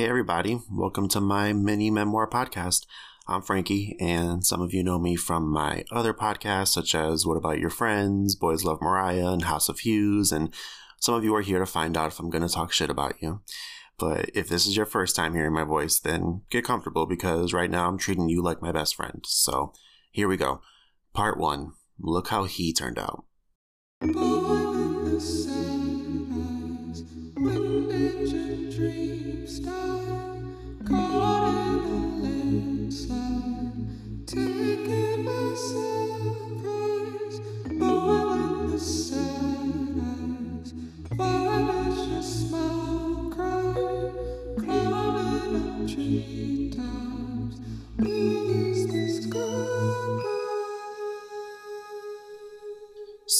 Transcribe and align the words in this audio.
Hey, 0.00 0.08
everybody. 0.08 0.58
Welcome 0.70 1.08
to 1.08 1.20
my 1.20 1.52
mini 1.52 1.90
memoir 1.90 2.26
podcast. 2.26 2.86
I'm 3.28 3.42
Frankie, 3.42 3.98
and 4.00 4.42
some 4.42 4.62
of 4.62 4.72
you 4.72 4.82
know 4.82 4.98
me 4.98 5.14
from 5.14 5.46
my 5.46 5.84
other 5.92 6.14
podcasts, 6.14 6.68
such 6.68 6.94
as 6.94 7.26
What 7.26 7.36
About 7.36 7.58
Your 7.58 7.68
Friends, 7.68 8.34
Boys 8.34 8.64
Love 8.64 8.80
Mariah, 8.80 9.28
and 9.28 9.44
House 9.44 9.68
of 9.68 9.80
Hughes, 9.80 10.32
and 10.32 10.54
some 11.00 11.16
of 11.16 11.22
you 11.22 11.34
are 11.34 11.42
here 11.42 11.58
to 11.58 11.66
find 11.66 11.98
out 11.98 12.06
if 12.06 12.18
I'm 12.18 12.30
going 12.30 12.40
to 12.40 12.48
talk 12.48 12.72
shit 12.72 12.88
about 12.88 13.20
you. 13.20 13.42
But 13.98 14.30
if 14.32 14.48
this 14.48 14.64
is 14.64 14.74
your 14.74 14.86
first 14.86 15.14
time 15.14 15.34
hearing 15.34 15.52
my 15.52 15.64
voice, 15.64 15.98
then 15.98 16.44
get 16.48 16.64
comfortable 16.64 17.04
because 17.04 17.52
right 17.52 17.70
now 17.70 17.86
I'm 17.86 17.98
treating 17.98 18.30
you 18.30 18.40
like 18.40 18.62
my 18.62 18.72
best 18.72 18.94
friend. 18.94 19.22
So 19.26 19.74
here 20.10 20.28
we 20.28 20.38
go. 20.38 20.62
Part 21.12 21.38
one 21.38 21.72
Look 21.98 22.28
how 22.28 22.44
he 22.44 22.72
turned 22.72 22.98
out. 22.98 23.26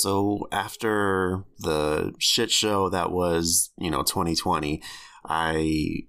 So 0.00 0.48
after 0.50 1.45
the 1.59 2.14
shit 2.18 2.50
show 2.50 2.88
that 2.88 3.10
was, 3.10 3.70
you 3.78 3.91
know, 3.91 4.02
2020, 4.02 4.82
I 5.24 6.06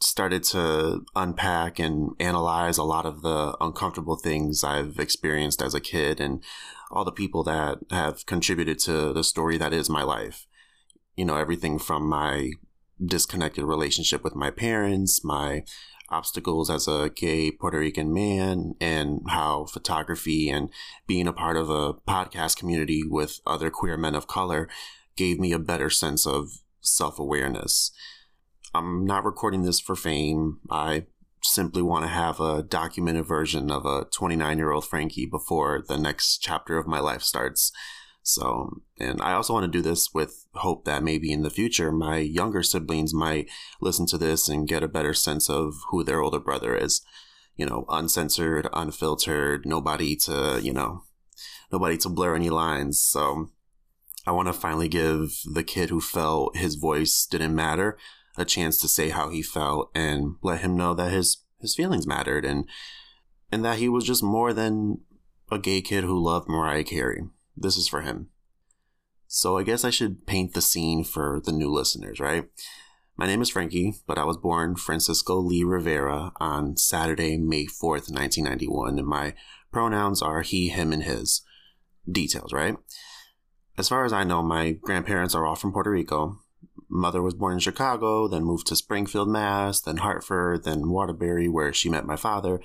started 0.00 0.42
to 0.44 1.04
unpack 1.16 1.78
and 1.78 2.10
analyze 2.20 2.78
a 2.78 2.84
lot 2.84 3.06
of 3.06 3.22
the 3.22 3.56
uncomfortable 3.60 4.16
things 4.16 4.62
I've 4.62 4.98
experienced 4.98 5.60
as 5.62 5.74
a 5.74 5.80
kid 5.80 6.20
and 6.20 6.42
all 6.90 7.04
the 7.04 7.12
people 7.12 7.42
that 7.44 7.78
have 7.90 8.24
contributed 8.26 8.78
to 8.80 9.12
the 9.12 9.24
story 9.24 9.58
that 9.58 9.72
is 9.72 9.90
my 9.90 10.02
life. 10.02 10.46
You 11.16 11.24
know, 11.24 11.36
everything 11.36 11.78
from 11.78 12.08
my 12.08 12.52
disconnected 13.04 13.64
relationship 13.64 14.24
with 14.24 14.34
my 14.34 14.50
parents, 14.50 15.24
my 15.24 15.62
obstacles 16.10 16.70
as 16.70 16.88
a 16.88 17.10
gay 17.14 17.50
Puerto 17.50 17.78
Rican 17.78 18.12
man, 18.12 18.74
and 18.80 19.20
how 19.28 19.66
photography 19.66 20.48
and 20.48 20.70
being 21.06 21.26
a 21.26 21.32
part 21.32 21.56
of 21.56 21.70
a 21.70 21.94
podcast 21.94 22.56
community 22.56 23.02
with 23.04 23.40
other 23.46 23.70
queer 23.70 23.96
men 23.96 24.14
of 24.14 24.26
color 24.26 24.68
gave 25.16 25.38
me 25.38 25.52
a 25.52 25.58
better 25.58 25.90
sense 25.90 26.26
of 26.26 26.60
self 26.80 27.18
awareness. 27.18 27.90
I'm 28.74 29.04
not 29.04 29.24
recording 29.24 29.62
this 29.62 29.80
for 29.80 29.96
fame. 29.96 30.60
I 30.70 31.06
simply 31.42 31.82
want 31.82 32.04
to 32.04 32.08
have 32.08 32.40
a 32.40 32.62
documented 32.62 33.26
version 33.26 33.70
of 33.70 33.86
a 33.86 34.04
29 34.06 34.58
year 34.58 34.72
old 34.72 34.86
Frankie 34.86 35.26
before 35.26 35.82
the 35.86 35.98
next 35.98 36.38
chapter 36.38 36.78
of 36.78 36.86
my 36.86 37.00
life 37.00 37.22
starts. 37.22 37.72
So, 38.22 38.82
and 38.98 39.22
I 39.22 39.32
also 39.32 39.54
want 39.54 39.64
to 39.64 39.78
do 39.78 39.82
this 39.82 40.12
with 40.12 40.46
hope 40.58 40.84
that 40.84 41.02
maybe 41.02 41.32
in 41.32 41.42
the 41.42 41.50
future 41.50 41.90
my 41.92 42.18
younger 42.18 42.62
siblings 42.62 43.14
might 43.14 43.48
listen 43.80 44.06
to 44.06 44.18
this 44.18 44.48
and 44.48 44.68
get 44.68 44.82
a 44.82 44.88
better 44.88 45.14
sense 45.14 45.48
of 45.48 45.74
who 45.90 46.04
their 46.04 46.20
older 46.20 46.40
brother 46.40 46.76
is. 46.76 47.02
You 47.56 47.66
know, 47.66 47.86
uncensored, 47.88 48.68
unfiltered, 48.72 49.66
nobody 49.66 50.14
to, 50.16 50.60
you 50.62 50.72
know, 50.72 51.02
nobody 51.72 51.96
to 51.98 52.08
blur 52.08 52.36
any 52.36 52.50
lines. 52.50 53.00
So, 53.00 53.48
I 54.26 54.30
want 54.30 54.46
to 54.46 54.52
finally 54.52 54.88
give 54.88 55.32
the 55.44 55.64
kid 55.64 55.90
who 55.90 56.00
felt 56.00 56.56
his 56.56 56.76
voice 56.76 57.26
didn't 57.26 57.54
matter 57.54 57.96
a 58.36 58.44
chance 58.44 58.78
to 58.80 58.88
say 58.88 59.08
how 59.08 59.30
he 59.30 59.42
felt 59.42 59.90
and 59.94 60.36
let 60.42 60.60
him 60.60 60.76
know 60.76 60.94
that 60.94 61.10
his 61.10 61.38
his 61.60 61.74
feelings 61.74 62.06
mattered 62.06 62.44
and 62.44 62.68
and 63.50 63.64
that 63.64 63.78
he 63.78 63.88
was 63.88 64.04
just 64.04 64.22
more 64.22 64.52
than 64.52 65.00
a 65.50 65.58
gay 65.58 65.80
kid 65.80 66.04
who 66.04 66.22
loved 66.22 66.48
Mariah 66.48 66.84
Carey 66.84 67.22
this 67.60 67.76
is 67.76 67.88
for 67.88 68.02
him. 68.02 68.28
So 69.30 69.58
I 69.58 69.62
guess 69.62 69.84
I 69.84 69.90
should 69.90 70.26
paint 70.26 70.54
the 70.54 70.62
scene 70.62 71.04
for 71.04 71.42
the 71.44 71.52
new 71.52 71.70
listeners, 71.70 72.18
right? 72.18 72.48
My 73.14 73.26
name 73.26 73.42
is 73.42 73.50
Frankie, 73.50 73.96
but 74.06 74.16
I 74.16 74.24
was 74.24 74.38
born 74.38 74.74
Francisco 74.74 75.36
Lee 75.36 75.64
Rivera 75.64 76.32
on 76.40 76.78
Saturday, 76.78 77.36
May 77.36 77.66
4th, 77.66 78.10
1991, 78.10 78.98
and 78.98 79.06
my 79.06 79.34
pronouns 79.70 80.22
are 80.22 80.40
he, 80.40 80.70
him, 80.70 80.94
and 80.94 81.02
his. 81.02 81.42
Details, 82.10 82.54
right? 82.54 82.76
As 83.76 83.90
far 83.90 84.06
as 84.06 84.14
I 84.14 84.24
know, 84.24 84.42
my 84.42 84.72
grandparents 84.72 85.34
are 85.34 85.44
all 85.44 85.56
from 85.56 85.72
Puerto 85.72 85.90
Rico. 85.90 86.38
Mother 86.88 87.20
was 87.20 87.34
born 87.34 87.52
in 87.52 87.58
Chicago, 87.58 88.28
then 88.28 88.44
moved 88.44 88.66
to 88.68 88.76
Springfield, 88.76 89.28
Mass., 89.28 89.82
then 89.82 89.98
Hartford, 89.98 90.64
then 90.64 90.88
Waterbury, 90.88 91.48
where 91.48 91.74
she 91.74 91.90
met 91.90 92.06
my 92.06 92.16
father. 92.16 92.62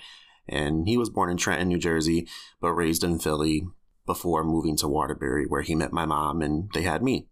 And 0.48 0.88
he 0.88 0.98
was 0.98 1.10
born 1.10 1.30
in 1.30 1.36
Trenton, 1.36 1.68
New 1.68 1.78
Jersey, 1.78 2.26
but 2.62 2.72
raised 2.72 3.04
in 3.04 3.20
Philly, 3.20 3.68
before 4.06 4.44
moving 4.44 4.78
to 4.78 4.88
Waterbury, 4.88 5.46
where 5.48 5.62
he 5.62 5.76
met 5.76 5.94
my 5.94 6.06
mom 6.06 6.42
and 6.42 6.70
they 6.74 6.82
had 6.84 7.02
me. 7.02 7.28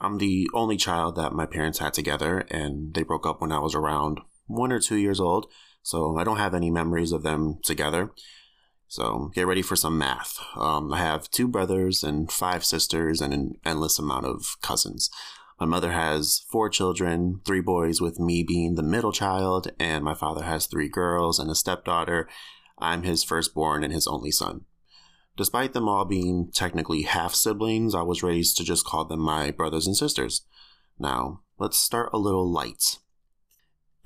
I'm 0.00 0.18
the 0.18 0.48
only 0.52 0.76
child 0.76 1.16
that 1.16 1.32
my 1.32 1.46
parents 1.46 1.78
had 1.78 1.94
together, 1.94 2.44
and 2.50 2.92
they 2.92 3.04
broke 3.04 3.26
up 3.26 3.40
when 3.40 3.52
I 3.52 3.60
was 3.60 3.74
around 3.74 4.20
one 4.46 4.72
or 4.72 4.80
two 4.80 4.96
years 4.96 5.20
old, 5.20 5.46
so 5.82 6.16
I 6.16 6.24
don't 6.24 6.38
have 6.38 6.54
any 6.54 6.70
memories 6.70 7.12
of 7.12 7.22
them 7.22 7.58
together. 7.62 8.10
So 8.88 9.30
get 9.34 9.46
ready 9.46 9.62
for 9.62 9.76
some 9.76 9.96
math. 9.96 10.38
Um, 10.56 10.92
I 10.92 10.98
have 10.98 11.30
two 11.30 11.48
brothers 11.48 12.02
and 12.02 12.30
five 12.30 12.64
sisters 12.64 13.20
and 13.20 13.32
an 13.32 13.52
endless 13.64 13.98
amount 13.98 14.26
of 14.26 14.56
cousins. 14.60 15.08
My 15.58 15.66
mother 15.66 15.92
has 15.92 16.44
four 16.50 16.68
children, 16.68 17.40
three 17.46 17.60
boys, 17.60 18.00
with 18.00 18.18
me 18.18 18.42
being 18.42 18.74
the 18.74 18.82
middle 18.82 19.12
child, 19.12 19.70
and 19.78 20.04
my 20.04 20.14
father 20.14 20.42
has 20.42 20.66
three 20.66 20.88
girls 20.88 21.38
and 21.38 21.50
a 21.50 21.54
stepdaughter. 21.54 22.28
I'm 22.78 23.04
his 23.04 23.22
firstborn 23.22 23.84
and 23.84 23.92
his 23.92 24.08
only 24.08 24.32
son. 24.32 24.62
Despite 25.36 25.72
them 25.72 25.88
all 25.88 26.04
being 26.04 26.50
technically 26.52 27.02
half 27.02 27.34
siblings, 27.34 27.94
I 27.94 28.02
was 28.02 28.22
raised 28.22 28.56
to 28.58 28.64
just 28.64 28.84
call 28.84 29.04
them 29.04 29.20
my 29.20 29.50
brothers 29.50 29.86
and 29.86 29.96
sisters. 29.96 30.44
Now, 30.98 31.40
let's 31.58 31.78
start 31.78 32.10
a 32.12 32.18
little 32.18 32.50
light. 32.50 32.98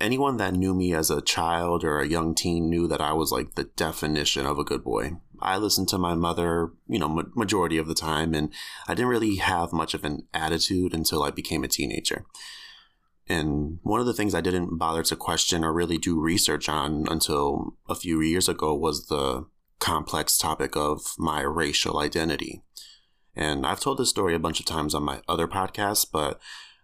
Anyone 0.00 0.36
that 0.36 0.54
knew 0.54 0.74
me 0.74 0.94
as 0.94 1.10
a 1.10 1.22
child 1.22 1.82
or 1.82 1.98
a 1.98 2.06
young 2.06 2.34
teen 2.34 2.68
knew 2.68 2.86
that 2.86 3.00
I 3.00 3.12
was 3.12 3.32
like 3.32 3.54
the 3.54 3.64
definition 3.64 4.44
of 4.46 4.58
a 4.58 4.64
good 4.64 4.84
boy. 4.84 5.12
I 5.40 5.56
listened 5.56 5.88
to 5.88 5.98
my 5.98 6.14
mother, 6.14 6.72
you 6.86 6.98
know, 6.98 7.08
ma- 7.08 7.22
majority 7.34 7.78
of 7.78 7.88
the 7.88 7.94
time, 7.94 8.34
and 8.34 8.52
I 8.86 8.94
didn't 8.94 9.08
really 9.08 9.36
have 9.36 9.72
much 9.72 9.94
of 9.94 10.04
an 10.04 10.28
attitude 10.32 10.94
until 10.94 11.22
I 11.22 11.30
became 11.30 11.64
a 11.64 11.68
teenager. 11.68 12.26
And 13.28 13.78
one 13.82 14.00
of 14.00 14.06
the 14.06 14.14
things 14.14 14.34
I 14.34 14.40
didn't 14.40 14.78
bother 14.78 15.02
to 15.04 15.16
question 15.16 15.64
or 15.64 15.72
really 15.72 15.98
do 15.98 16.20
research 16.20 16.68
on 16.68 17.06
until 17.10 17.74
a 17.88 17.94
few 17.94 18.20
years 18.20 18.48
ago 18.48 18.74
was 18.74 19.06
the 19.06 19.46
complex 19.78 20.38
topic 20.38 20.76
of 20.76 21.14
my 21.18 21.42
racial 21.42 21.98
identity. 21.98 22.62
And 23.34 23.66
I've 23.66 23.80
told 23.80 23.98
this 23.98 24.10
story 24.10 24.34
a 24.34 24.38
bunch 24.38 24.60
of 24.60 24.66
times 24.66 24.94
on 24.94 25.02
my 25.02 25.20
other 25.28 25.46
podcasts, 25.46 26.06
but 26.10 26.40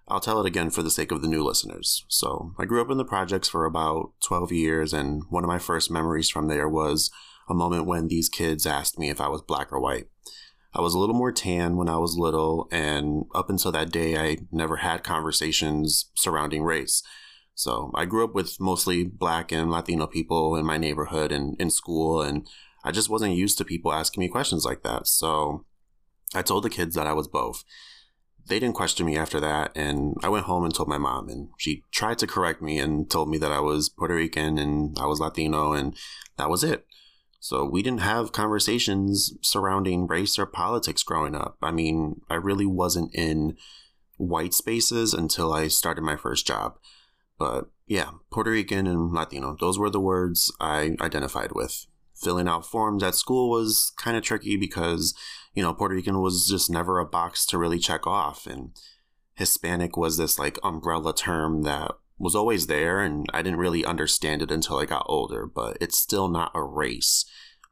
I'll 0.09 0.21
tell 0.21 0.41
it 0.41 0.47
again 0.47 0.71
for 0.71 0.83
the 0.83 0.91
sake 0.91 1.11
of 1.11 1.23
the 1.23 1.29
new 1.29 1.43
listeners. 1.43 2.05
So, 2.09 2.55
I 2.59 2.65
grew 2.65 2.83
up 2.83 2.91
in 2.91 2.99
the 2.99 3.05
projects 3.05 3.49
for 3.49 3.65
about 3.65 4.13
12 4.25 4.53
years, 4.53 4.93
and 4.93 5.23
one 5.31 5.45
of 5.45 5.49
my 5.49 5.59
first 5.59 5.91
memories 5.91 6.29
from 6.29 6.49
there 6.49 6.69
was 6.69 7.11
a 7.49 7.55
moment 7.55 7.87
when 7.87 8.09
these 8.09 8.29
kids 8.29 8.67
asked 8.67 8.99
me 8.99 9.09
if 9.09 9.21
I 9.21 9.29
was 9.29 9.43
black 9.43 9.73
or 9.73 9.81
white. 9.81 10.09
I 10.75 10.81
was 10.81 10.95
a 10.95 10.99
little 10.99 11.15
more 11.15 11.33
tan 11.33 11.77
when 11.77 11.89
I 11.89 11.99
was 11.99 12.17
little, 12.17 12.69
and 12.71 13.25
up 13.35 13.49
until 13.49 13.73
that 13.73 13.91
day, 13.91 14.17
I 14.17 14.39
never 14.51 14.77
had 14.77 15.05
conversations 15.05 16.11
surrounding 16.15 16.63
race. 16.63 17.03
So, 17.55 17.91
I 17.95 18.05
grew 18.05 18.25
up 18.25 18.35
with 18.35 18.61
mostly 18.61 19.05
black 19.05 19.53
and 19.53 19.71
Latino 19.71 20.07
people 20.07 20.57
in 20.57 20.67
my 20.67 20.79
neighborhood 20.79 21.31
and 21.31 21.57
in 21.61 21.71
school, 21.71 22.21
and 22.21 22.49
I 22.85 22.91
just 22.91 23.09
wasn't 23.09 23.37
used 23.37 23.59
to 23.59 23.65
people 23.65 23.93
asking 23.93 24.21
me 24.21 24.29
questions 24.29 24.65
like 24.65 24.83
that. 24.83 25.07
So 25.07 25.65
I 26.35 26.43
told 26.43 26.65
the 26.65 26.71
kids 26.71 26.95
that 26.95 27.07
I 27.07 27.13
was 27.13 27.29
both. 27.29 27.65
They 28.47 28.59
didn't 28.59 28.75
question 28.75 29.07
me 29.07 29.17
after 29.17 29.39
that, 29.39 29.71
and 29.77 30.17
I 30.23 30.29
went 30.29 30.47
home 30.47 30.65
and 30.65 30.75
told 30.75 30.89
my 30.89 30.99
mom, 30.99 31.29
and 31.29 31.51
she 31.59 31.85
tried 31.93 32.19
to 32.19 32.27
correct 32.27 32.61
me 32.61 32.77
and 32.79 33.09
told 33.09 33.29
me 33.29 33.39
that 33.39 33.53
I 33.53 33.61
was 33.61 33.89
Puerto 33.89 34.17
Rican 34.17 34.59
and 34.59 34.97
I 34.99 35.07
was 35.07 35.21
Latino, 35.21 35.73
and 35.73 35.97
that 36.39 36.51
was 36.51 36.65
it. 36.65 36.85
So 37.39 37.65
we 37.65 37.83
didn't 37.83 38.01
have 38.01 38.33
conversations 38.33 39.33
surrounding 39.43 40.09
race 40.09 40.39
or 40.39 40.47
politics 40.47 41.05
growing 41.05 41.37
up. 41.37 41.57
I 41.63 41.71
mean, 41.71 42.21
I 42.29 42.35
really 42.35 42.67
wasn't 42.67 43.15
in 43.15 43.57
white 44.17 44.55
spaces 44.55 45.15
until 45.15 45.53
I 45.53 45.69
started 45.69 46.03
my 46.03 46.17
first 46.17 46.47
job. 46.47 46.79
But 47.39 47.71
yeah, 47.87 48.11
Puerto 48.31 48.51
Rican 48.51 48.87
and 48.87 49.13
Latino, 49.13 49.57
those 49.59 49.79
were 49.79 49.91
the 49.91 50.01
words 50.01 50.53
I 50.61 50.97
identified 51.01 51.53
with 51.53 51.87
filling 52.23 52.49
out 52.49 52.67
forms 52.67 53.03
at 53.03 53.15
school 53.15 53.51
was 53.51 53.93
kind 53.99 54.17
of 54.17 54.23
tricky 54.23 54.57
because, 54.57 55.15
you 55.55 55.63
know, 55.63 55.75
Puerto 55.75 55.95
Rican 55.95 56.21
was 56.21 56.47
just 56.47 56.71
never 56.71 56.99
a 56.99 57.07
box 57.07 57.45
to 57.47 57.59
really 57.59 57.79
check 57.79 58.07
off. 58.07 58.47
And 58.47 58.71
Hispanic 59.35 59.97
was 59.97 60.17
this 60.17 60.39
like 60.39 60.59
umbrella 60.63 61.15
term 61.15 61.63
that 61.63 61.93
was 62.19 62.35
always 62.35 62.67
there. 62.67 63.01
And 63.01 63.27
I 63.33 63.43
didn't 63.43 63.59
really 63.59 63.85
understand 63.85 64.43
it 64.43 64.51
until 64.51 64.79
I 64.79 64.87
got 64.87 65.07
older, 65.07 65.47
but 65.47 65.77
it's 65.81 65.99
still 65.99 66.29
not 66.29 66.53
a 66.55 66.63
race. 66.63 67.25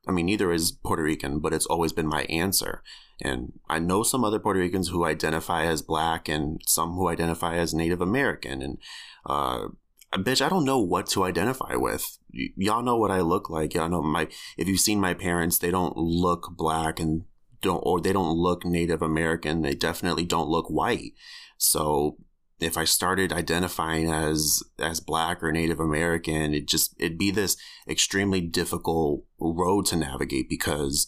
I 0.08 0.12
mean, 0.12 0.26
neither 0.26 0.50
is 0.52 0.72
Puerto 0.72 1.02
Rican, 1.02 1.40
but 1.40 1.52
it's 1.52 1.66
always 1.66 1.92
been 1.92 2.06
my 2.06 2.22
answer. 2.24 2.82
And 3.22 3.52
I 3.68 3.78
know 3.78 4.02
some 4.02 4.24
other 4.24 4.38
Puerto 4.38 4.60
Ricans 4.60 4.88
who 4.88 5.04
identify 5.04 5.64
as 5.64 5.82
black 5.82 6.28
and 6.28 6.60
some 6.66 6.92
who 6.92 7.08
identify 7.08 7.56
as 7.56 7.74
Native 7.74 8.00
American. 8.00 8.62
And 8.62 8.78
uh, 9.26 9.68
bitch, 10.14 10.44
I 10.44 10.48
don't 10.48 10.64
know 10.64 10.78
what 10.78 11.06
to 11.08 11.24
identify 11.24 11.76
with. 11.76 12.18
Y'all 12.32 12.82
know 12.82 12.96
what 12.96 13.10
I 13.10 13.20
look 13.20 13.50
like. 13.50 13.74
Y'all 13.74 13.88
know 13.88 14.02
my, 14.02 14.28
if 14.56 14.68
you've 14.68 14.80
seen 14.80 15.00
my 15.00 15.14
parents, 15.14 15.58
they 15.58 15.70
don't 15.70 15.96
look 15.96 16.52
black 16.56 17.00
and 17.00 17.24
don't, 17.60 17.82
or 17.84 18.00
they 18.00 18.12
don't 18.12 18.36
look 18.36 18.64
Native 18.64 19.02
American. 19.02 19.62
They 19.62 19.74
definitely 19.74 20.24
don't 20.24 20.48
look 20.48 20.68
white. 20.68 21.12
So 21.58 22.16
if 22.60 22.76
I 22.76 22.84
started 22.84 23.32
identifying 23.32 24.10
as, 24.10 24.62
as 24.78 25.00
black 25.00 25.42
or 25.42 25.52
Native 25.52 25.80
American, 25.80 26.54
it 26.54 26.68
just, 26.68 26.94
it'd 26.98 27.18
be 27.18 27.30
this 27.30 27.56
extremely 27.88 28.40
difficult 28.40 29.24
road 29.38 29.86
to 29.86 29.96
navigate 29.96 30.48
because 30.48 31.06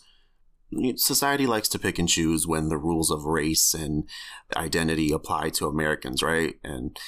society 0.96 1.46
likes 1.46 1.68
to 1.68 1.78
pick 1.78 1.98
and 1.98 2.08
choose 2.08 2.46
when 2.46 2.68
the 2.68 2.78
rules 2.78 3.10
of 3.10 3.25
race 3.25 3.75
and 3.75 4.08
identity 4.56 5.12
apply 5.12 5.50
to 5.50 5.66
Americans, 5.66 6.22
right? 6.22 6.54
And 6.64 6.98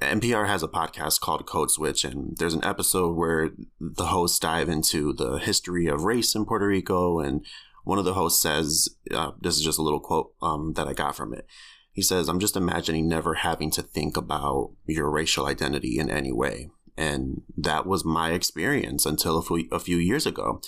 NPR 0.00 0.46
has 0.46 0.62
a 0.62 0.68
podcast 0.68 1.20
called 1.20 1.46
Code 1.46 1.70
Switch, 1.70 2.04
and 2.04 2.36
there's 2.36 2.54
an 2.54 2.64
episode 2.64 3.16
where 3.16 3.50
the 3.80 4.06
hosts 4.06 4.38
dive 4.38 4.68
into 4.68 5.12
the 5.12 5.38
history 5.38 5.86
of 5.86 6.04
race 6.04 6.34
in 6.34 6.44
Puerto 6.44 6.66
Rico. 6.66 7.18
And 7.18 7.44
one 7.84 7.98
of 7.98 8.04
the 8.04 8.14
hosts 8.14 8.40
says, 8.40 8.88
uh, 9.12 9.32
This 9.40 9.56
is 9.56 9.64
just 9.64 9.78
a 9.78 9.82
little 9.82 10.00
quote 10.00 10.32
um, 10.40 10.74
that 10.74 10.86
I 10.86 10.92
got 10.92 11.16
from 11.16 11.34
it. 11.34 11.46
He 11.92 12.02
says, 12.02 12.28
I'm 12.28 12.38
just 12.38 12.56
imagining 12.56 13.08
never 13.08 13.34
having 13.34 13.70
to 13.72 13.82
think 13.82 14.16
about 14.16 14.72
your 14.86 15.10
racial 15.10 15.46
identity 15.46 15.98
in 15.98 16.08
any 16.08 16.32
way. 16.32 16.70
And 16.96 17.42
that 17.56 17.86
was 17.86 18.04
my 18.04 18.30
experience 18.30 19.04
until 19.06 19.38
a 19.38 19.42
few, 19.42 19.68
a 19.72 19.80
few 19.80 19.96
years 19.96 20.24
ago. 20.24 20.60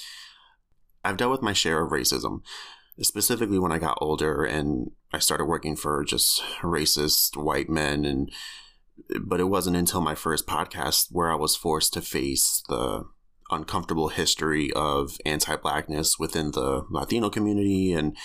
I've 1.04 1.16
dealt 1.16 1.32
with 1.32 1.42
my 1.42 1.52
share 1.52 1.82
of 1.82 1.90
racism, 1.90 2.42
specifically 3.00 3.58
when 3.58 3.72
I 3.72 3.78
got 3.78 3.98
older 4.00 4.44
and 4.44 4.90
I 5.12 5.18
started 5.18 5.44
working 5.44 5.76
for 5.76 6.04
just 6.04 6.42
racist 6.60 7.36
white 7.36 7.68
men 7.68 8.04
and 8.04 8.30
but 9.20 9.40
it 9.40 9.44
wasn't 9.44 9.76
until 9.76 10.00
my 10.00 10.14
first 10.14 10.46
podcast 10.46 11.08
where 11.10 11.30
I 11.30 11.36
was 11.36 11.56
forced 11.56 11.92
to 11.94 12.02
face 12.02 12.62
the 12.68 13.04
uncomfortable 13.50 14.08
history 14.08 14.72
of 14.74 15.18
anti 15.24 15.56
blackness 15.56 16.18
within 16.18 16.52
the 16.52 16.84
Latino 16.90 17.30
community 17.30 17.92
and 17.92 18.16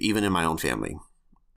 even 0.00 0.24
in 0.24 0.32
my 0.32 0.44
own 0.44 0.58
family. 0.58 0.96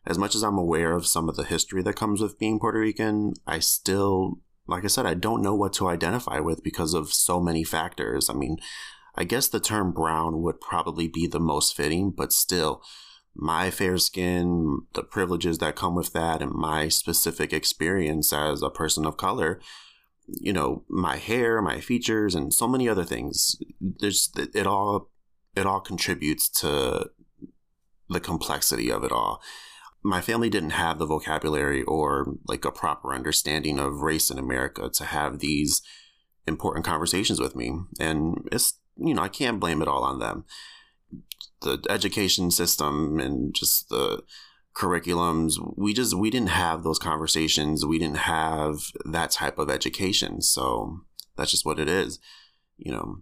As 0.06 0.18
much 0.18 0.34
as 0.34 0.44
I'm 0.44 0.58
aware 0.58 0.94
of 0.94 1.06
some 1.06 1.30
of 1.30 1.36
the 1.36 1.44
history 1.44 1.84
that 1.84 1.96
comes 1.96 2.22
with 2.22 2.40
being 2.40 2.60
Puerto 2.60 2.80
Rican, 2.80 3.34
I 3.46 3.60
still, 3.60 4.40
like 4.66 4.84
I 4.84 4.88
said, 4.88 5.06
I 5.06 5.14
don't 5.14 5.44
know 5.44 5.54
what 5.54 5.74
to 5.74 5.88
identify 5.88 6.40
with 6.40 6.64
because 6.64 6.94
of 6.94 7.14
so 7.14 7.40
many 7.40 7.64
factors. 7.64 8.30
I 8.30 8.34
mean, 8.34 8.58
I 9.16 9.24
guess 9.24 9.48
the 9.48 9.60
term 9.60 9.92
brown 9.92 10.42
would 10.42 10.62
probably 10.62 11.08
be 11.08 11.28
the 11.28 11.40
most 11.40 11.76
fitting, 11.76 12.12
but 12.12 12.32
still, 12.32 12.82
my 13.42 13.72
fair 13.72 13.98
skin, 13.98 14.82
the 14.94 15.04
privileges 15.04 15.60
that 15.60 15.78
come 15.78 15.96
with 15.96 16.12
that, 16.12 16.42
and 16.42 16.52
my 16.52 16.90
specific 16.90 17.54
experience 17.54 18.34
as 18.34 18.62
a 18.62 18.70
person 18.70 19.06
of 19.06 19.16
color, 19.16 19.62
you 20.28 20.52
know, 20.52 20.84
my 20.90 21.16
hair, 21.16 21.62
my 21.62 21.80
features, 21.80 22.36
and 22.36 22.54
so 22.54 22.68
many 22.68 22.90
other 22.90 23.06
things. 23.06 23.56
There's 23.80 24.30
it 24.36 24.68
all 24.68 25.10
it 25.56 25.66
all 25.66 25.80
contributes 25.80 26.50
to 26.62 27.10
the 28.10 28.20
complexity 28.20 28.92
of 28.92 29.04
it 29.06 29.12
all. 29.12 29.42
My 30.04 30.20
family 30.20 30.50
didn't 30.50 30.72
have 30.72 31.00
the 31.00 31.06
vocabulary 31.06 31.84
or 31.84 32.36
like 32.46 32.66
a 32.66 32.72
proper 32.72 33.14
understanding 33.14 33.80
of 33.80 34.02
race 34.02 34.30
in 34.30 34.38
America 34.38 34.90
to 34.94 35.06
have 35.06 35.40
these 35.40 35.82
important 36.46 36.86
conversations 36.86 37.40
with 37.40 37.56
me. 37.56 37.74
And 38.00 38.48
it's, 38.52 38.80
you 38.98 39.14
know, 39.14 39.22
I 39.22 39.28
can't 39.28 39.60
blame 39.60 39.82
it 39.82 39.88
all 39.88 40.04
on 40.04 40.20
them 40.20 40.46
the 41.62 41.84
education 41.90 42.52
system 42.52 43.20
and 43.20 43.54
just 43.54 43.90
the 43.90 44.24
curriculums 44.76 45.56
we 45.78 45.94
just 45.94 46.14
we 46.16 46.30
didn't 46.30 46.50
have 46.50 46.84
those 46.84 47.00
conversations. 47.00 47.86
We 47.86 48.00
didn't 48.00 48.18
have 48.18 48.78
that 49.06 49.32
type 49.32 49.58
of 49.58 49.70
education. 49.70 50.42
So 50.42 51.02
that's 51.36 51.52
just 51.52 51.66
what 51.66 51.80
it 51.80 51.88
is 51.88 52.20
you 52.78 52.92
know 52.92 53.18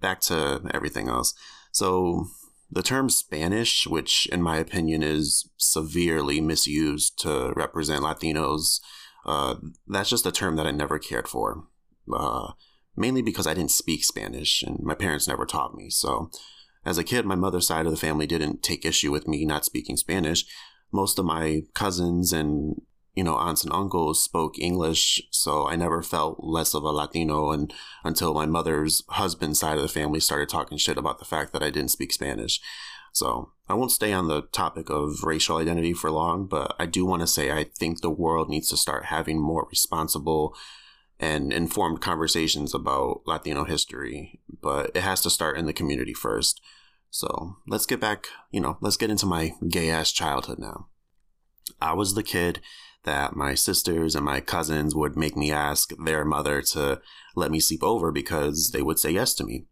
back 0.00 0.20
to 0.20 0.62
everything 0.72 1.08
else. 1.08 1.34
So 1.72 2.26
the 2.70 2.82
term 2.82 3.08
spanish 3.08 3.86
which 3.86 4.26
in 4.32 4.42
my 4.42 4.56
opinion 4.56 5.02
is 5.02 5.48
severely 5.56 6.40
misused 6.40 7.16
to 7.20 7.52
represent 7.54 8.02
latinos 8.02 8.80
uh, 9.24 9.54
that's 9.86 10.10
just 10.10 10.26
a 10.26 10.32
term 10.32 10.56
that 10.56 10.66
i 10.66 10.72
never 10.72 10.98
cared 10.98 11.28
for 11.28 11.64
uh, 12.12 12.52
mainly 12.96 13.22
because 13.22 13.46
i 13.46 13.54
didn't 13.54 13.70
speak 13.70 14.02
spanish 14.04 14.62
and 14.62 14.80
my 14.80 14.94
parents 14.94 15.28
never 15.28 15.46
taught 15.46 15.74
me. 15.74 15.90
So 15.90 16.30
as 16.86 16.98
a 16.98 17.04
kid, 17.04 17.26
my 17.26 17.34
mother's 17.34 17.66
side 17.66 17.84
of 17.84 17.90
the 17.90 17.98
family 17.98 18.28
didn't 18.28 18.62
take 18.62 18.84
issue 18.84 19.10
with 19.10 19.26
me 19.26 19.44
not 19.44 19.64
speaking 19.64 19.96
Spanish. 19.96 20.46
Most 20.92 21.18
of 21.18 21.24
my 21.24 21.62
cousins 21.74 22.32
and 22.32 22.80
you 23.14 23.24
know 23.24 23.34
aunts 23.36 23.64
and 23.64 23.72
uncles 23.72 24.22
spoke 24.22 24.56
English, 24.56 25.20
so 25.32 25.66
I 25.66 25.74
never 25.74 26.00
felt 26.00 26.44
less 26.44 26.74
of 26.74 26.84
a 26.84 26.92
Latino. 26.92 27.50
And 27.50 27.74
until 28.04 28.32
my 28.34 28.46
mother's 28.46 29.02
husband's 29.08 29.58
side 29.58 29.76
of 29.76 29.82
the 29.82 29.88
family 29.88 30.20
started 30.20 30.48
talking 30.48 30.78
shit 30.78 30.96
about 30.96 31.18
the 31.18 31.24
fact 31.24 31.52
that 31.52 31.62
I 31.62 31.70
didn't 31.70 31.90
speak 31.90 32.12
Spanish. 32.12 32.60
So 33.12 33.50
I 33.68 33.74
won't 33.74 33.90
stay 33.90 34.12
on 34.12 34.28
the 34.28 34.42
topic 34.42 34.88
of 34.88 35.24
racial 35.24 35.56
identity 35.56 35.92
for 35.92 36.10
long, 36.10 36.46
but 36.46 36.76
I 36.78 36.86
do 36.86 37.04
want 37.04 37.22
to 37.22 37.26
say 37.26 37.50
I 37.50 37.64
think 37.64 38.00
the 38.00 38.10
world 38.10 38.48
needs 38.48 38.68
to 38.68 38.76
start 38.76 39.06
having 39.06 39.40
more 39.40 39.66
responsible 39.68 40.54
and 41.18 41.52
informed 41.52 42.00
conversations 42.00 42.74
about 42.74 43.22
Latino 43.26 43.64
history, 43.64 44.38
but 44.60 44.90
it 44.94 45.02
has 45.02 45.20
to 45.22 45.30
start 45.30 45.56
in 45.58 45.66
the 45.66 45.72
community 45.72 46.14
first. 46.14 46.60
So 47.10 47.56
let's 47.66 47.86
get 47.86 48.00
back, 48.00 48.26
you 48.50 48.60
know, 48.60 48.78
let's 48.80 48.96
get 48.96 49.10
into 49.10 49.26
my 49.26 49.52
gay 49.68 49.90
ass 49.90 50.12
childhood 50.12 50.58
now. 50.58 50.88
I 51.80 51.94
was 51.94 52.14
the 52.14 52.22
kid 52.22 52.60
that 53.04 53.36
my 53.36 53.54
sisters 53.54 54.14
and 54.14 54.24
my 54.24 54.40
cousins 54.40 54.94
would 54.94 55.16
make 55.16 55.36
me 55.36 55.50
ask 55.50 55.92
their 56.04 56.24
mother 56.24 56.60
to 56.60 57.00
let 57.34 57.50
me 57.50 57.60
sleep 57.60 57.82
over 57.82 58.12
because 58.12 58.72
they 58.72 58.82
would 58.82 58.98
say 58.98 59.10
yes 59.10 59.34
to 59.34 59.44
me. 59.44 59.64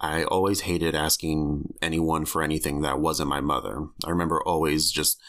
I 0.00 0.24
always 0.24 0.62
hated 0.62 0.94
asking 0.94 1.74
anyone 1.80 2.24
for 2.24 2.42
anything 2.42 2.80
that 2.80 3.00
wasn't 3.00 3.28
my 3.28 3.40
mother. 3.40 3.86
I 4.04 4.10
remember 4.10 4.42
always 4.42 4.90
just 4.90 5.20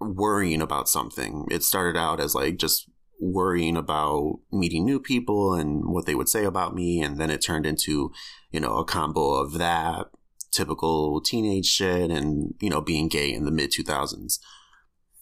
worrying 0.00 0.62
about 0.62 0.88
something. 0.88 1.46
It 1.50 1.62
started 1.62 1.98
out 1.98 2.20
as 2.20 2.34
like 2.34 2.56
just 2.56 2.88
worrying 3.20 3.76
about 3.76 4.38
meeting 4.52 4.84
new 4.84 5.00
people 5.00 5.54
and 5.54 5.84
what 5.86 6.06
they 6.06 6.14
would 6.14 6.28
say 6.28 6.44
about 6.44 6.74
me. 6.74 7.00
And 7.00 7.18
then 7.18 7.30
it 7.30 7.40
turned 7.40 7.66
into, 7.66 8.12
you 8.50 8.60
know, 8.60 8.78
a 8.78 8.84
combo 8.84 9.34
of 9.34 9.54
that, 9.54 10.06
typical 10.50 11.20
teenage 11.20 11.66
shit, 11.66 12.10
and, 12.10 12.54
you 12.60 12.70
know, 12.70 12.80
being 12.80 13.08
gay 13.08 13.32
in 13.32 13.44
the 13.44 13.50
mid 13.50 13.72
2000s. 13.72 14.38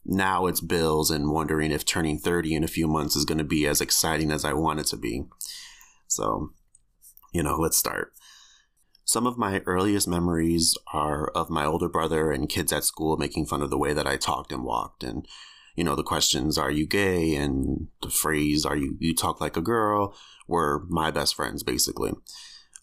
Now 0.05 0.46
it's 0.46 0.61
bills 0.61 1.11
and 1.11 1.32
wondering 1.32 1.73
if 1.73 1.84
turning 1.84 2.19
30 2.19 2.55
in 2.55 2.64
a 2.64 2.69
few 2.69 2.87
months 2.87 3.17
is 3.17 3.25
going 3.25 3.38
to 3.38 3.44
be 3.44 3.67
as 3.67 3.81
exciting 3.81 4.31
as 4.31 4.44
I 4.44 4.52
want 4.52 4.80
it 4.80 4.87
to 4.87 4.97
be. 4.97 5.25
So, 6.06 6.50
you 7.33 7.42
know, 7.42 7.56
let's 7.56 7.76
start. 7.76 8.12
Some 9.04 9.26
of 9.26 9.38
my 9.38 9.62
earliest 9.66 10.06
memories 10.06 10.76
are 10.92 11.28
of 11.28 11.50
my 11.50 11.64
older 11.64 11.88
brother 11.88 12.30
and 12.30 12.49
kids 12.49 12.73
at 12.73 12.85
school 12.85 13.16
making 13.16 13.47
fun 13.47 13.62
of 13.62 13.71
the 13.71 13.78
way 13.78 13.92
that 13.92 14.06
I 14.06 14.16
talked 14.16 14.52
and 14.52 14.64
walked. 14.64 15.02
And 15.02 15.26
you 15.75 15.85
know, 15.85 15.95
the 15.95 16.02
questions, 16.02 16.56
are 16.56 16.71
you 16.71 16.87
gay? 16.87 17.35
And 17.35 17.88
the 18.00 18.09
phrase, 18.09 18.64
are 18.64 18.76
you, 18.76 18.97
you 18.99 19.14
talk 19.14 19.42
like 19.42 19.59
a 19.59 19.61
girl? 19.61 20.16
were 20.47 20.85
my 20.88 21.11
best 21.11 21.35
friends, 21.35 21.62
basically. 21.62 22.12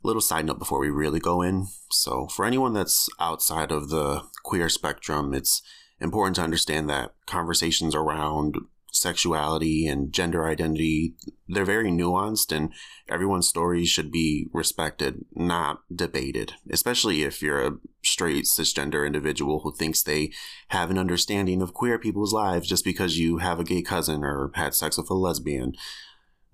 Little 0.03 0.21
side 0.21 0.45
note 0.45 0.59
before 0.59 0.79
we 0.79 0.89
really 0.89 1.19
go 1.19 1.41
in. 1.41 1.67
So, 1.89 2.27
for 2.27 2.45
anyone 2.45 2.73
that's 2.73 3.07
outside 3.19 3.71
of 3.71 3.89
the 3.89 4.23
queer 4.43 4.67
spectrum, 4.67 5.33
it's 5.33 5.61
important 5.99 6.35
to 6.35 6.41
understand 6.41 6.89
that 6.89 7.13
conversations 7.25 7.95
around 7.95 8.57
sexuality 8.91 9.87
and 9.87 10.13
gender 10.13 10.47
identity, 10.47 11.15
they're 11.47 11.65
very 11.65 11.89
nuanced 11.89 12.55
and 12.55 12.71
everyone's 13.09 13.47
stories 13.47 13.89
should 13.89 14.11
be 14.11 14.47
respected, 14.53 15.25
not 15.33 15.81
debated, 15.93 16.53
especially 16.69 17.23
if 17.23 17.41
you're 17.41 17.65
a 17.65 17.77
straight 18.03 18.45
cisgender 18.45 19.05
individual 19.05 19.61
who 19.61 19.73
thinks 19.73 20.03
they 20.03 20.31
have 20.69 20.91
an 20.91 20.97
understanding 20.97 21.61
of 21.61 21.73
queer 21.73 21.97
people's 21.97 22.33
lives 22.33 22.67
just 22.67 22.85
because 22.85 23.17
you 23.17 23.37
have 23.37 23.59
a 23.59 23.63
gay 23.63 23.81
cousin 23.81 24.23
or 24.23 24.51
had 24.55 24.75
sex 24.75 24.97
with 24.97 25.09
a 25.09 25.15
lesbian. 25.15 25.73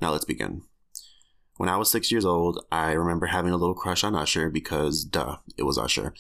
Now 0.01 0.11
let's 0.11 0.25
begin. 0.25 0.61
When 1.59 1.67
I 1.67 1.75
was 1.75 1.91
six 1.91 2.09
years 2.09 2.23
old, 2.23 2.65
I 2.71 2.93
remember 2.93 3.25
having 3.25 3.51
a 3.51 3.57
little 3.57 3.75
crush 3.75 4.05
on 4.05 4.15
Usher 4.15 4.49
because, 4.49 5.03
duh, 5.03 5.39
it 5.57 5.63
was 5.63 5.77
Usher. 5.77 6.13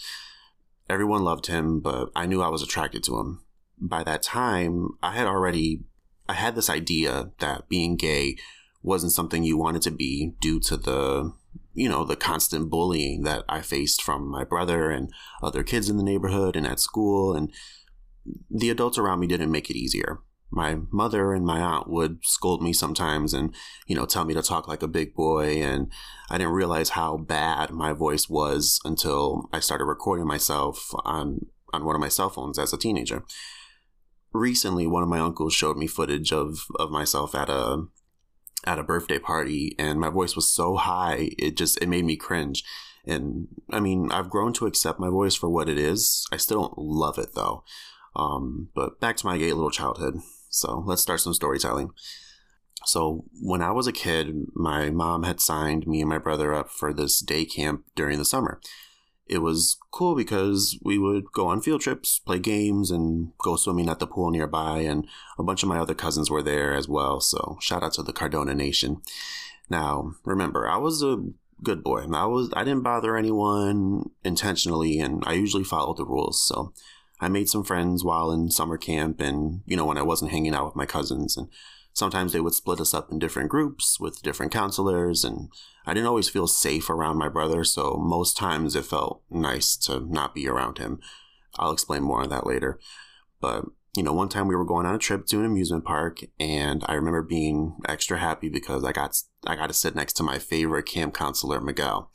Everyone 0.89 1.23
loved 1.23 1.47
him, 1.47 1.79
but 1.79 2.09
I 2.13 2.25
knew 2.25 2.41
I 2.41 2.49
was 2.49 2.61
attracted 2.61 3.05
to 3.05 3.17
him. 3.17 3.39
By 3.79 4.03
that 4.03 4.21
time, 4.21 4.89
I 5.01 5.13
had 5.13 5.27
already 5.27 5.85
I 6.27 6.33
had 6.33 6.55
this 6.55 6.69
idea 6.69 7.31
that 7.39 7.69
being 7.69 7.95
gay 7.95 8.35
wasn't 8.83 9.13
something 9.13 9.45
you 9.45 9.57
wanted 9.57 9.81
to 9.83 9.91
be 9.91 10.33
due 10.41 10.59
to 10.59 10.75
the 10.75 11.31
you 11.73 11.87
know 11.87 12.03
the 12.03 12.17
constant 12.17 12.69
bullying 12.69 13.23
that 13.23 13.45
I 13.47 13.61
faced 13.61 14.01
from 14.01 14.27
my 14.27 14.43
brother 14.43 14.91
and 14.91 15.09
other 15.41 15.63
kids 15.63 15.87
in 15.87 15.95
the 15.95 16.03
neighborhood 16.03 16.57
and 16.57 16.67
at 16.67 16.81
school 16.81 17.33
and 17.33 17.49
the 18.51 18.69
adults 18.69 18.97
around 18.97 19.21
me 19.21 19.27
didn't 19.27 19.51
make 19.51 19.69
it 19.69 19.77
easier. 19.77 20.19
My 20.51 20.77
mother 20.91 21.33
and 21.33 21.45
my 21.45 21.59
aunt 21.59 21.87
would 21.87 22.25
scold 22.25 22.63
me 22.63 22.73
sometimes 22.73 23.33
and 23.33 23.53
you 23.85 23.95
know 23.95 24.05
tell 24.05 24.25
me 24.25 24.33
to 24.33 24.41
talk 24.41 24.67
like 24.67 24.81
a 24.81 24.87
big 24.87 25.13
boy 25.13 25.61
and 25.61 25.91
I 26.29 26.37
didn't 26.37 26.53
realize 26.53 26.89
how 26.89 27.17
bad 27.17 27.69
my 27.69 27.93
voice 27.93 28.27
was 28.27 28.79
until 28.83 29.47
I 29.53 29.59
started 29.59 29.85
recording 29.85 30.25
myself 30.25 30.89
on 31.05 31.45
on 31.71 31.85
one 31.85 31.95
of 31.95 32.01
my 32.01 32.09
cell 32.09 32.31
phones 32.31 32.57
as 32.57 32.73
a 32.73 32.77
teenager. 32.77 33.23
Recently 34.33 34.87
one 34.87 35.03
of 35.03 35.09
my 35.09 35.19
uncles 35.19 35.53
showed 35.53 35.77
me 35.77 35.85
footage 35.85 36.33
of 36.33 36.65
of 36.79 36.89
myself 36.89 37.35
at 37.35 37.49
a 37.49 37.83
at 38.65 38.79
a 38.79 38.83
birthday 38.83 39.19
party 39.19 39.75
and 39.77 39.99
my 39.99 40.09
voice 40.09 40.35
was 40.35 40.49
so 40.49 40.75
high 40.75 41.29
it 41.37 41.55
just 41.57 41.79
it 41.81 41.87
made 41.87 42.05
me 42.05 42.15
cringe. 42.15 42.63
And 43.05 43.47
i 43.69 43.79
mean 43.79 44.11
i've 44.11 44.29
grown 44.31 44.51
to 44.53 44.65
accept 44.65 44.99
my 44.99 45.09
voice 45.09 45.35
for 45.35 45.47
what 45.47 45.69
it 45.69 45.77
is. 45.77 46.25
I 46.31 46.37
still 46.37 46.61
don't 46.61 46.77
love 46.79 47.19
it 47.19 47.35
though. 47.35 47.63
Um, 48.15 48.69
but 48.73 48.99
back 48.99 49.15
to 49.17 49.27
my 49.27 49.37
gay 49.37 49.53
little 49.53 49.69
childhood 49.69 50.15
so 50.49 50.83
let's 50.85 51.01
start 51.01 51.19
some 51.19 51.33
storytelling 51.33 51.91
so 52.85 53.25
when 53.41 53.61
i 53.61 53.71
was 53.71 53.87
a 53.87 53.91
kid 53.91 54.35
my 54.53 54.89
mom 54.89 55.23
had 55.23 55.39
signed 55.39 55.87
me 55.87 56.01
and 56.01 56.09
my 56.09 56.17
brother 56.17 56.53
up 56.53 56.69
for 56.69 56.93
this 56.93 57.19
day 57.19 57.45
camp 57.45 57.83
during 57.95 58.17
the 58.17 58.25
summer 58.25 58.59
it 59.29 59.43
was 59.43 59.77
cool 59.91 60.15
because 60.15 60.77
we 60.81 60.97
would 60.97 61.31
go 61.31 61.47
on 61.47 61.61
field 61.61 61.81
trips, 61.81 62.17
play 62.17 62.39
games, 62.39 62.89
and 62.89 63.31
go 63.37 63.55
swimming 63.55 63.87
at 63.87 63.99
the 63.99 64.07
pool 64.07 64.31
nearby. 64.31 64.79
And 64.79 65.07
a 65.37 65.43
bunch 65.43 65.61
of 65.61 65.69
my 65.69 65.77
other 65.77 65.93
cousins 65.93 66.31
were 66.31 66.41
there 66.41 66.73
as 66.73 66.89
well. 66.89 67.21
So 67.21 67.57
shout 67.61 67.83
out 67.83 67.93
to 67.93 68.03
the 68.03 68.11
Cardona 68.11 68.55
Nation. 68.55 69.03
Now, 69.69 70.13
remember, 70.25 70.67
I 70.67 70.77
was 70.77 71.03
a 71.03 71.23
good 71.61 71.83
boy. 71.83 72.05
I 72.11 72.25
was 72.25 72.49
I 72.55 72.63
didn't 72.63 72.81
bother 72.81 73.15
anyone 73.15 74.09
intentionally, 74.23 74.99
and 74.99 75.23
I 75.27 75.33
usually 75.33 75.63
followed 75.63 75.97
the 75.97 76.05
rules. 76.05 76.43
So 76.43 76.73
I 77.19 77.27
made 77.27 77.49
some 77.49 77.63
friends 77.63 78.03
while 78.03 78.31
in 78.31 78.49
summer 78.49 78.77
camp, 78.77 79.19
and 79.19 79.61
you 79.65 79.75
know 79.75 79.85
when 79.85 79.97
I 79.97 80.03
wasn't 80.03 80.31
hanging 80.31 80.55
out 80.55 80.65
with 80.65 80.75
my 80.75 80.85
cousins 80.85 81.37
and 81.37 81.49
sometimes 81.93 82.31
they 82.33 82.39
would 82.39 82.53
split 82.53 82.79
us 82.79 82.93
up 82.93 83.11
in 83.11 83.19
different 83.19 83.49
groups 83.49 83.99
with 83.99 84.21
different 84.21 84.51
counselors 84.51 85.25
and 85.25 85.49
i 85.85 85.93
didn't 85.93 86.07
always 86.07 86.29
feel 86.29 86.47
safe 86.47 86.89
around 86.89 87.17
my 87.17 87.27
brother 87.27 87.63
so 87.63 87.97
most 87.97 88.37
times 88.37 88.75
it 88.75 88.85
felt 88.85 89.21
nice 89.29 89.75
to 89.75 89.99
not 89.99 90.33
be 90.33 90.47
around 90.47 90.77
him. 90.77 90.99
I'll 91.57 91.71
explain 91.71 92.03
more 92.03 92.21
on 92.21 92.29
that 92.29 92.45
later. 92.45 92.79
But 93.41 93.65
you 93.95 94.03
know 94.03 94.13
one 94.13 94.29
time 94.29 94.47
we 94.47 94.55
were 94.55 94.65
going 94.65 94.85
on 94.85 94.95
a 94.95 94.99
trip 94.99 95.25
to 95.25 95.39
an 95.39 95.45
amusement 95.45 95.83
park 95.83 96.19
and 96.39 96.83
i 96.87 96.93
remember 96.93 97.23
being 97.23 97.75
extra 97.87 98.19
happy 98.19 98.47
because 98.47 98.83
i 98.83 98.91
got 98.91 99.19
i 99.47 99.55
got 99.55 99.67
to 99.67 99.73
sit 99.73 99.95
next 99.95 100.13
to 100.13 100.23
my 100.23 100.37
favorite 100.37 100.85
camp 100.85 101.13
counselor 101.13 101.59
miguel 101.59 102.11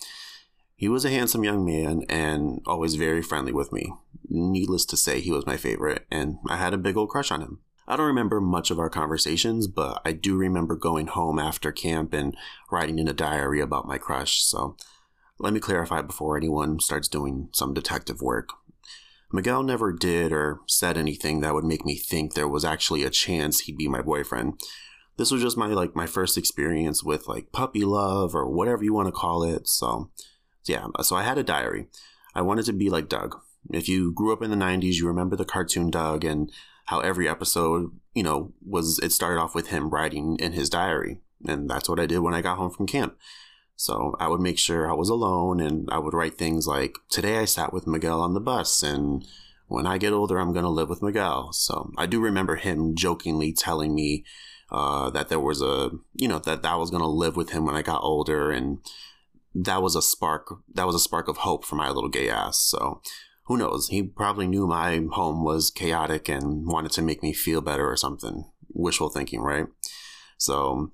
he 0.77 0.89
was 0.89 1.05
a 1.05 1.11
handsome 1.11 1.45
young 1.45 1.65
man 1.65 2.03
and 2.09 2.61
always 2.67 2.95
very 2.95 3.23
friendly 3.23 3.53
with 3.53 3.73
me 3.73 3.93
needless 4.29 4.85
to 4.85 4.97
say 4.97 5.21
he 5.21 5.31
was 5.31 5.47
my 5.47 5.57
favorite 5.57 6.07
and 6.11 6.39
i 6.49 6.57
had 6.57 6.75
a 6.75 6.79
big 6.79 6.97
old 6.97 7.09
crush 7.09 7.31
on 7.31 7.41
him 7.41 7.61
I 7.87 7.97
don't 7.97 8.07
remember 8.07 8.41
much 8.41 8.71
of 8.71 8.79
our 8.79 8.89
conversations, 8.89 9.67
but 9.67 10.01
I 10.07 10.13
do 10.13 10.37
remember 10.37 10.75
going 10.75 11.09
home 11.09 11.39
after 11.39 11.71
camp 11.71 12.15
and 12.15 12.35
writing 12.71 12.99
in 12.99 13.09
a 13.09 13.13
diary 13.13 13.61
about 13.61 13.87
my 13.87 13.99
crush. 13.99 14.43
So 14.43 14.77
let 15.39 15.53
me 15.53 15.61
clarify 15.61 16.01
before 16.01 16.37
anyone 16.37 16.81
starts 16.81 17.09
doing 17.09 17.51
some 17.53 17.75
detective 17.75 18.23
work. 18.23 18.51
Miguel 19.33 19.63
never 19.63 19.93
did 19.93 20.33
or 20.33 20.61
said 20.67 20.97
anything 20.97 21.41
that 21.41 21.55
would 21.55 21.65
make 21.65 21.85
me 21.85 21.97
think 21.97 22.33
there 22.33 22.49
was 22.49 22.65
actually 22.65 23.03
a 23.03 23.11
chance 23.11 23.61
he'd 23.61 23.77
be 23.77 23.89
my 23.89 24.01
boyfriend. 24.01 24.61
This 25.17 25.31
was 25.31 25.43
just 25.43 25.57
my 25.57 25.67
like 25.67 25.95
my 25.95 26.07
first 26.07 26.39
experience 26.39 27.05
with 27.05 27.29
like 27.29 27.53
puppy 27.53 27.85
love 27.85 28.35
or 28.35 28.49
whatever 28.49 28.83
you 28.83 28.95
want 28.95 29.09
to 29.09 29.13
call 29.13 29.43
it. 29.43 29.69
So 29.69 30.11
yeah, 30.67 30.87
so 31.03 31.17
I 31.17 31.23
had 31.23 31.39
a 31.39 31.43
diary. 31.43 31.87
I 32.35 32.43
wanted 32.43 32.65
to 32.67 32.73
be 32.73 32.91
like 32.91 33.09
Doug. 33.09 33.41
If 33.71 33.89
you 33.89 34.13
grew 34.13 34.33
up 34.33 34.43
in 34.43 34.51
the 34.51 34.57
90s, 34.57 34.95
you 34.95 35.07
remember 35.07 35.37
the 35.37 35.45
cartoon 35.45 35.91
Doug 35.91 36.25
and 36.25 36.51
how 36.87 37.01
every 37.01 37.29
episode, 37.29 37.93
you 38.15 38.23
know, 38.23 38.53
was 38.67 38.99
it 38.99 39.13
started 39.13 39.41
off 39.41 39.55
with 39.55 39.69
him 39.69 39.91
writing 39.91 40.37
in 40.39 40.53
his 40.53 40.69
diary. 40.69 41.21
And 41.47 41.69
that's 41.69 41.89
what 41.89 42.01
I 42.01 42.07
did 42.07 42.19
when 42.19 42.35
I 42.35 42.43
got 42.43 42.59
home 42.59 42.71
from 42.71 42.87
camp. 42.87 43.17
So 43.77 44.15
I 44.21 44.29
would 44.29 44.41
make 44.41 44.59
sure 44.59 44.91
I 44.91 44.95
was 44.95 45.09
alone 45.09 45.61
and 45.61 45.89
I 45.91 45.99
would 45.99 46.15
write 46.15 46.39
things 46.39 46.67
like, 46.67 46.97
Today 47.11 47.39
I 47.39 47.45
sat 47.45 47.73
with 47.73 47.87
Miguel 47.87 48.21
on 48.21 48.35
the 48.35 48.41
bus 48.41 48.83
and 48.83 49.25
when 49.67 49.87
I 49.87 49.99
get 49.99 50.13
older, 50.13 50.39
I'm 50.39 50.53
going 50.53 50.65
to 50.65 50.71
live 50.71 50.89
with 50.89 51.03
Miguel. 51.03 51.53
So 51.53 51.91
I 51.97 52.07
do 52.07 52.21
remember 52.21 52.57
him 52.57 52.95
jokingly 52.95 53.53
telling 53.53 53.95
me 53.95 54.25
uh, 54.71 55.11
that 55.11 55.29
there 55.29 55.41
was 55.41 55.63
a, 55.63 55.91
you 56.15 56.29
know, 56.29 56.39
that, 56.41 56.63
that 56.63 56.73
I 56.73 56.77
was 56.77 56.91
going 56.91 57.03
to 57.03 57.09
live 57.09 57.37
with 57.37 57.51
him 57.51 57.65
when 57.65 57.75
I 57.75 57.83
got 57.83 58.03
older. 58.03 58.51
And 58.51 58.79
that 59.55 59.83
was 59.83 59.95
a 59.95 60.03
spark, 60.03 60.55
that 60.75 60.87
was 60.87 60.97
a 60.97 61.01
spark 61.01 61.29
of 61.29 61.39
hope 61.39 61.65
for 61.65 61.77
my 61.77 61.89
little 61.89 62.11
gay 62.11 62.29
ass. 62.29 62.59
So 62.59 63.01
who 63.47 63.57
knows? 63.57 63.89
He 63.89 64.03
probably 64.03 64.47
knew 64.47 64.67
my 64.67 65.07
home 65.13 65.45
was 65.45 65.71
chaotic 65.71 66.29
and 66.29 66.67
wanted 66.67 66.93
to 66.93 67.03
make 67.03 67.23
me 67.23 67.33
feel 67.33 67.61
better 67.61 67.89
or 67.89 67.97
something. 67.97 68.51
Wishful 68.73 69.11
thinking, 69.11 69.41
right? 69.41 69.67
So, 70.39 70.93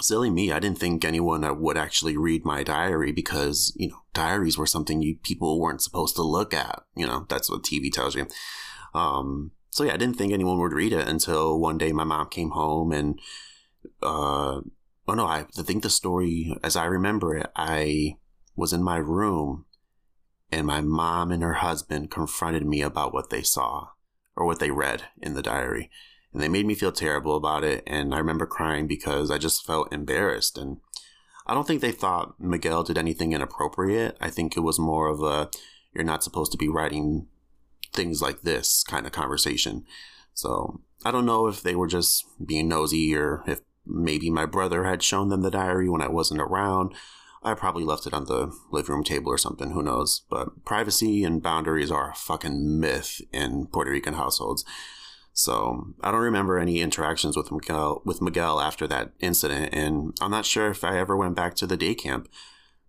silly 0.00 0.30
me, 0.30 0.50
I 0.50 0.58
didn't 0.60 0.78
think 0.78 1.04
anyone 1.04 1.60
would 1.60 1.76
actually 1.76 2.16
read 2.16 2.44
my 2.44 2.62
diary 2.62 3.12
because, 3.12 3.72
you 3.76 3.88
know, 3.88 3.98
diaries 4.14 4.56
were 4.56 4.66
something 4.66 5.02
you 5.02 5.16
people 5.22 5.60
weren't 5.60 5.82
supposed 5.82 6.16
to 6.16 6.22
look 6.22 6.54
at. 6.54 6.82
You 6.96 7.06
know, 7.06 7.26
that's 7.28 7.50
what 7.50 7.62
TV 7.62 7.92
tells 7.92 8.14
you. 8.14 8.26
Um, 8.94 9.52
so 9.70 9.84
yeah, 9.84 9.92
I 9.92 9.98
didn't 9.98 10.16
think 10.16 10.32
anyone 10.32 10.58
would 10.60 10.72
read 10.72 10.92
it 10.92 11.06
until 11.06 11.60
one 11.60 11.78
day 11.78 11.92
my 11.92 12.04
mom 12.04 12.28
came 12.30 12.50
home 12.50 12.92
and, 12.92 13.20
uh, 14.02 14.60
oh 15.06 15.14
no, 15.14 15.26
I, 15.26 15.44
think 15.52 15.82
the 15.82 15.90
story, 15.90 16.56
as 16.62 16.76
I 16.76 16.84
remember 16.86 17.36
it, 17.36 17.50
I 17.56 18.16
was 18.56 18.72
in 18.72 18.82
my 18.82 18.96
room 18.96 19.66
and 20.50 20.66
my 20.66 20.80
mom 20.80 21.30
and 21.30 21.42
her 21.42 21.54
husband 21.54 22.10
confronted 22.10 22.64
me 22.64 22.80
about 22.80 23.12
what 23.12 23.30
they 23.30 23.42
saw 23.42 23.88
or 24.36 24.46
what 24.46 24.60
they 24.60 24.70
read 24.70 25.04
in 25.20 25.34
the 25.34 25.42
diary. 25.42 25.90
And 26.32 26.42
they 26.42 26.48
made 26.48 26.66
me 26.66 26.74
feel 26.74 26.92
terrible 26.92 27.36
about 27.36 27.64
it. 27.64 27.82
And 27.86 28.14
I 28.14 28.18
remember 28.18 28.46
crying 28.46 28.86
because 28.86 29.30
I 29.30 29.38
just 29.38 29.64
felt 29.64 29.92
embarrassed. 29.92 30.58
And 30.58 30.78
I 31.46 31.54
don't 31.54 31.66
think 31.66 31.80
they 31.80 31.92
thought 31.92 32.40
Miguel 32.40 32.82
did 32.82 32.98
anything 32.98 33.32
inappropriate. 33.32 34.16
I 34.20 34.30
think 34.30 34.56
it 34.56 34.60
was 34.60 34.78
more 34.78 35.08
of 35.08 35.22
a, 35.22 35.50
you're 35.92 36.04
not 36.04 36.24
supposed 36.24 36.50
to 36.52 36.58
be 36.58 36.68
writing 36.68 37.28
things 37.92 38.20
like 38.20 38.42
this 38.42 38.82
kind 38.82 39.06
of 39.06 39.12
conversation. 39.12 39.84
So 40.32 40.80
I 41.04 41.12
don't 41.12 41.26
know 41.26 41.46
if 41.46 41.62
they 41.62 41.76
were 41.76 41.86
just 41.86 42.24
being 42.44 42.68
nosy 42.68 43.14
or 43.14 43.44
if 43.46 43.60
maybe 43.86 44.30
my 44.30 44.46
brother 44.46 44.84
had 44.84 45.02
shown 45.02 45.28
them 45.28 45.42
the 45.42 45.50
diary 45.50 45.88
when 45.88 46.02
I 46.02 46.08
wasn't 46.08 46.40
around. 46.40 46.94
I 47.42 47.54
probably 47.54 47.84
left 47.84 48.06
it 48.06 48.14
on 48.14 48.24
the 48.24 48.56
living 48.70 48.94
room 48.94 49.04
table 49.04 49.30
or 49.30 49.38
something, 49.38 49.72
who 49.72 49.82
knows. 49.82 50.22
But 50.30 50.64
privacy 50.64 51.24
and 51.24 51.42
boundaries 51.42 51.90
are 51.90 52.10
a 52.10 52.14
fucking 52.14 52.80
myth 52.80 53.20
in 53.32 53.66
Puerto 53.66 53.90
Rican 53.90 54.14
households. 54.14 54.64
So 55.34 55.94
I 56.00 56.10
don't 56.10 56.20
remember 56.20 56.58
any 56.58 56.80
interactions 56.80 57.36
with 57.36 57.50
Miguel 57.50 58.02
with 58.04 58.22
Miguel 58.22 58.60
after 58.60 58.86
that 58.86 59.12
incident, 59.18 59.74
and 59.74 60.16
I'm 60.20 60.30
not 60.30 60.46
sure 60.46 60.70
if 60.70 60.84
I 60.84 60.96
ever 60.98 61.16
went 61.16 61.34
back 61.34 61.56
to 61.56 61.66
the 61.66 61.76
day 61.76 61.94
camp. 61.94 62.28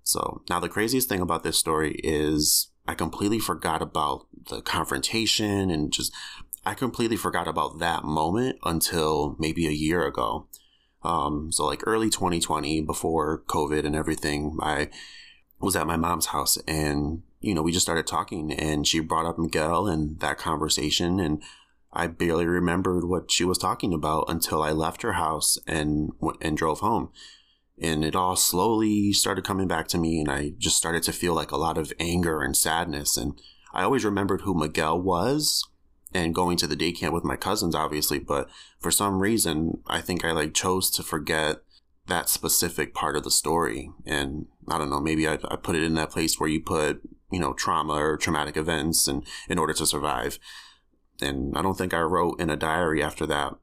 So 0.04 0.44
now 0.48 0.60
the 0.60 0.70
craziest 0.70 1.10
thing 1.10 1.22
about 1.22 1.42
this 1.42 1.58
story 1.58 2.00
is 2.04 2.70
I 2.88 2.94
completely 2.94 3.40
forgot 3.40 3.82
about 3.82 4.28
the 4.50 4.62
confrontation 4.62 5.72
and 5.72 5.92
just 5.92 6.14
I 6.64 6.76
completely 6.76 7.18
forgot 7.18 7.48
about 7.48 7.80
that 7.80 8.04
moment 8.04 8.58
until 8.64 9.36
maybe 9.40 9.66
a 9.66 9.72
year 9.72 10.06
ago. 10.06 10.48
Um, 11.06 11.52
so 11.52 11.66
like 11.66 11.84
early 11.86 12.10
2020, 12.10 12.82
before 12.82 13.44
COVID 13.48 13.86
and 13.86 13.96
everything, 13.96 14.58
I 14.62 14.90
was 15.60 15.76
at 15.76 15.88
my 15.88 15.98
mom's 15.98 16.28
house 16.28 16.58
and, 16.68 17.22
you 17.40 17.54
know, 17.54 17.62
we 17.62 17.72
just 17.72 17.86
started 17.86 18.08
talking 18.08 18.52
and 18.52 18.88
she 18.88 19.00
brought 19.00 19.26
up 19.26 19.38
Miguel 19.38 19.88
and 19.88 20.20
that 20.20 20.38
conversation 20.38 21.20
and 21.20 21.42
I 21.94 22.08
barely 22.08 22.46
remembered 22.46 23.06
what 23.06 23.32
she 23.32 23.46
was 23.46 23.58
talking 23.58 23.94
about 23.94 24.26
until 24.28 24.62
I 24.62 24.72
left 24.72 25.02
her 25.04 25.14
house 25.14 25.58
and 25.66 26.12
and 26.42 26.58
drove 26.58 26.82
home. 26.82 27.10
And 27.82 28.04
it 28.04 28.16
all 28.16 28.36
slowly 28.36 29.14
started 29.14 29.46
coming 29.46 29.68
back 29.68 29.88
to 29.90 29.98
me 29.98 30.20
and 30.20 30.30
I 30.30 30.54
just 30.58 30.76
started 30.76 31.04
to 31.04 31.14
feel 31.14 31.34
like 31.34 31.52
a 31.52 31.58
lot 31.58 31.78
of 31.78 31.94
anger 32.00 32.42
and 32.42 32.56
sadness 32.56 33.16
and 33.16 33.40
I 33.74 33.84
always 33.84 34.06
remembered 34.06 34.42
who 34.42 34.54
Miguel 34.54 35.02
was 35.02 35.68
and 36.16 36.34
going 36.34 36.56
to 36.56 36.66
the 36.66 36.78
day 36.78 36.94
camp 36.94 37.14
with 37.14 37.26
my 37.26 37.36
cousins, 37.36 37.76
obviously. 37.76 38.20
But 38.20 38.50
for 38.80 38.90
some 38.90 39.20
reason, 39.20 39.82
I 39.86 40.00
think 40.00 40.24
I 40.24 40.32
like 40.32 40.54
chose 40.54 40.90
to 40.92 41.04
forget 41.04 41.58
that 42.08 42.30
specific 42.30 42.94
part 42.94 43.18
of 43.18 43.24
the 43.24 43.32
story. 43.32 43.92
And 44.06 44.46
I 44.70 44.78
don't 44.78 44.90
know, 44.90 45.02
maybe 45.02 45.28
I, 45.28 45.34
I 45.50 45.58
put 45.58 45.76
it 45.76 45.84
in 45.84 45.96
that 45.96 46.12
place 46.12 46.40
where 46.40 46.50
you 46.50 46.62
put, 46.62 47.02
you 47.32 47.40
know, 47.40 47.52
trauma 47.52 47.96
or 47.96 48.16
traumatic 48.16 48.56
events 48.56 49.10
and 49.10 49.26
in 49.50 49.60
order 49.60 49.74
to 49.74 49.86
survive. 49.86 50.40
And 51.22 51.58
I 51.58 51.62
don't 51.62 51.78
think 51.78 51.94
I 51.94 52.00
wrote 52.00 52.40
in 52.40 52.50
a 52.50 52.56
diary 52.56 53.04
after 53.04 53.26
that 53.26 53.56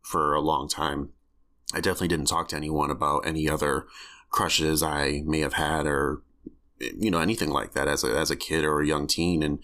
for 0.00 0.34
a 0.34 0.40
long 0.40 0.68
time. 0.68 1.08
I 1.74 1.80
definitely 1.80 2.08
didn't 2.08 2.28
talk 2.28 2.46
to 2.48 2.56
anyone 2.56 2.92
about 2.92 3.26
any 3.26 3.48
other 3.48 3.86
crushes 4.30 4.84
I 4.84 5.22
may 5.26 5.40
have 5.40 5.54
had 5.54 5.86
or 5.86 6.22
you 6.78 7.10
know 7.10 7.18
anything 7.18 7.50
like 7.50 7.72
that 7.72 7.88
as 7.88 8.04
a 8.04 8.16
as 8.16 8.30
a 8.30 8.36
kid 8.36 8.64
or 8.64 8.80
a 8.80 8.86
young 8.86 9.06
teen 9.06 9.42
and 9.42 9.58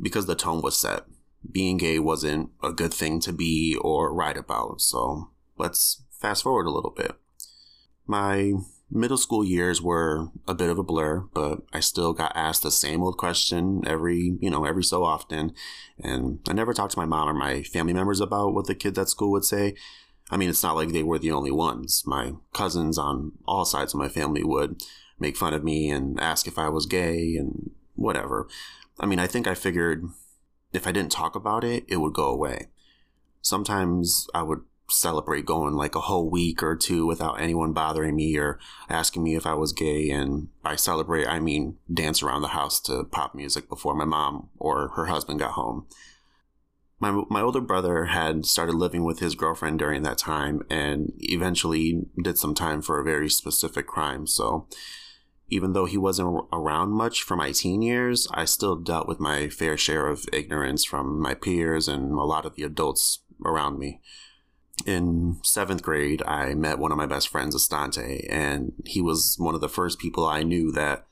because 0.00 0.26
the 0.26 0.34
tone 0.36 0.60
was 0.60 0.78
set 0.78 1.04
being 1.50 1.76
gay 1.76 1.98
wasn't 1.98 2.50
a 2.62 2.72
good 2.72 2.92
thing 2.92 3.20
to 3.20 3.32
be 3.32 3.76
or 3.80 4.12
write 4.12 4.36
about. 4.36 4.80
So 4.80 5.30
let's 5.56 6.02
fast 6.10 6.42
forward 6.42 6.66
a 6.66 6.70
little 6.70 6.90
bit. 6.90 7.12
My 8.06 8.54
middle 8.90 9.16
school 9.16 9.44
years 9.44 9.82
were 9.82 10.28
a 10.46 10.54
bit 10.54 10.70
of 10.70 10.78
a 10.78 10.82
blur, 10.82 11.20
but 11.34 11.62
I 11.72 11.80
still 11.80 12.12
got 12.12 12.36
asked 12.36 12.62
the 12.62 12.70
same 12.70 13.02
old 13.02 13.16
question 13.16 13.82
every, 13.86 14.36
you 14.40 14.50
know, 14.50 14.64
every 14.64 14.84
so 14.84 15.04
often. 15.04 15.52
And 15.98 16.40
I 16.48 16.52
never 16.52 16.72
talked 16.72 16.92
to 16.92 16.98
my 16.98 17.06
mom 17.06 17.28
or 17.28 17.34
my 17.34 17.62
family 17.62 17.92
members 17.92 18.20
about 18.20 18.54
what 18.54 18.66
the 18.66 18.74
kids 18.74 18.98
at 18.98 19.08
school 19.08 19.32
would 19.32 19.44
say. 19.44 19.74
I 20.30 20.36
mean, 20.36 20.48
it's 20.48 20.62
not 20.62 20.76
like 20.76 20.90
they 20.90 21.02
were 21.02 21.18
the 21.18 21.32
only 21.32 21.50
ones. 21.50 22.02
My 22.06 22.32
cousins 22.52 22.98
on 22.98 23.32
all 23.46 23.64
sides 23.64 23.94
of 23.94 23.98
my 23.98 24.08
family 24.08 24.42
would 24.42 24.82
make 25.18 25.36
fun 25.36 25.54
of 25.54 25.64
me 25.64 25.90
and 25.90 26.18
ask 26.20 26.46
if 26.46 26.58
I 26.58 26.68
was 26.68 26.86
gay 26.86 27.36
and 27.36 27.70
whatever. 27.94 28.48
I 29.00 29.06
mean, 29.06 29.18
I 29.18 29.26
think 29.26 29.46
I 29.46 29.54
figured 29.54 30.04
if 30.76 30.86
I 30.86 30.92
didn't 30.92 31.10
talk 31.10 31.34
about 31.34 31.64
it, 31.64 31.84
it 31.88 31.96
would 31.96 32.12
go 32.12 32.28
away. 32.28 32.68
Sometimes 33.40 34.28
I 34.34 34.42
would 34.42 34.60
celebrate 34.88 35.46
going 35.46 35.74
like 35.74 35.94
a 35.94 36.02
whole 36.02 36.30
week 36.30 36.62
or 36.62 36.76
two 36.76 37.06
without 37.06 37.40
anyone 37.40 37.72
bothering 37.72 38.14
me 38.14 38.36
or 38.36 38.58
asking 38.88 39.24
me 39.24 39.34
if 39.34 39.46
I 39.46 39.54
was 39.54 39.72
gay. 39.72 40.10
And 40.10 40.48
by 40.62 40.76
celebrate, 40.76 41.26
I 41.26 41.40
mean 41.40 41.78
dance 41.92 42.22
around 42.22 42.42
the 42.42 42.48
house 42.48 42.80
to 42.82 43.04
pop 43.04 43.34
music 43.34 43.68
before 43.68 43.94
my 43.94 44.04
mom 44.04 44.50
or 44.58 44.88
her 44.88 45.06
husband 45.06 45.40
got 45.40 45.52
home. 45.52 45.86
My, 46.98 47.24
my 47.28 47.42
older 47.42 47.60
brother 47.60 48.06
had 48.06 48.46
started 48.46 48.74
living 48.74 49.04
with 49.04 49.18
his 49.18 49.34
girlfriend 49.34 49.78
during 49.78 50.02
that 50.02 50.18
time 50.18 50.62
and 50.70 51.12
eventually 51.18 52.06
did 52.22 52.38
some 52.38 52.54
time 52.54 52.80
for 52.80 52.98
a 52.98 53.04
very 53.04 53.28
specific 53.28 53.86
crime. 53.86 54.26
So 54.26 54.66
even 55.48 55.72
though 55.72 55.86
he 55.86 55.96
wasn't 55.96 56.46
around 56.52 56.90
much 56.90 57.22
for 57.22 57.36
my 57.36 57.52
teen 57.52 57.82
years, 57.82 58.26
I 58.32 58.44
still 58.44 58.76
dealt 58.76 59.06
with 59.06 59.20
my 59.20 59.48
fair 59.48 59.76
share 59.76 60.08
of 60.08 60.26
ignorance 60.32 60.84
from 60.84 61.20
my 61.20 61.34
peers 61.34 61.88
and 61.88 62.12
a 62.12 62.24
lot 62.24 62.46
of 62.46 62.56
the 62.56 62.62
adults 62.62 63.20
around 63.44 63.78
me 63.78 64.00
in 64.84 65.38
seventh 65.42 65.82
grade, 65.82 66.22
I 66.26 66.54
met 66.54 66.78
one 66.78 66.92
of 66.92 66.98
my 66.98 67.06
best 67.06 67.28
friends, 67.28 67.54
Estante, 67.54 68.26
and 68.28 68.72
he 68.84 69.00
was 69.00 69.36
one 69.38 69.54
of 69.54 69.60
the 69.60 69.68
first 69.68 69.98
people 69.98 70.26
I 70.26 70.42
knew 70.42 70.70
that 70.72 71.06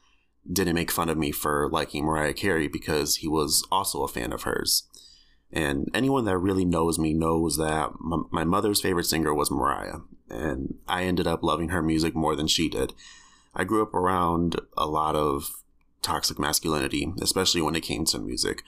didn't 0.50 0.74
make 0.74 0.90
fun 0.90 1.08
of 1.08 1.16
me 1.16 1.32
for 1.32 1.70
liking 1.72 2.04
Mariah 2.04 2.34
Carey 2.34 2.68
because 2.68 3.16
he 3.16 3.28
was 3.28 3.66
also 3.72 4.02
a 4.02 4.08
fan 4.08 4.32
of 4.32 4.42
hers. 4.42 4.86
And 5.50 5.88
anyone 5.94 6.24
that 6.26 6.36
really 6.36 6.64
knows 6.64 6.98
me 6.98 7.14
knows 7.14 7.56
that 7.56 7.92
my 8.00 8.44
mother's 8.44 8.80
favorite 8.82 9.06
singer 9.06 9.32
was 9.32 9.50
Mariah, 9.50 10.00
and 10.28 10.74
I 10.86 11.04
ended 11.04 11.26
up 11.26 11.42
loving 11.42 11.70
her 11.70 11.82
music 11.82 12.14
more 12.14 12.36
than 12.36 12.48
she 12.48 12.68
did. 12.68 12.92
I 13.54 13.64
grew 13.64 13.82
up 13.82 13.94
around 13.94 14.60
a 14.76 14.86
lot 14.86 15.16
of 15.16 15.62
toxic 16.02 16.38
masculinity, 16.38 17.12
especially 17.20 17.62
when 17.62 17.76
it 17.76 17.82
came 17.82 18.04
to 18.06 18.18
music. 18.18 18.62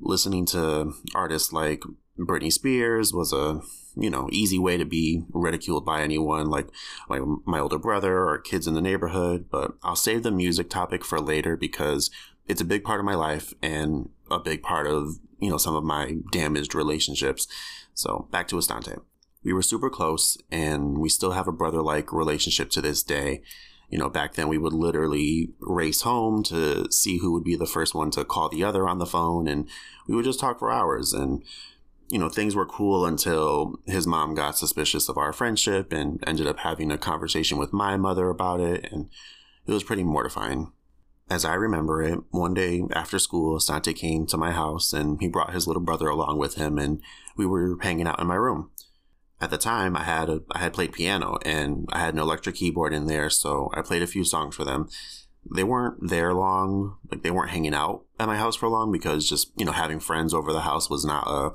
Listening 0.00 0.46
to 0.46 0.94
artists 1.14 1.52
like 1.52 1.82
Britney 2.18 2.52
Spears 2.52 3.12
was 3.12 3.32
a 3.32 3.60
you 3.94 4.08
know 4.08 4.28
easy 4.32 4.58
way 4.58 4.78
to 4.78 4.86
be 4.86 5.22
ridiculed 5.32 5.84
by 5.84 6.00
anyone 6.00 6.48
like 6.48 6.66
like 7.10 7.20
my 7.44 7.58
older 7.58 7.78
brother 7.78 8.26
or 8.26 8.38
kids 8.38 8.66
in 8.66 8.72
the 8.72 8.80
neighborhood 8.80 9.48
but 9.50 9.74
i'll 9.82 9.94
save 9.94 10.22
the 10.22 10.30
music 10.30 10.70
topic 10.70 11.04
for 11.04 11.20
later 11.20 11.58
because 11.58 12.10
it's 12.46 12.60
a 12.60 12.64
big 12.64 12.84
part 12.84 13.00
of 13.00 13.04
my 13.04 13.14
life 13.14 13.52
and 13.62 14.08
a 14.30 14.38
big 14.38 14.62
part 14.62 14.86
of 14.86 15.18
you 15.38 15.50
know 15.50 15.58
some 15.58 15.74
of 15.74 15.84
my 15.84 16.16
damaged 16.30 16.74
relationships. 16.74 17.46
So 17.94 18.28
back 18.30 18.48
to 18.48 18.56
estante. 18.56 19.00
We 19.44 19.52
were 19.52 19.62
super 19.62 19.90
close 19.90 20.38
and 20.50 20.98
we 20.98 21.08
still 21.08 21.32
have 21.32 21.48
a 21.48 21.52
brother 21.52 21.82
like 21.82 22.12
relationship 22.12 22.70
to 22.70 22.80
this 22.80 23.02
day 23.02 23.42
you 23.92 23.98
know 23.98 24.08
back 24.08 24.34
then 24.34 24.48
we 24.48 24.58
would 24.58 24.72
literally 24.72 25.50
race 25.60 26.00
home 26.00 26.42
to 26.42 26.90
see 26.90 27.18
who 27.18 27.32
would 27.32 27.44
be 27.44 27.54
the 27.54 27.66
first 27.66 27.94
one 27.94 28.10
to 28.10 28.24
call 28.24 28.48
the 28.48 28.64
other 28.64 28.88
on 28.88 28.98
the 28.98 29.06
phone 29.06 29.46
and 29.46 29.68
we 30.08 30.16
would 30.16 30.24
just 30.24 30.40
talk 30.40 30.58
for 30.58 30.72
hours 30.72 31.12
and 31.12 31.44
you 32.12 32.18
know, 32.18 32.28
things 32.28 32.54
were 32.54 32.66
cool 32.66 33.06
until 33.06 33.80
his 33.86 34.06
mom 34.06 34.34
got 34.34 34.58
suspicious 34.58 35.08
of 35.08 35.16
our 35.16 35.32
friendship 35.32 35.94
and 35.94 36.22
ended 36.26 36.46
up 36.46 36.58
having 36.58 36.92
a 36.92 36.98
conversation 36.98 37.56
with 37.56 37.72
my 37.72 37.96
mother 37.96 38.28
about 38.28 38.60
it. 38.60 38.86
And 38.92 39.08
it 39.66 39.72
was 39.72 39.82
pretty 39.82 40.04
mortifying. 40.04 40.72
As 41.30 41.46
I 41.46 41.54
remember 41.54 42.02
it, 42.02 42.18
one 42.30 42.52
day 42.52 42.82
after 42.92 43.18
school, 43.18 43.58
Sante 43.60 43.94
came 43.94 44.26
to 44.26 44.36
my 44.36 44.52
house 44.52 44.92
and 44.92 45.18
he 45.22 45.28
brought 45.28 45.54
his 45.54 45.66
little 45.66 45.80
brother 45.80 46.08
along 46.08 46.36
with 46.36 46.56
him 46.56 46.76
and 46.76 47.00
we 47.34 47.46
were 47.46 47.78
hanging 47.80 48.06
out 48.06 48.20
in 48.20 48.26
my 48.26 48.34
room. 48.34 48.70
At 49.42 49.50
the 49.50 49.58
time, 49.58 49.96
I 49.96 50.04
had 50.04 50.30
a, 50.30 50.40
I 50.52 50.60
had 50.60 50.72
played 50.72 50.92
piano 50.92 51.36
and 51.44 51.88
I 51.92 51.98
had 51.98 52.14
an 52.14 52.20
electric 52.20 52.54
keyboard 52.54 52.94
in 52.94 53.08
there, 53.08 53.28
so 53.28 53.72
I 53.74 53.82
played 53.82 54.02
a 54.02 54.06
few 54.06 54.22
songs 54.22 54.54
for 54.54 54.64
them. 54.64 54.88
They 55.52 55.64
weren't 55.64 56.08
there 56.08 56.32
long, 56.32 56.98
like 57.10 57.24
they 57.24 57.32
weren't 57.32 57.50
hanging 57.50 57.74
out 57.74 58.04
at 58.20 58.28
my 58.28 58.36
house 58.36 58.54
for 58.54 58.68
long 58.68 58.92
because 58.92 59.28
just, 59.28 59.50
you 59.56 59.64
know, 59.64 59.72
having 59.72 59.98
friends 59.98 60.32
over 60.32 60.52
the 60.52 60.60
house 60.60 60.88
was 60.88 61.04
not 61.04 61.26
a 61.26 61.50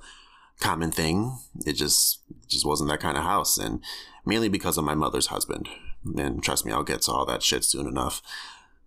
common 0.60 0.92
thing. 0.92 1.38
It 1.66 1.74
just 1.74 2.24
just 2.50 2.66
wasn't 2.66 2.90
that 2.90 3.00
kind 3.00 3.16
of 3.16 3.24
house, 3.24 3.58
and 3.58 3.82
mainly 4.26 4.50
because 4.50 4.78
of 4.78 4.84
my 4.84 4.96
mother's 4.96 5.28
husband. 5.28 5.70
And 6.18 6.44
trust 6.44 6.66
me, 6.66 6.74
I'll 6.74 6.84
get 6.84 7.04
to 7.04 7.14
all 7.14 7.26
that 7.28 7.42
shit 7.42 7.64
soon 7.64 7.88
enough. 7.88 8.22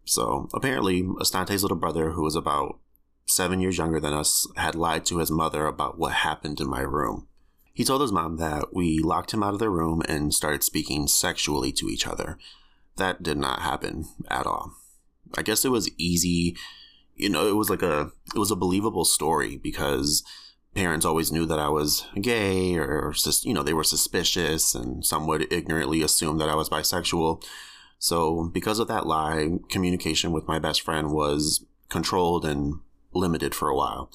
So 0.05 0.51
apparently, 0.53 1.09
Estante's 1.23 1.63
little 1.63 1.79
brother, 1.79 2.11
who 2.11 2.23
was 2.23 2.37
about 2.37 2.79
seven 3.25 3.61
years 3.61 3.79
younger 3.79 3.99
than 4.01 4.13
us, 4.13 4.47
had 4.57 4.75
lied 4.75 5.07
to 5.07 5.19
his 5.19 5.31
mother 5.31 5.65
about 5.65 5.99
what 5.99 6.13
happened 6.13 6.61
in 6.61 6.69
my 6.69 6.81
room. 6.81 7.29
He 7.73 7.85
told 7.85 8.03
his 8.03 8.13
mom 8.13 8.37
that 8.37 8.75
we 8.75 8.99
locked 8.99 9.33
him 9.33 9.43
out 9.43 9.55
of 9.55 9.61
the 9.61 9.71
room 9.71 10.03
and 10.09 10.35
started 10.35 10.63
speaking 10.63 11.07
sexually 11.07 11.73
to 11.73 11.89
each 11.89 12.07
other. 12.07 12.39
That 12.97 13.23
did 13.23 13.39
not 13.39 13.63
happen 13.63 14.07
at 14.29 14.47
all. 14.47 14.75
I 15.37 15.43
guess 15.43 15.65
it 15.65 15.71
was 15.71 15.91
easy, 15.97 16.57
you 17.17 17.29
know, 17.29 17.47
it 17.47 17.57
was 17.57 17.71
like 17.71 17.83
a 17.83 18.11
it 18.35 18.39
was 18.39 18.51
a 18.51 18.57
believable 18.57 19.05
story 19.05 19.57
because 19.57 20.25
parents 20.75 21.07
always 21.07 21.33
knew 21.33 21.47
that 21.47 21.59
I 21.59 21.69
was 21.69 22.07
gay 22.21 22.77
or, 22.77 23.13
just, 23.17 23.45
you 23.45 23.53
know, 23.53 23.63
they 23.63 23.75
were 23.75 23.85
suspicious 23.85 24.75
and 24.75 25.05
some 25.05 25.27
would 25.27 25.53
ignorantly 25.53 26.03
assume 26.03 26.39
that 26.39 26.49
I 26.49 26.55
was 26.55 26.69
bisexual. 26.69 27.45
So, 27.99 28.51
because 28.53 28.79
of 28.79 28.89
that 28.89 29.07
lie, 29.07 29.59
communication 29.69 30.33
with 30.33 30.49
my 30.49 30.59
best 30.59 30.81
friend 30.81 31.11
was 31.11 31.65
controlled 31.89 32.45
and 32.45 32.81
limited 33.13 33.55
for 33.55 33.69
a 33.69 33.77
while. 33.77 34.11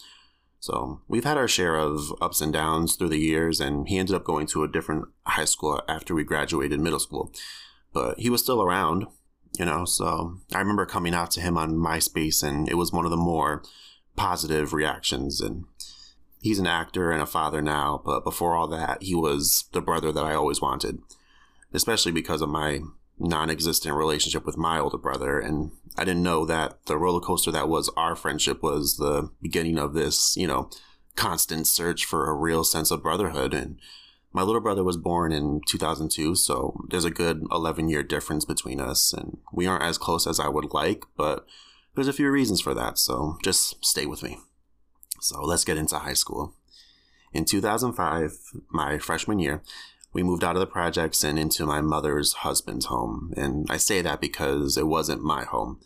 So, 0.66 1.00
we've 1.08 1.26
had 1.26 1.38
our 1.38 1.48
share 1.48 1.76
of 1.76 2.12
ups 2.20 2.42
and 2.42 2.52
downs 2.52 2.96
through 2.96 3.10
the 3.10 3.20
years, 3.20 3.62
and 3.62 3.88
he 3.88 4.00
ended 4.00 4.16
up 4.16 4.24
going 4.24 4.48
to 4.48 4.64
a 4.64 4.68
different 4.68 5.06
high 5.24 5.46
school 5.46 5.80
after 5.88 6.16
we 6.16 6.24
graduated 6.24 6.80
middle 6.80 6.98
school. 6.98 7.32
But 7.94 8.20
he 8.20 8.32
was 8.32 8.42
still 8.42 8.64
around, 8.64 9.06
you 9.60 9.66
know, 9.66 9.86
so 9.86 10.40
I 10.56 10.58
remember 10.58 10.88
coming 10.88 11.14
out 11.14 11.30
to 11.32 11.40
him 11.40 11.56
on 11.56 11.76
MySpace, 11.76 12.42
and 12.42 12.68
it 12.68 12.80
was 12.80 12.92
one 12.92 13.06
of 13.06 13.12
the 13.12 13.16
more 13.16 13.62
positive 14.16 14.74
reactions. 14.74 15.40
And 15.40 15.66
he's 16.42 16.58
an 16.58 16.66
actor 16.66 17.12
and 17.12 17.22
a 17.22 17.28
father 17.28 17.62
now, 17.62 18.02
but 18.04 18.24
before 18.24 18.56
all 18.56 18.68
that, 18.70 19.04
he 19.04 19.14
was 19.14 19.66
the 19.72 19.82
brother 19.82 20.12
that 20.12 20.26
I 20.26 20.34
always 20.34 20.62
wanted, 20.62 20.98
especially 21.74 22.12
because 22.12 22.42
of 22.42 22.50
my 22.50 22.80
non 23.20 23.50
existent 23.50 23.96
relationship 23.96 24.46
with 24.46 24.58
my 24.58 24.80
older 24.80 24.98
brother. 24.98 25.40
And 25.40 25.72
I 25.98 26.04
didn't 26.04 26.24
know 26.24 26.46
that 26.46 26.86
the 26.86 26.98
roller 26.98 27.22
coaster 27.22 27.52
that 27.52 27.70
was 27.70 27.90
our 27.96 28.16
friendship 28.16 28.62
was 28.62 28.98
the 28.98 29.30
beginning 29.42 29.78
of 29.78 29.94
this, 29.94 30.36
you 30.36 30.48
know, 30.48 30.70
constant 31.16 31.68
search 31.68 32.06
for 32.06 32.30
a 32.30 32.34
real 32.34 32.64
sense 32.64 32.92
of 32.92 33.04
brotherhood. 33.04 33.54
And 33.54 33.80
my 34.34 34.42
little 34.42 34.62
brother 34.62 34.84
was 34.84 34.98
born 34.98 35.32
in 35.32 35.62
2002, 35.66 36.36
so 36.36 36.78
there's 36.90 37.06
a 37.06 37.10
good 37.10 37.46
11 37.52 37.88
year 37.88 38.04
difference 38.04 38.44
between 38.44 38.82
us. 38.82 39.14
And 39.14 39.38
we 39.54 39.66
aren't 39.66 39.84
as 39.84 39.98
close 39.98 40.28
as 40.28 40.40
I 40.40 40.50
would 40.50 40.74
like, 40.74 41.06
but 41.16 41.46
there's 41.96 42.10
a 42.10 42.14
few 42.14 42.30
reasons 42.30 42.60
for 42.60 42.74
that. 42.74 42.98
So 42.98 43.38
just 43.44 43.84
stay 43.84 44.06
with 44.06 44.22
me. 44.22 44.40
So 45.22 45.42
let's 45.42 45.64
get 45.64 45.78
into 45.78 45.98
high 45.98 46.14
school. 46.14 46.54
In 47.34 47.46
2005, 47.46 48.38
my 48.70 48.98
freshman 48.98 49.40
year, 49.40 49.62
we 50.16 50.24
moved 50.24 50.46
out 50.46 50.56
of 50.56 50.62
the 50.62 50.66
projects 50.66 51.26
and 51.26 51.38
into 51.38 51.66
my 51.66 51.82
mother's 51.82 52.32
husband's 52.36 52.86
home. 52.86 53.34
And 53.36 53.68
I 53.70 53.76
say 53.76 54.02
that 54.02 54.22
because 54.22 54.78
it 54.78 54.88
wasn't 54.88 55.22
my 55.22 55.44
home. 55.44 55.82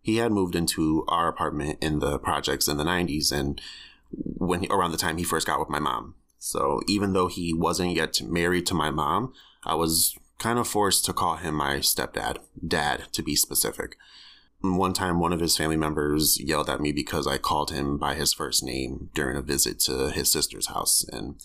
He 0.00 0.18
had 0.18 0.30
moved 0.30 0.54
into 0.54 1.04
our 1.08 1.26
apartment 1.26 1.78
in 1.82 1.98
the 1.98 2.20
projects 2.20 2.68
in 2.68 2.76
the 2.76 2.84
90s 2.84 3.32
and 3.32 3.60
when 4.12 4.60
he, 4.60 4.68
around 4.68 4.92
the 4.92 4.96
time 4.96 5.16
he 5.16 5.24
first 5.24 5.48
got 5.48 5.58
with 5.58 5.68
my 5.68 5.80
mom. 5.80 6.14
So 6.38 6.82
even 6.86 7.14
though 7.14 7.26
he 7.26 7.52
wasn't 7.52 7.96
yet 7.96 8.22
married 8.22 8.64
to 8.66 8.74
my 8.74 8.92
mom, 8.92 9.32
I 9.64 9.74
was 9.74 10.16
kind 10.38 10.60
of 10.60 10.68
forced 10.68 11.04
to 11.06 11.12
call 11.12 11.38
him 11.38 11.56
my 11.56 11.78
stepdad, 11.78 12.36
dad 12.64 13.08
to 13.10 13.24
be 13.24 13.34
specific. 13.34 13.96
One 14.60 14.92
time, 14.92 15.18
one 15.18 15.32
of 15.32 15.40
his 15.40 15.56
family 15.56 15.76
members 15.76 16.40
yelled 16.40 16.70
at 16.70 16.80
me 16.80 16.92
because 16.92 17.26
I 17.26 17.38
called 17.38 17.72
him 17.72 17.98
by 17.98 18.14
his 18.14 18.32
first 18.32 18.62
name 18.62 19.10
during 19.14 19.36
a 19.36 19.42
visit 19.42 19.80
to 19.80 20.10
his 20.10 20.30
sister's 20.30 20.68
house. 20.68 21.04
And 21.12 21.40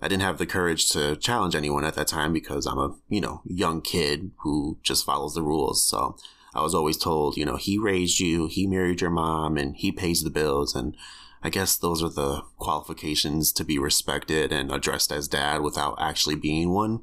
I 0.00 0.08
didn't 0.08 0.22
have 0.22 0.38
the 0.38 0.46
courage 0.46 0.88
to 0.90 1.16
challenge 1.16 1.54
anyone 1.54 1.84
at 1.84 1.94
that 1.94 2.08
time 2.08 2.32
because 2.32 2.66
I'm 2.66 2.78
a, 2.78 2.94
you 3.08 3.20
know, 3.20 3.42
young 3.44 3.80
kid 3.80 4.30
who 4.42 4.78
just 4.82 5.04
follows 5.04 5.34
the 5.34 5.42
rules. 5.42 5.84
So 5.84 6.16
I 6.54 6.62
was 6.62 6.74
always 6.74 6.96
told, 6.96 7.36
you 7.36 7.44
know, 7.44 7.56
he 7.56 7.78
raised 7.78 8.20
you, 8.20 8.46
he 8.46 8.66
married 8.66 9.00
your 9.00 9.10
mom, 9.10 9.56
and 9.56 9.76
he 9.76 9.90
pays 9.90 10.22
the 10.22 10.30
bills. 10.30 10.74
And 10.74 10.96
I 11.42 11.50
guess 11.50 11.76
those 11.76 12.02
are 12.02 12.08
the 12.08 12.42
qualifications 12.58 13.52
to 13.52 13.64
be 13.64 13.78
respected 13.78 14.52
and 14.52 14.70
addressed 14.70 15.10
as 15.10 15.28
dad 15.28 15.62
without 15.62 15.96
actually 16.00 16.36
being 16.36 16.70
one. 16.70 17.00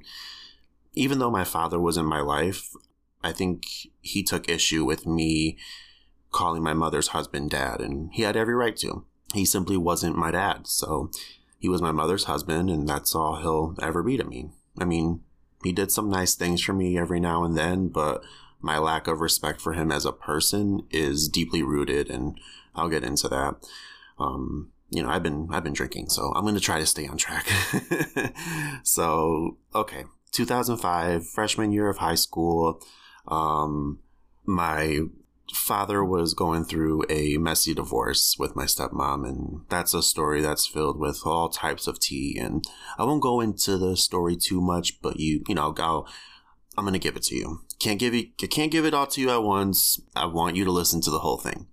Even 0.93 1.19
though 1.19 1.31
my 1.31 1.43
father 1.43 1.79
was 1.79 1.97
in 1.97 2.05
my 2.05 2.21
life, 2.21 2.69
I 3.23 3.33
think 3.33 3.65
he 4.01 4.23
took 4.23 4.47
issue 4.47 4.85
with 4.85 5.05
me 5.05 5.57
calling 6.31 6.63
my 6.63 6.73
mother's 6.73 7.09
husband 7.09 7.49
dad, 7.49 7.81
and 7.81 8.09
he 8.13 8.21
had 8.21 8.37
every 8.37 8.55
right 8.55 8.75
to. 8.77 9.05
He 9.33 9.45
simply 9.45 9.77
wasn't 9.77 10.17
my 10.17 10.31
dad, 10.31 10.67
so 10.67 11.11
he 11.57 11.69
was 11.69 11.81
my 11.81 11.91
mother's 11.91 12.25
husband, 12.25 12.69
and 12.69 12.87
that's 12.87 13.15
all 13.15 13.37
he'll 13.37 13.75
ever 13.81 14.03
be 14.03 14.17
to 14.17 14.23
me. 14.23 14.49
I 14.77 14.85
mean, 14.85 15.21
he 15.63 15.71
did 15.71 15.91
some 15.91 16.09
nice 16.09 16.35
things 16.35 16.61
for 16.61 16.73
me 16.73 16.97
every 16.97 17.19
now 17.19 17.43
and 17.43 17.57
then, 17.57 17.87
but 17.87 18.23
my 18.61 18.77
lack 18.77 19.07
of 19.07 19.19
respect 19.19 19.61
for 19.61 19.73
him 19.73 19.91
as 19.91 20.05
a 20.05 20.11
person 20.11 20.83
is 20.91 21.27
deeply 21.27 21.63
rooted, 21.63 22.09
and 22.09 22.39
I'll 22.75 22.89
get 22.89 23.03
into 23.03 23.27
that. 23.29 23.55
Um, 24.19 24.71
you 24.89 25.01
know, 25.01 25.09
I've 25.09 25.23
been 25.23 25.47
I've 25.51 25.63
been 25.63 25.73
drinking, 25.73 26.09
so 26.09 26.31
I'm 26.35 26.43
going 26.43 26.55
to 26.55 26.61
try 26.61 26.79
to 26.79 26.85
stay 26.85 27.07
on 27.07 27.17
track. 27.17 27.47
so, 28.83 29.57
okay, 29.73 30.05
2005, 30.31 31.27
freshman 31.27 31.71
year 31.71 31.89
of 31.89 31.97
high 31.97 32.15
school 32.15 32.81
um, 33.27 33.99
my 34.45 35.01
father 35.53 36.03
was 36.03 36.33
going 36.33 36.65
through 36.65 37.03
a 37.09 37.37
messy 37.37 37.73
divorce 37.73 38.35
with 38.39 38.55
my 38.55 38.65
stepmom, 38.65 39.27
and 39.27 39.61
that's 39.69 39.93
a 39.93 40.01
story 40.01 40.41
that's 40.41 40.67
filled 40.67 40.99
with 40.99 41.21
all 41.25 41.49
types 41.49 41.87
of 41.87 41.99
tea. 41.99 42.37
And 42.39 42.65
I 42.97 43.03
won't 43.03 43.21
go 43.21 43.41
into 43.41 43.77
the 43.77 43.95
story 43.95 44.35
too 44.35 44.61
much, 44.61 45.01
but 45.01 45.19
you, 45.19 45.43
you 45.47 45.55
know, 45.55 45.73
I'll, 45.77 46.07
I'm 46.77 46.85
gonna 46.85 46.99
give 46.99 47.15
it 47.15 47.23
to 47.23 47.35
you. 47.35 47.61
Can't 47.79 47.99
give 47.99 48.13
you, 48.13 48.27
can't 48.49 48.71
give 48.71 48.85
it 48.85 48.93
all 48.93 49.07
to 49.07 49.21
you 49.21 49.29
at 49.29 49.43
once. 49.43 49.99
I 50.15 50.25
want 50.25 50.55
you 50.55 50.65
to 50.65 50.71
listen 50.71 51.01
to 51.01 51.11
the 51.11 51.19
whole 51.19 51.37
thing. 51.37 51.67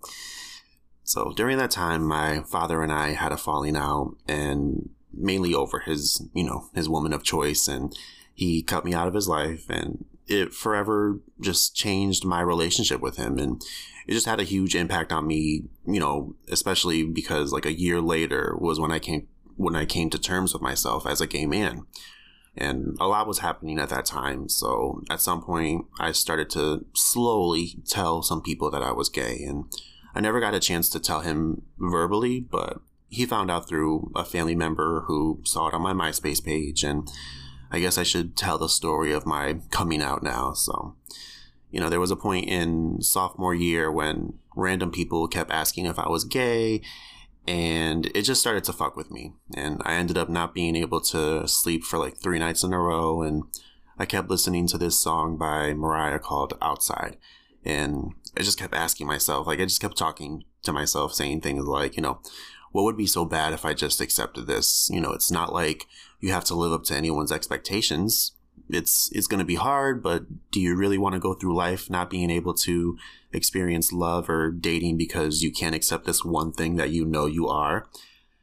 So 1.05 1.33
during 1.35 1.59
that 1.59 1.71
time, 1.71 2.05
my 2.05 2.43
father 2.43 2.83
and 2.83 2.93
I 2.93 3.11
had 3.11 3.33
a 3.33 3.37
falling 3.37 3.77
out, 3.77 4.17
and 4.29 4.91
mainly 5.13 5.55
over 5.55 5.81
his, 5.81 6.27
you 6.35 6.45
know, 6.45 6.69
his 6.75 6.89
woman 6.89 7.13
of 7.13 7.23
choice, 7.23 7.69
and 7.69 7.95
he 8.35 8.63
cut 8.63 8.85
me 8.85 8.95
out 8.95 9.09
of 9.09 9.15
his 9.15 9.29
life, 9.29 9.69
and 9.69 10.05
it 10.33 10.53
forever 10.53 11.21
just 11.40 11.75
changed 11.75 12.25
my 12.25 12.40
relationship 12.40 13.01
with 13.01 13.16
him 13.16 13.38
and 13.38 13.62
it 14.07 14.12
just 14.12 14.27
had 14.27 14.40
a 14.40 14.45
huge 14.45 14.75
impact 14.75 15.12
on 15.12 15.27
me 15.27 15.64
you 15.87 16.01
know 16.01 16.35
especially 16.49 17.05
because 17.05 17.53
like 17.53 17.66
a 17.66 17.79
year 17.79 18.01
later 18.01 18.57
was 18.59 18.81
when 18.81 18.90
i 18.92 18.99
came 18.99 19.27
when 19.57 19.77
i 19.77 19.85
came 19.85 20.11
to 20.11 20.18
terms 20.18 20.53
with 20.53 20.62
myself 20.62 21.07
as 21.07 21.21
a 21.21 21.27
gay 21.27 21.47
man. 21.47 21.83
And 22.55 22.97
a 23.01 23.07
lot 23.07 23.27
was 23.27 23.38
happening 23.38 23.79
at 23.79 23.88
that 23.88 24.05
time 24.05 24.49
so 24.51 25.03
at 25.09 25.23
some 25.23 25.42
point 25.42 25.87
i 25.99 26.12
started 26.12 26.51
to 26.51 26.85
slowly 26.95 27.77
tell 27.87 28.23
some 28.23 28.42
people 28.42 28.71
that 28.71 28.83
i 28.83 28.92
was 28.92 29.09
gay 29.09 29.42
and 29.42 29.64
i 30.14 30.21
never 30.21 30.38
got 30.38 30.55
a 30.55 30.61
chance 30.61 30.90
to 30.90 31.01
tell 31.01 31.21
him 31.21 31.62
verbally 31.79 32.40
but 32.40 32.83
he 33.09 33.25
found 33.25 33.51
out 33.51 33.68
through 33.68 34.11
a 34.14 34.25
family 34.25 34.55
member 34.55 35.05
who 35.07 35.40
saw 35.45 35.68
it 35.68 35.75
on 35.75 35.83
my 35.83 35.95
myspace 35.95 36.45
page 36.45 36.83
and 36.83 37.11
I 37.73 37.81
guess 37.81 37.97
I 37.99 38.03
should 38.03 38.37
tell 38.37 38.59
the 38.59 38.69
story 38.69 39.13
of 39.13 39.27
my 39.27 39.57
coming 39.71 40.03
out 40.03 40.23
now. 40.23 40.53
So, 40.53 40.95
you 41.71 41.81
know, 41.81 41.89
there 41.89 42.01
was 42.01 42.11
a 42.11 42.17
point 42.17 42.49
in 42.49 43.01
sophomore 43.01 43.55
year 43.55 43.91
when 43.91 44.35
random 44.55 44.93
people 44.93 45.27
kept 45.27 45.51
asking 45.51 45.87
if 45.87 45.99
I 45.99 46.09
was 46.09 46.25
gay, 46.25 46.83
and 47.49 48.07
it 48.15 48.23
just 48.23 48.41
started 48.41 48.63
to 48.65 48.73
fuck 48.73 48.95
with 48.95 49.11
me. 49.11 49.33
And 49.57 49.81
I 49.85 49.95
ended 49.95 50.19
up 50.19 50.29
not 50.29 50.55
being 50.55 50.77
able 50.77 51.01
to 51.01 51.49
sleep 51.49 51.83
for 51.83 51.99
like 51.99 52.19
three 52.19 52.39
nights 52.39 52.63
in 52.63 52.73
a 52.73 52.79
row. 52.79 53.23
And 53.23 53.45
I 53.99 54.07
kept 54.07 54.31
listening 54.31 54.69
to 54.69 54.79
this 54.79 55.01
song 55.01 55.37
by 55.37 55.75
Mariah 55.75 56.21
called 56.21 56.57
Outside. 56.63 57.17
And 57.65 58.15
I 58.37 58.43
just 58.43 58.59
kept 58.59 58.75
asking 58.75 59.07
myself, 59.07 59.47
like, 59.47 59.61
I 59.61 59.65
just 59.65 59.81
kept 59.81 59.97
talking 59.97 60.45
to 60.63 60.73
myself, 60.73 61.15
saying 61.15 61.41
things 61.41 61.65
like, 61.65 61.97
you 61.97 62.03
know, 62.03 62.21
what 62.71 62.85
would 62.85 62.97
be 62.97 63.07
so 63.07 63.25
bad 63.25 63.53
if 63.53 63.65
I 63.65 63.75
just 63.75 64.01
accepted 64.01 64.47
this? 64.47 64.89
You 64.93 65.01
know, 65.01 65.13
it's 65.13 65.31
not 65.31 65.53
like 65.53 65.87
you 66.23 66.33
have 66.33 66.45
to 66.45 66.55
live 66.55 66.73
up 66.73 66.85
to 66.85 66.97
anyone's 66.97 67.33
expectations. 67.33 68.33
It's 68.71 69.11
it's 69.13 69.27
going 69.27 69.41
to 69.41 69.45
be 69.45 69.57
hard, 69.57 70.03
but 70.03 70.51
do 70.51 70.61
you 70.61 70.75
really 70.75 70.97
want 70.97 71.15
to 71.15 71.19
go 71.19 71.35
through 71.35 71.55
life 71.55 71.91
not 71.91 72.09
being 72.09 72.31
able 72.31 72.55
to 72.55 72.97
experience 73.33 73.93
love 73.93 74.31
or 74.31 74.51
dating 74.51 74.97
because 74.97 75.43
you 75.43 75.51
can't 75.51 75.75
accept 75.75 76.07
this 76.07 76.25
one 76.25 76.53
thing 76.53 76.77
that 76.77 76.91
you 76.91 77.05
know 77.05 77.27
you 77.27 77.49
are? 77.49 77.87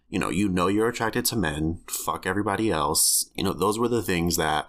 You 0.10 0.20
know, 0.20 0.30
you 0.30 0.50
know 0.50 0.68
you're 0.68 0.90
attracted 0.90 1.26
to 1.26 1.36
men. 1.36 1.82
Fuck 1.88 2.28
everybody 2.28 2.70
else. 2.70 3.32
You 3.34 3.44
know, 3.44 3.54
those 3.54 3.80
were 3.80 3.88
the 3.88 4.04
things 4.04 4.36
that 4.36 4.68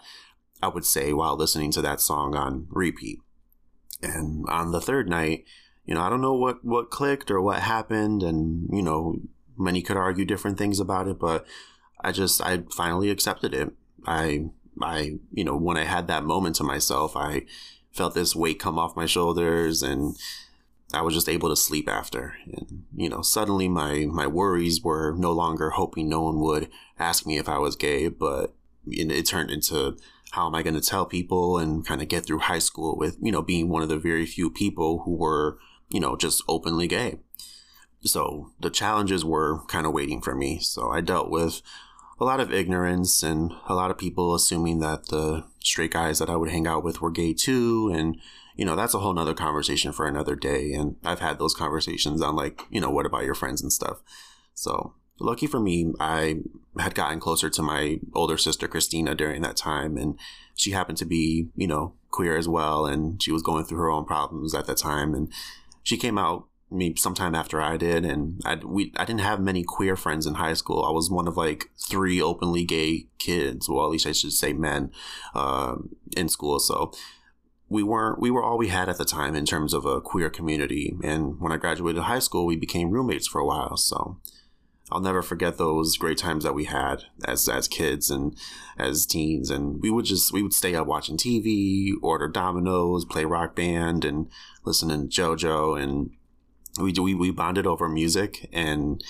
I 0.62 0.68
would 0.68 0.84
say 0.84 1.12
while 1.12 1.36
listening 1.36 1.72
to 1.72 1.82
that 1.82 2.00
song 2.00 2.34
on 2.34 2.66
repeat. 2.70 3.18
And 4.02 4.46
on 4.48 4.72
the 4.72 4.80
third 4.80 5.08
night, 5.08 5.44
you 5.84 5.94
know, 5.94 6.02
I 6.02 6.08
don't 6.08 6.20
know 6.20 6.34
what 6.34 6.64
what 6.64 6.90
clicked 6.90 7.30
or 7.30 7.42
what 7.42 7.60
happened, 7.60 8.22
and 8.22 8.68
you 8.72 8.82
know, 8.82 9.20
Many 9.60 9.82
could 9.82 9.98
argue 9.98 10.24
different 10.24 10.56
things 10.56 10.80
about 10.80 11.06
it, 11.06 11.18
but 11.18 11.46
I 12.02 12.12
just 12.12 12.40
I 12.40 12.62
finally 12.74 13.10
accepted 13.10 13.54
it. 13.54 13.70
I 14.06 14.46
I 14.80 15.18
you 15.32 15.44
know 15.44 15.56
when 15.56 15.76
I 15.76 15.84
had 15.84 16.08
that 16.08 16.24
moment 16.24 16.56
to 16.56 16.64
myself, 16.64 17.16
I 17.16 17.46
felt 17.92 18.14
this 18.14 18.36
weight 18.36 18.58
come 18.58 18.78
off 18.78 18.96
my 18.96 19.06
shoulders 19.06 19.82
and 19.82 20.16
I 20.92 21.02
was 21.02 21.14
just 21.14 21.28
able 21.28 21.48
to 21.48 21.56
sleep 21.56 21.88
after. 21.88 22.34
And 22.46 22.84
you 22.94 23.08
know, 23.08 23.22
suddenly 23.22 23.68
my 23.68 24.06
my 24.06 24.26
worries 24.26 24.82
were 24.82 25.14
no 25.16 25.32
longer 25.32 25.70
hoping 25.70 26.08
no 26.08 26.22
one 26.22 26.40
would 26.40 26.68
ask 26.98 27.26
me 27.26 27.38
if 27.38 27.48
I 27.48 27.58
was 27.58 27.76
gay, 27.76 28.08
but 28.08 28.54
it 28.86 29.26
turned 29.26 29.50
into 29.50 29.96
how 30.32 30.46
am 30.46 30.54
I 30.54 30.62
going 30.62 30.74
to 30.74 30.80
tell 30.80 31.06
people 31.06 31.58
and 31.58 31.84
kind 31.84 32.00
of 32.00 32.08
get 32.08 32.24
through 32.24 32.38
high 32.38 32.60
school 32.60 32.96
with, 32.96 33.16
you 33.20 33.32
know, 33.32 33.42
being 33.42 33.68
one 33.68 33.82
of 33.82 33.88
the 33.88 33.98
very 33.98 34.26
few 34.26 34.50
people 34.50 35.02
who 35.04 35.16
were, 35.16 35.58
you 35.88 36.00
know, 36.00 36.16
just 36.16 36.42
openly 36.48 36.86
gay. 36.86 37.18
So 38.02 38.52
the 38.60 38.70
challenges 38.70 39.24
were 39.24 39.64
kind 39.66 39.86
of 39.86 39.92
waiting 39.92 40.20
for 40.20 40.34
me. 40.34 40.60
So 40.60 40.90
I 40.90 41.00
dealt 41.00 41.30
with 41.30 41.62
a 42.20 42.24
lot 42.24 42.40
of 42.40 42.52
ignorance 42.52 43.22
and 43.22 43.52
a 43.66 43.74
lot 43.74 43.90
of 43.90 43.96
people 43.96 44.34
assuming 44.34 44.80
that 44.80 45.06
the 45.06 45.44
straight 45.60 45.92
guys 45.92 46.18
that 46.18 46.28
I 46.28 46.36
would 46.36 46.50
hang 46.50 46.66
out 46.66 46.84
with 46.84 47.00
were 47.00 47.10
gay 47.10 47.32
too. 47.32 47.90
And, 47.94 48.20
you 48.56 48.64
know, 48.64 48.76
that's 48.76 48.92
a 48.92 48.98
whole 48.98 49.14
nother 49.14 49.32
conversation 49.32 49.90
for 49.92 50.06
another 50.06 50.36
day. 50.36 50.72
And 50.72 50.96
I've 51.02 51.20
had 51.20 51.38
those 51.38 51.54
conversations 51.54 52.20
on 52.20 52.36
like, 52.36 52.62
you 52.70 52.80
know, 52.80 52.90
what 52.90 53.06
about 53.06 53.24
your 53.24 53.34
friends 53.34 53.62
and 53.62 53.72
stuff. 53.72 54.02
So 54.52 54.94
lucky 55.18 55.46
for 55.46 55.60
me, 55.60 55.94
I 55.98 56.40
had 56.78 56.94
gotten 56.94 57.20
closer 57.20 57.48
to 57.48 57.62
my 57.62 58.00
older 58.14 58.36
sister, 58.36 58.68
Christina, 58.68 59.14
during 59.14 59.40
that 59.40 59.56
time. 59.56 59.96
And 59.96 60.18
she 60.54 60.72
happened 60.72 60.98
to 60.98 61.06
be, 61.06 61.48
you 61.56 61.66
know, 61.66 61.94
queer 62.10 62.36
as 62.36 62.48
well. 62.48 62.84
And 62.84 63.22
she 63.22 63.32
was 63.32 63.42
going 63.42 63.64
through 63.64 63.78
her 63.78 63.90
own 63.90 64.04
problems 64.04 64.54
at 64.54 64.66
that 64.66 64.76
time. 64.76 65.14
And 65.14 65.32
she 65.82 65.96
came 65.96 66.18
out 66.18 66.48
me 66.70 66.94
sometime 66.96 67.34
after 67.34 67.60
I 67.60 67.76
did, 67.76 68.04
and 68.04 68.40
I 68.44 68.56
we 68.56 68.92
I 68.96 69.04
didn't 69.04 69.20
have 69.20 69.40
many 69.40 69.64
queer 69.64 69.96
friends 69.96 70.26
in 70.26 70.34
high 70.34 70.54
school. 70.54 70.84
I 70.84 70.90
was 70.90 71.10
one 71.10 71.26
of 71.26 71.36
like 71.36 71.70
three 71.76 72.20
openly 72.22 72.64
gay 72.64 73.06
kids, 73.18 73.68
well, 73.68 73.84
at 73.84 73.90
least 73.90 74.06
I 74.06 74.12
should 74.12 74.32
say 74.32 74.52
men, 74.52 74.92
uh, 75.34 75.76
in 76.16 76.28
school. 76.28 76.58
So 76.58 76.92
we 77.68 77.82
weren't 77.82 78.20
we 78.20 78.30
were 78.30 78.42
all 78.42 78.58
we 78.58 78.68
had 78.68 78.88
at 78.88 78.98
the 78.98 79.04
time 79.04 79.34
in 79.34 79.46
terms 79.46 79.74
of 79.74 79.84
a 79.84 80.00
queer 80.00 80.30
community. 80.30 80.96
And 81.02 81.40
when 81.40 81.52
I 81.52 81.56
graduated 81.56 82.02
high 82.02 82.18
school, 82.18 82.46
we 82.46 82.56
became 82.56 82.90
roommates 82.90 83.26
for 83.26 83.40
a 83.40 83.46
while. 83.46 83.76
So 83.76 84.18
I'll 84.92 85.00
never 85.00 85.22
forget 85.22 85.56
those 85.56 85.96
great 85.96 86.18
times 86.18 86.44
that 86.44 86.54
we 86.54 86.64
had 86.64 87.04
as 87.24 87.48
as 87.48 87.68
kids 87.68 88.10
and 88.10 88.36
as 88.76 89.06
teens. 89.06 89.50
And 89.50 89.80
we 89.80 89.90
would 89.90 90.04
just 90.04 90.32
we 90.32 90.42
would 90.42 90.54
stay 90.54 90.74
up 90.74 90.86
watching 90.86 91.16
TV, 91.16 91.92
order 92.02 92.28
Domino's, 92.28 93.04
play 93.04 93.24
Rock 93.24 93.54
Band, 93.54 94.04
and 94.04 94.28
listening 94.64 95.08
to 95.08 95.20
JoJo 95.22 95.80
and 95.80 96.10
we 96.78 96.92
we 96.92 97.14
we 97.14 97.30
bonded 97.30 97.66
over 97.66 97.88
music 97.88 98.48
and 98.52 99.02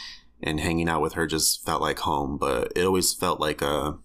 and 0.42 0.60
hanging 0.60 0.88
out 0.88 1.02
with 1.02 1.14
her 1.14 1.26
just 1.26 1.64
felt 1.64 1.82
like 1.82 2.00
home. 2.00 2.38
But 2.38 2.72
it 2.76 2.84
always 2.84 3.12
felt 3.12 3.40
like 3.40 3.62
a 3.62 3.98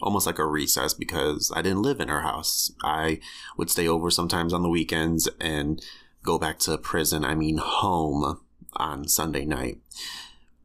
almost 0.00 0.26
like 0.26 0.38
a 0.38 0.46
recess 0.46 0.94
because 0.94 1.52
I 1.54 1.62
didn't 1.62 1.82
live 1.82 2.00
in 2.00 2.08
her 2.08 2.22
house. 2.22 2.72
I 2.82 3.20
would 3.56 3.70
stay 3.70 3.86
over 3.86 4.10
sometimes 4.10 4.52
on 4.52 4.62
the 4.62 4.68
weekends 4.68 5.28
and 5.40 5.84
go 6.24 6.38
back 6.38 6.58
to 6.60 6.76
prison. 6.78 7.24
I 7.24 7.34
mean 7.34 7.58
home 7.58 8.40
on 8.74 9.06
Sunday 9.08 9.44
night. 9.44 9.78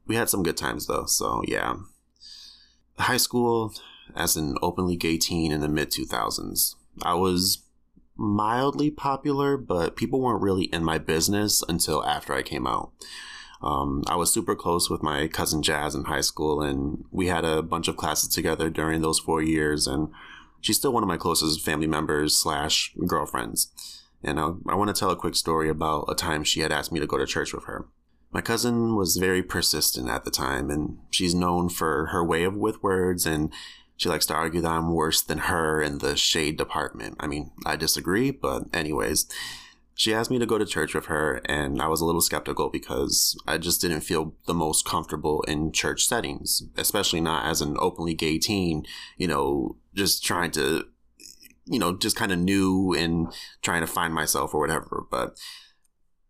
We 0.08 0.16
had 0.16 0.30
some 0.30 0.44
good 0.44 0.58
times 0.58 0.88
though. 0.88 1.06
So 1.06 1.44
yeah, 1.48 1.76
high 2.98 3.18
school 3.18 3.74
as 4.16 4.36
an 4.36 4.58
openly 4.62 4.96
gay 4.96 5.18
teen 5.18 5.52
in 5.52 5.60
the 5.60 5.68
mid 5.68 5.92
2000s. 5.92 6.76
I 7.04 7.14
was 7.14 7.64
mildly 8.18 8.92
popular, 8.92 9.58
but 9.58 9.96
people 9.96 10.22
weren't 10.22 10.42
really 10.42 10.66
in 10.66 10.84
my 10.84 10.98
business 10.98 11.64
until 11.68 12.04
after 12.04 12.34
I 12.34 12.42
came 12.42 12.68
out. 12.68 12.92
Um, 13.62 14.04
I 14.08 14.16
was 14.16 14.32
super 14.32 14.56
close 14.56 14.90
with 14.90 15.02
my 15.02 15.28
cousin 15.28 15.64
Jazz 15.64 15.96
in 15.96 16.06
high 16.06 16.22
school, 16.22 16.62
and 16.62 17.06
we 17.12 17.28
had 17.28 17.44
a 17.44 17.64
bunch 17.64 17.88
of 17.88 17.98
classes 17.98 18.30
together 18.30 18.70
during 18.70 19.02
those 19.02 19.20
four 19.20 19.42
years. 19.42 19.88
And 19.88 20.10
she's 20.62 20.78
still 20.78 20.94
one 20.94 21.04
of 21.04 21.10
my 21.10 21.18
closest 21.18 21.64
family 21.64 21.88
members 21.88 22.38
slash 22.38 22.94
girlfriends. 23.08 23.72
And 24.24 24.40
I, 24.40 24.52
I 24.68 24.76
want 24.76 24.94
to 24.94 25.00
tell 25.00 25.12
a 25.12 25.16
quick 25.16 25.36
story 25.36 25.70
about 25.70 26.06
a 26.08 26.16
time 26.16 26.44
she 26.44 26.62
had 26.62 26.72
asked 26.72 26.92
me 26.92 27.00
to 27.00 27.08
go 27.08 27.18
to 27.18 27.26
church 27.26 27.54
with 27.54 27.66
her. 27.66 27.86
My 28.32 28.42
cousin 28.42 28.96
was 28.96 29.18
very 29.18 29.42
persistent 29.42 30.10
at 30.10 30.26
the 30.26 30.32
time, 30.32 30.70
and 30.70 31.00
she's 31.10 31.34
known 31.34 31.70
for 31.70 32.08
her 32.08 32.24
way 32.24 32.44
of 32.44 32.56
with 32.56 32.84
words 32.84 33.26
and 33.26 33.52
she 33.98 34.10
likes 34.10 34.28
to 34.28 34.34
argue 34.34 34.62
that 34.62 34.72
I'm 34.72 34.94
worse 34.94 35.22
than 35.22 35.40
her 35.40 35.82
in 35.82 35.98
the 35.98 36.16
shade 36.16 36.56
department. 36.56 37.18
I 37.20 37.28
mean, 37.28 37.52
I 37.66 37.76
disagree, 37.76 38.32
but 38.32 38.64
anyways, 38.74 39.28
she 39.96 40.14
asked 40.14 40.30
me 40.30 40.38
to 40.38 40.46
go 40.46 40.60
to 40.60 40.66
church 40.66 40.94
with 40.94 41.08
her, 41.08 41.42
and 41.46 41.82
I 41.82 41.88
was 41.88 42.00
a 42.00 42.06
little 42.06 42.22
skeptical 42.22 42.70
because 42.70 43.36
I 43.48 43.58
just 43.58 43.82
didn't 43.82 44.02
feel 44.02 44.36
the 44.46 44.54
most 44.54 44.86
comfortable 44.86 45.42
in 45.48 45.72
church 45.72 46.06
settings, 46.06 46.62
especially 46.78 47.20
not 47.20 47.48
as 47.48 47.62
an 47.62 47.76
openly 47.80 48.14
gay 48.14 48.38
teen, 48.38 48.86
you 49.18 49.28
know, 49.28 49.78
just 49.96 50.24
trying 50.24 50.52
to, 50.52 50.86
you 51.66 51.80
know, 51.80 51.98
just 51.98 52.16
kind 52.16 52.32
of 52.32 52.38
new 52.38 52.94
and 52.94 53.34
trying 53.64 53.82
to 53.82 53.88
find 53.88 54.14
myself 54.14 54.54
or 54.54 54.60
whatever. 54.60 55.06
But 55.10 55.36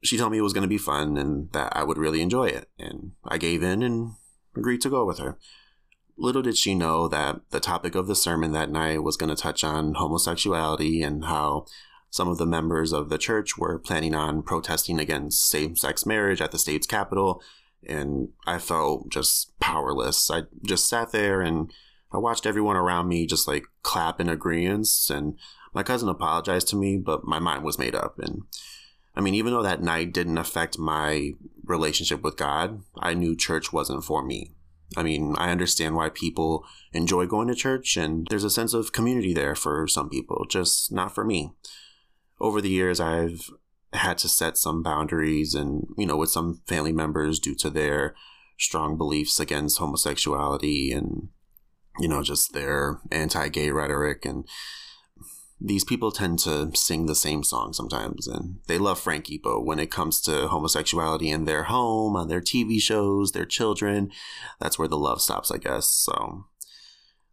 she 0.01 0.17
told 0.17 0.31
me 0.31 0.37
it 0.37 0.43
was 0.43 0.53
going 0.53 0.61
to 0.61 0.69
be 0.69 0.77
fun 0.77 1.17
and 1.17 1.51
that 1.51 1.75
I 1.75 1.83
would 1.83 1.97
really 1.97 2.21
enjoy 2.21 2.45
it. 2.45 2.69
And 2.79 3.11
I 3.25 3.37
gave 3.37 3.63
in 3.63 3.83
and 3.83 4.13
agreed 4.55 4.79
to 4.81 4.89
go 4.89 5.03
with 5.03 5.19
her. 5.19 5.37
Little 6.17 6.41
did 6.41 6.57
she 6.57 6.73
know 6.73 7.07
that 7.07 7.41
the 7.51 7.59
topic 7.59 7.93
of 7.93 8.07
the 8.07 8.15
sermon 8.15 8.51
that 8.51 8.71
night 8.71 9.03
was 9.03 9.17
going 9.17 9.29
to 9.29 9.41
touch 9.41 9.63
on 9.63 9.93
homosexuality 9.95 11.03
and 11.03 11.25
how 11.25 11.65
some 12.09 12.27
of 12.27 12.37
the 12.37 12.45
members 12.45 12.91
of 12.91 13.09
the 13.09 13.17
church 13.17 13.57
were 13.57 13.77
planning 13.77 14.15
on 14.15 14.41
protesting 14.41 14.99
against 14.99 15.47
same 15.47 15.75
sex 15.75 16.05
marriage 16.05 16.41
at 16.41 16.51
the 16.51 16.57
state's 16.57 16.87
capital. 16.87 17.41
And 17.87 18.29
I 18.47 18.57
felt 18.57 19.09
just 19.09 19.57
powerless. 19.59 20.31
I 20.31 20.43
just 20.65 20.89
sat 20.89 21.11
there 21.11 21.41
and 21.41 21.71
I 22.11 22.17
watched 22.17 22.45
everyone 22.45 22.75
around 22.75 23.07
me 23.07 23.27
just 23.27 23.47
like 23.47 23.65
clap 23.83 24.19
in 24.19 24.29
agreement. 24.29 24.87
And 25.11 25.37
my 25.73 25.83
cousin 25.83 26.09
apologized 26.09 26.67
to 26.69 26.75
me, 26.75 26.97
but 26.97 27.25
my 27.25 27.37
mind 27.37 27.63
was 27.63 27.77
made 27.77 27.93
up. 27.93 28.17
And 28.17 28.43
I 29.15 29.21
mean, 29.21 29.35
even 29.35 29.53
though 29.53 29.63
that 29.63 29.83
night 29.83 30.13
didn't 30.13 30.37
affect 30.37 30.79
my 30.79 31.33
relationship 31.63 32.23
with 32.23 32.37
God, 32.37 32.81
I 32.97 33.13
knew 33.13 33.35
church 33.35 33.71
wasn't 33.71 34.03
for 34.03 34.23
me. 34.23 34.53
I 34.95 35.03
mean, 35.03 35.35
I 35.37 35.51
understand 35.51 35.95
why 35.95 36.09
people 36.09 36.65
enjoy 36.93 37.25
going 37.25 37.49
to 37.49 37.55
church, 37.55 37.97
and 37.97 38.25
there's 38.29 38.45
a 38.45 38.49
sense 38.49 38.73
of 38.73 38.93
community 38.93 39.33
there 39.33 39.55
for 39.55 39.87
some 39.87 40.09
people, 40.09 40.45
just 40.49 40.91
not 40.91 41.13
for 41.13 41.25
me. 41.25 41.51
Over 42.39 42.61
the 42.61 42.69
years, 42.69 42.99
I've 42.99 43.49
had 43.93 44.17
to 44.19 44.29
set 44.29 44.57
some 44.57 44.83
boundaries 44.83 45.53
and, 45.53 45.87
you 45.97 46.05
know, 46.05 46.17
with 46.17 46.29
some 46.29 46.61
family 46.67 46.93
members 46.93 47.39
due 47.39 47.55
to 47.55 47.69
their 47.69 48.15
strong 48.57 48.97
beliefs 48.97 49.39
against 49.39 49.79
homosexuality 49.79 50.91
and, 50.91 51.29
you 51.99 52.07
know, 52.07 52.23
just 52.23 52.53
their 52.53 52.99
anti 53.11 53.49
gay 53.49 53.71
rhetoric. 53.71 54.25
And 54.25 54.47
these 55.59 55.83
people 55.83 56.11
tend 56.11 56.39
to 56.39 56.71
sing 56.75 57.05
the 57.05 57.15
same 57.15 57.43
song 57.43 57.73
sometimes. 57.73 58.27
And 58.27 58.59
they 58.67 58.77
love 58.77 58.99
Frankie, 58.99 59.39
but 59.41 59.61
when 59.61 59.79
it 59.79 59.91
comes 59.91 60.21
to 60.21 60.47
homosexuality 60.47 61.29
in 61.29 61.45
their 61.45 61.63
home, 61.63 62.15
on 62.15 62.27
their 62.27 62.41
TV 62.41 62.79
shows, 62.79 63.31
their 63.31 63.45
children, 63.45 64.11
that's 64.59 64.77
where 64.77 64.87
the 64.87 64.97
love 64.97 65.21
stops, 65.21 65.51
I 65.51 65.57
guess. 65.57 65.89
So 65.89 66.45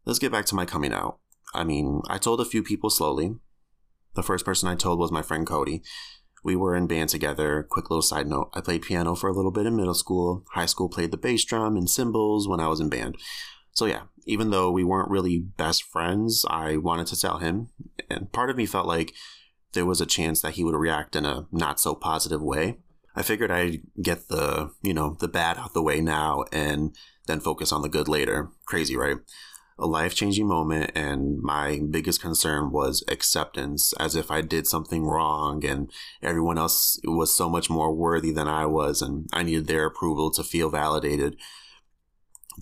let's 0.05 0.19
get 0.19 0.33
back 0.33 0.47
to 0.47 0.55
my 0.55 0.65
coming 0.65 0.93
out. 0.93 1.19
I 1.53 1.65
mean, 1.65 2.01
I 2.09 2.19
told 2.19 2.41
a 2.41 2.47
few 2.47 2.63
people 2.63 2.91
slowly. 2.91 3.37
The 4.15 4.23
first 4.23 4.45
person 4.45 4.69
I 4.69 4.75
told 4.75 4.99
was 4.99 5.13
my 5.13 5.23
friend 5.23 5.47
Cody 5.47 5.83
we 6.45 6.55
were 6.55 6.77
in 6.77 6.87
band 6.87 7.09
together. 7.09 7.67
Quick 7.69 7.91
little 7.91 8.03
side 8.03 8.29
note 8.29 8.51
I 8.53 8.61
played 8.61 8.83
piano 8.83 9.17
for 9.17 9.29
a 9.29 9.33
little 9.33 9.51
bit 9.51 9.67
in 9.67 9.75
middle 9.75 9.95
school. 9.95 10.45
High 10.53 10.67
school 10.67 10.89
played 10.89 11.11
the 11.11 11.17
bass 11.17 11.45
drum 11.45 11.77
and 11.77 11.91
cymbals 11.91 12.47
when 12.47 12.61
I 12.61 12.69
was 12.69 12.81
in 12.81 12.91
band. 12.91 13.17
So, 13.73 13.87
yeah, 13.87 14.03
even 14.27 14.51
though 14.51 14.71
we 14.71 14.85
weren't 14.85 15.11
really 15.11 15.39
best 15.39 15.85
friends, 15.85 16.45
I 16.49 16.77
wanted 16.77 17.07
to 17.09 17.21
tell 17.21 17.39
him. 17.39 17.69
And 18.11 18.33
part 18.33 18.51
of 18.51 18.57
me 18.57 18.67
felt 18.67 18.87
like 18.87 19.13
there 19.73 19.87
was 19.87 20.01
a 20.01 20.07
chance 20.07 20.41
that 20.43 20.55
he 20.55 20.65
would 20.65 20.75
react 20.75 21.17
in 21.17 21.25
a 21.25 21.47
not 21.51 21.81
so 21.81 21.95
positive 21.95 22.43
way. 22.43 22.79
I 23.17 23.23
figured 23.23 23.51
I'd 23.51 23.83
get 24.03 24.29
the, 24.29 24.71
you 24.83 24.95
know, 24.95 25.17
the 25.21 25.29
bad 25.29 25.59
out 25.59 25.75
the 25.75 25.83
way 25.83 26.01
now 26.01 26.45
and 26.53 26.97
then 27.27 27.41
focus 27.41 27.73
on 27.73 27.83
the 27.83 27.89
good 27.89 28.09
later. 28.09 28.51
Crazy, 28.67 28.97
right? 28.97 29.19
a 29.79 29.87
life 29.87 30.15
changing 30.15 30.47
moment, 30.47 30.93
and 30.95 31.41
my 31.41 31.81
biggest 31.91 32.21
concern 32.21 32.71
was 32.71 33.03
acceptance, 33.09 33.93
as 33.95 34.15
if 34.15 34.31
I 34.31 34.41
did 34.41 34.67
something 34.67 35.05
wrong 35.05 35.65
and 35.65 35.91
everyone 36.23 36.59
else 36.59 37.01
was 37.05 37.37
so 37.37 37.49
much 37.49 37.69
more 37.69 37.93
worthy 37.93 38.31
than 38.31 38.47
I 38.47 38.67
was, 38.67 39.03
and 39.03 39.29
I 39.33 39.43
needed 39.43 39.67
their 39.67 39.87
approval 39.87 40.31
to 40.33 40.45
feel 40.45 40.71
validated. 40.71 41.37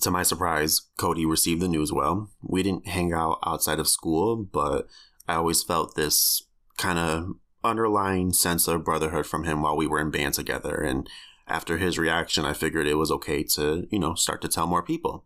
To 0.01 0.11
my 0.11 0.23
surprise, 0.23 0.83
Cody 0.97 1.27
received 1.27 1.61
the 1.61 1.69
news 1.69 1.93
well. 1.93 2.31
We 2.43 2.63
didn't 2.63 2.89
hang 2.89 3.13
out 3.13 3.39
outside 3.45 3.79
of 3.79 3.89
school, 3.89 4.37
but 4.37 4.89
I 5.29 5.35
always 5.35 5.63
felt 5.63 5.95
this 5.95 6.43
kind 6.79 6.99
of 6.99 7.37
underlying 7.63 8.33
sense 8.33 8.67
of 8.67 8.85
brotherhood 8.85 9.27
from 9.27 9.45
him 9.45 9.63
while 9.63 9.77
we 9.77 9.87
were 9.87 10.01
in 10.01 10.11
band 10.11 10.35
together. 10.35 10.77
And 10.77 11.09
after 11.47 11.79
his 11.79 11.99
reaction, 11.99 12.45
I 12.45 12.55
figured 12.55 12.87
it 12.87 12.95
was 12.95 13.11
okay 13.11 13.43
to, 13.55 13.87
you 13.91 13.99
know, 13.99 14.15
start 14.15 14.41
to 14.43 14.49
tell 14.49 14.67
more 14.67 14.83
people. 14.83 15.25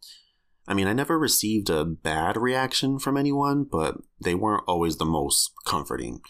I 0.69 0.75
mean, 0.75 0.89
I 0.89 0.93
never 0.93 1.19
received 1.19 1.71
a 1.71 1.85
bad 1.85 2.37
reaction 2.37 2.99
from 2.99 3.17
anyone, 3.17 3.65
but 3.65 3.99
they 4.21 4.35
weren't 4.35 4.65
always 4.67 4.97
the 4.97 5.05
most 5.05 5.53
comforting. 5.65 6.21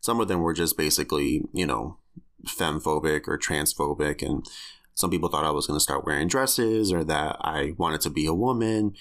Some 0.00 0.20
of 0.20 0.28
them 0.28 0.40
were 0.40 0.52
just 0.52 0.76
basically, 0.76 1.42
you 1.52 1.66
know, 1.66 1.96
femphobic 2.46 3.26
or 3.26 3.38
transphobic, 3.38 4.22
and 4.22 4.46
some 4.98 5.10
people 5.10 5.28
thought 5.28 5.44
I 5.44 5.52
was 5.52 5.68
going 5.68 5.76
to 5.76 5.82
start 5.82 6.04
wearing 6.04 6.26
dresses 6.26 6.92
or 6.92 7.04
that 7.04 7.36
I 7.40 7.72
wanted 7.78 8.00
to 8.00 8.10
be 8.10 8.26
a 8.26 8.34
woman. 8.34 8.94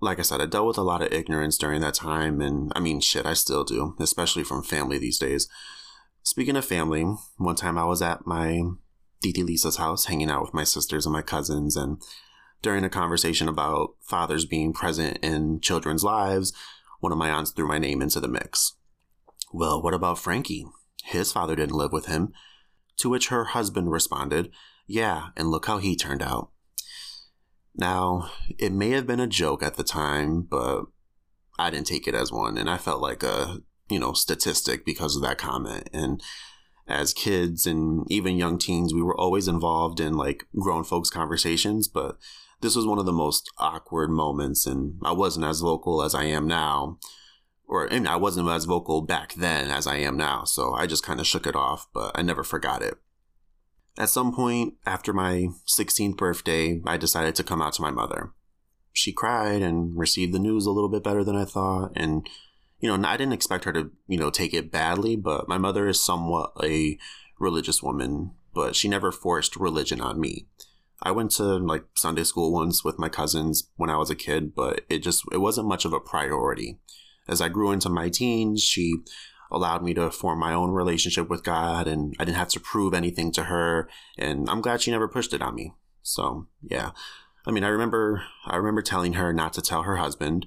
Like 0.00 0.18
I 0.18 0.22
said, 0.22 0.40
I 0.40 0.46
dealt 0.46 0.66
with 0.66 0.78
a 0.78 0.82
lot 0.82 1.02
of 1.02 1.12
ignorance 1.12 1.58
during 1.58 1.82
that 1.82 1.92
time, 1.92 2.40
and 2.40 2.72
I 2.74 2.80
mean, 2.80 2.98
shit, 3.00 3.26
I 3.26 3.34
still 3.34 3.62
do, 3.62 3.94
especially 4.00 4.42
from 4.42 4.62
family 4.62 4.96
these 4.96 5.18
days. 5.18 5.46
Speaking 6.22 6.56
of 6.56 6.64
family, 6.64 7.04
one 7.36 7.56
time 7.56 7.76
I 7.76 7.84
was 7.84 8.00
at 8.00 8.26
my 8.26 8.62
Titi 9.22 9.42
Lisa's 9.42 9.76
house 9.76 10.06
hanging 10.06 10.30
out 10.30 10.40
with 10.40 10.54
my 10.54 10.64
sisters 10.64 11.04
and 11.04 11.12
my 11.12 11.20
cousins, 11.20 11.76
and 11.76 12.00
during 12.62 12.82
a 12.82 12.88
conversation 12.88 13.46
about 13.46 13.96
fathers 14.00 14.46
being 14.46 14.72
present 14.72 15.18
in 15.22 15.60
children's 15.60 16.02
lives, 16.02 16.54
one 17.00 17.12
of 17.12 17.18
my 17.18 17.28
aunts 17.28 17.50
threw 17.50 17.68
my 17.68 17.78
name 17.78 18.00
into 18.00 18.18
the 18.18 18.28
mix. 18.28 18.76
Well, 19.52 19.82
what 19.82 19.92
about 19.92 20.18
Frankie? 20.18 20.64
His 21.04 21.32
father 21.32 21.54
didn't 21.54 21.76
live 21.76 21.92
with 21.92 22.06
him. 22.06 22.32
To 22.96 23.10
which 23.10 23.28
her 23.28 23.44
husband 23.44 23.90
responded, 23.90 24.50
Yeah, 24.86 25.28
and 25.36 25.48
look 25.48 25.66
how 25.66 25.78
he 25.78 25.96
turned 25.96 26.22
out. 26.22 26.50
Now, 27.74 28.30
it 28.58 28.72
may 28.72 28.90
have 28.90 29.06
been 29.06 29.20
a 29.20 29.26
joke 29.26 29.62
at 29.62 29.74
the 29.74 29.84
time, 29.84 30.42
but 30.42 30.84
I 31.58 31.70
didn't 31.70 31.86
take 31.86 32.06
it 32.06 32.14
as 32.14 32.30
one, 32.30 32.56
and 32.56 32.68
I 32.68 32.76
felt 32.76 33.00
like 33.00 33.22
a, 33.22 33.58
you 33.88 33.98
know, 33.98 34.12
statistic 34.12 34.84
because 34.84 35.16
of 35.16 35.22
that 35.22 35.38
comment. 35.38 35.88
And 35.92 36.22
as 36.86 37.14
kids 37.14 37.66
and 37.66 38.06
even 38.10 38.36
young 38.36 38.58
teens, 38.58 38.92
we 38.92 39.02
were 39.02 39.18
always 39.18 39.48
involved 39.48 40.00
in 40.00 40.16
like 40.16 40.46
grown 40.58 40.84
folks 40.84 41.10
conversations, 41.10 41.88
but 41.88 42.18
this 42.60 42.76
was 42.76 42.86
one 42.86 42.98
of 42.98 43.06
the 43.06 43.12
most 43.12 43.50
awkward 43.58 44.10
moments, 44.10 44.66
and 44.66 45.00
I 45.02 45.12
wasn't 45.12 45.46
as 45.46 45.60
vocal 45.60 46.02
as 46.02 46.14
I 46.14 46.24
am 46.24 46.46
now. 46.46 46.98
Or 47.66 47.90
I 47.90 48.16
wasn't 48.16 48.48
as 48.50 48.66
vocal 48.66 49.00
back 49.00 49.34
then 49.34 49.70
as 49.70 49.86
I 49.86 49.96
am 49.96 50.16
now, 50.16 50.44
so 50.44 50.74
I 50.74 50.86
just 50.86 51.02
kind 51.02 51.18
of 51.18 51.26
shook 51.26 51.46
it 51.46 51.56
off, 51.56 51.88
but 51.94 52.12
I 52.14 52.22
never 52.22 52.44
forgot 52.44 52.82
it. 52.82 52.98
At 53.96 54.10
some 54.10 54.34
point 54.34 54.74
after 54.84 55.12
my 55.12 55.48
16th 55.66 56.16
birthday, 56.16 56.80
I 56.84 56.96
decided 56.96 57.34
to 57.36 57.44
come 57.44 57.62
out 57.62 57.74
to 57.74 57.82
my 57.82 57.90
mother. 57.90 58.32
She 58.92 59.12
cried 59.12 59.62
and 59.62 59.96
received 59.96 60.32
the 60.32 60.38
news 60.38 60.66
a 60.66 60.70
little 60.70 60.88
bit 60.88 61.04
better 61.04 61.24
than 61.24 61.36
I 61.36 61.44
thought, 61.44 61.92
and 61.94 62.28
you 62.80 62.88
know, 62.94 63.08
I 63.08 63.16
didn't 63.16 63.32
expect 63.32 63.64
her 63.64 63.72
to, 63.72 63.90
you 64.06 64.18
know, 64.18 64.30
take 64.30 64.52
it 64.52 64.70
badly, 64.70 65.16
but 65.16 65.48
my 65.48 65.58
mother 65.58 65.88
is 65.88 66.04
somewhat 66.04 66.52
a 66.62 66.98
religious 67.38 67.82
woman, 67.82 68.32
but 68.52 68.76
she 68.76 68.88
never 68.88 69.10
forced 69.10 69.56
religion 69.56 70.00
on 70.00 70.20
me. 70.20 70.48
I 71.02 71.10
went 71.10 71.30
to 71.32 71.44
like 71.44 71.84
Sunday 71.94 72.24
school 72.24 72.52
once 72.52 72.84
with 72.84 72.98
my 72.98 73.08
cousins 73.08 73.70
when 73.76 73.90
I 73.90 73.96
was 73.96 74.10
a 74.10 74.14
kid, 74.14 74.54
but 74.54 74.82
it 74.88 74.98
just 74.98 75.24
it 75.32 75.38
wasn't 75.38 75.68
much 75.68 75.84
of 75.84 75.92
a 75.92 76.00
priority. 76.00 76.78
As 77.26 77.40
I 77.40 77.48
grew 77.48 77.72
into 77.72 77.88
my 77.88 78.10
teens, 78.10 78.62
she 78.62 78.96
allowed 79.54 79.82
me 79.82 79.94
to 79.94 80.10
form 80.10 80.38
my 80.38 80.52
own 80.52 80.70
relationship 80.70 81.28
with 81.28 81.44
God 81.44 81.86
and 81.86 82.14
I 82.18 82.24
didn't 82.24 82.38
have 82.38 82.48
to 82.48 82.60
prove 82.60 82.94
anything 82.94 83.32
to 83.32 83.44
her 83.44 83.88
and 84.18 84.48
I'm 84.48 84.60
glad 84.60 84.82
she 84.82 84.90
never 84.90 85.08
pushed 85.08 85.32
it 85.32 85.42
on 85.42 85.54
me. 85.54 85.72
So, 86.02 86.46
yeah. 86.62 86.90
I 87.46 87.50
mean, 87.50 87.64
I 87.64 87.68
remember 87.68 88.22
I 88.46 88.56
remember 88.56 88.82
telling 88.82 89.14
her 89.14 89.32
not 89.32 89.52
to 89.54 89.62
tell 89.62 89.82
her 89.82 89.96
husband, 89.96 90.46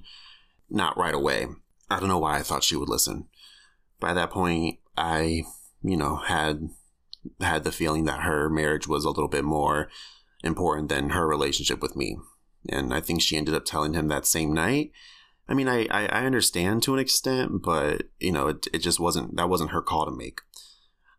not 0.68 0.96
right 0.96 1.14
away. 1.14 1.46
I 1.90 2.00
don't 2.00 2.08
know 2.08 2.18
why 2.18 2.38
I 2.38 2.42
thought 2.42 2.64
she 2.64 2.76
would 2.76 2.88
listen. 2.88 3.28
By 4.00 4.12
that 4.14 4.30
point, 4.30 4.78
I, 4.96 5.42
you 5.82 5.96
know, 5.96 6.16
had 6.16 6.68
had 7.40 7.64
the 7.64 7.72
feeling 7.72 8.04
that 8.04 8.22
her 8.22 8.48
marriage 8.48 8.86
was 8.86 9.04
a 9.04 9.10
little 9.10 9.28
bit 9.28 9.44
more 9.44 9.88
important 10.44 10.88
than 10.88 11.10
her 11.10 11.26
relationship 11.26 11.80
with 11.80 11.96
me. 11.96 12.16
And 12.68 12.92
I 12.92 13.00
think 13.00 13.22
she 13.22 13.36
ended 13.36 13.54
up 13.54 13.64
telling 13.64 13.94
him 13.94 14.08
that 14.08 14.26
same 14.26 14.52
night. 14.52 14.92
I 15.48 15.54
mean, 15.54 15.68
I, 15.68 15.86
I, 15.90 16.26
understand 16.26 16.82
to 16.82 16.92
an 16.92 17.00
extent, 17.00 17.62
but, 17.62 18.02
you 18.20 18.32
know, 18.32 18.48
it, 18.48 18.66
it 18.72 18.78
just 18.78 19.00
wasn't, 19.00 19.36
that 19.36 19.48
wasn't 19.48 19.70
her 19.70 19.80
call 19.80 20.04
to 20.04 20.10
make. 20.10 20.40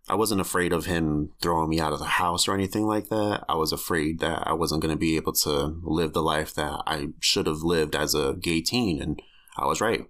I 0.08 0.16
wasn't 0.16 0.42
afraid 0.42 0.74
of 0.74 0.86
him 0.86 1.32
throwing 1.42 1.70
me 1.70 1.80
out 1.80 1.94
of 1.94 2.00
the 2.00 2.06
house 2.06 2.48
or 2.48 2.54
anything 2.54 2.86
like 2.86 3.10
that. 3.10 3.44
I 3.48 3.56
was 3.56 3.72
afraid 3.72 4.20
that 4.20 4.48
I 4.48 4.54
wasn't 4.54 4.82
going 4.82 4.94
to 4.94 5.00
be 5.00 5.16
able 5.16 5.34
to 5.34 5.80
live 5.84 6.14
the 6.14 6.24
life 6.24 6.54
that 6.56 6.82
I 6.88 7.10
should 7.20 7.46
have 7.46 7.62
lived 7.62 7.96
as 7.96 8.16
a 8.16 8.36
gay 8.40 8.62
teen, 8.62 9.02
and 9.02 9.22
I 9.58 9.66
was 9.66 9.82
right. 9.82 10.06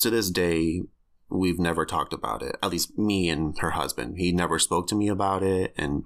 To 0.00 0.10
this 0.10 0.30
day, 0.30 0.82
we've 1.30 1.58
never 1.58 1.86
talked 1.86 2.12
about 2.12 2.42
it. 2.42 2.56
At 2.62 2.70
least 2.70 2.98
me 2.98 3.30
and 3.30 3.58
her 3.58 3.70
husband. 3.70 4.16
He 4.18 4.32
never 4.32 4.58
spoke 4.58 4.86
to 4.88 4.94
me 4.94 5.08
about 5.08 5.42
it, 5.42 5.74
and 5.78 6.04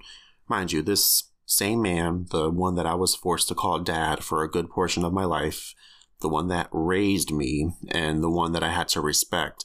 mind 0.48 0.70
you, 0.70 0.80
this 0.80 1.30
same 1.46 1.82
man, 1.82 2.26
the 2.30 2.48
one 2.48 2.76
that 2.76 2.86
I 2.86 2.94
was 2.94 3.16
forced 3.16 3.48
to 3.48 3.56
call 3.56 3.80
dad 3.80 4.22
for 4.22 4.44
a 4.44 4.50
good 4.50 4.70
portion 4.70 5.04
of 5.04 5.12
my 5.12 5.24
life, 5.24 5.74
the 6.20 6.28
one 6.28 6.48
that 6.48 6.68
raised 6.72 7.32
me, 7.32 7.72
and 7.88 8.22
the 8.22 8.30
one 8.30 8.52
that 8.52 8.62
I 8.62 8.70
had 8.70 8.88
to 8.88 9.00
respect, 9.00 9.64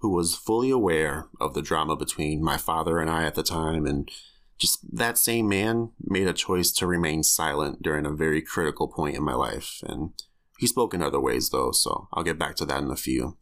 who 0.00 0.10
was 0.10 0.34
fully 0.34 0.70
aware 0.70 1.26
of 1.40 1.54
the 1.54 1.62
drama 1.62 1.96
between 1.96 2.42
my 2.42 2.56
father 2.56 2.98
and 2.98 3.10
I 3.10 3.24
at 3.24 3.34
the 3.34 3.42
time. 3.42 3.86
And 3.86 4.10
just 4.58 4.80
that 4.96 5.18
same 5.18 5.48
man 5.48 5.90
made 6.00 6.26
a 6.26 6.32
choice 6.32 6.70
to 6.72 6.86
remain 6.86 7.22
silent 7.22 7.82
during 7.82 8.06
a 8.06 8.10
very 8.10 8.42
critical 8.42 8.88
point 8.88 9.16
in 9.16 9.24
my 9.24 9.34
life. 9.34 9.80
And 9.82 10.10
he 10.58 10.66
spoke 10.66 10.94
in 10.94 11.02
other 11.02 11.20
ways, 11.20 11.50
though, 11.50 11.72
so 11.72 12.08
I'll 12.12 12.24
get 12.24 12.38
back 12.38 12.56
to 12.56 12.64
that 12.66 12.82
in 12.82 12.90
a 12.90 12.96
few. 12.96 13.36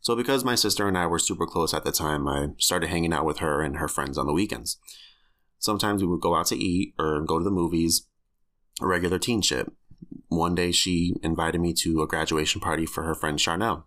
So, 0.00 0.16
because 0.16 0.44
my 0.44 0.56
sister 0.56 0.88
and 0.88 0.98
I 0.98 1.06
were 1.06 1.18
super 1.18 1.46
close 1.46 1.72
at 1.72 1.84
the 1.84 1.92
time, 1.92 2.26
I 2.26 2.48
started 2.58 2.90
hanging 2.90 3.12
out 3.12 3.24
with 3.24 3.38
her 3.38 3.62
and 3.62 3.76
her 3.76 3.86
friends 3.86 4.18
on 4.18 4.26
the 4.26 4.32
weekends. 4.32 4.78
Sometimes 5.58 6.02
we 6.02 6.08
would 6.08 6.20
go 6.20 6.34
out 6.34 6.46
to 6.46 6.56
eat 6.56 6.94
or 6.98 7.20
go 7.20 7.38
to 7.38 7.44
the 7.44 7.50
movies, 7.50 8.08
a 8.80 8.86
regular 8.86 9.20
teen 9.20 9.42
shit. 9.42 9.70
One 10.36 10.54
day 10.54 10.72
she 10.72 11.14
invited 11.22 11.60
me 11.60 11.72
to 11.74 12.02
a 12.02 12.06
graduation 12.06 12.60
party 12.60 12.86
for 12.86 13.04
her 13.04 13.14
friend 13.14 13.38
Charnel. 13.38 13.86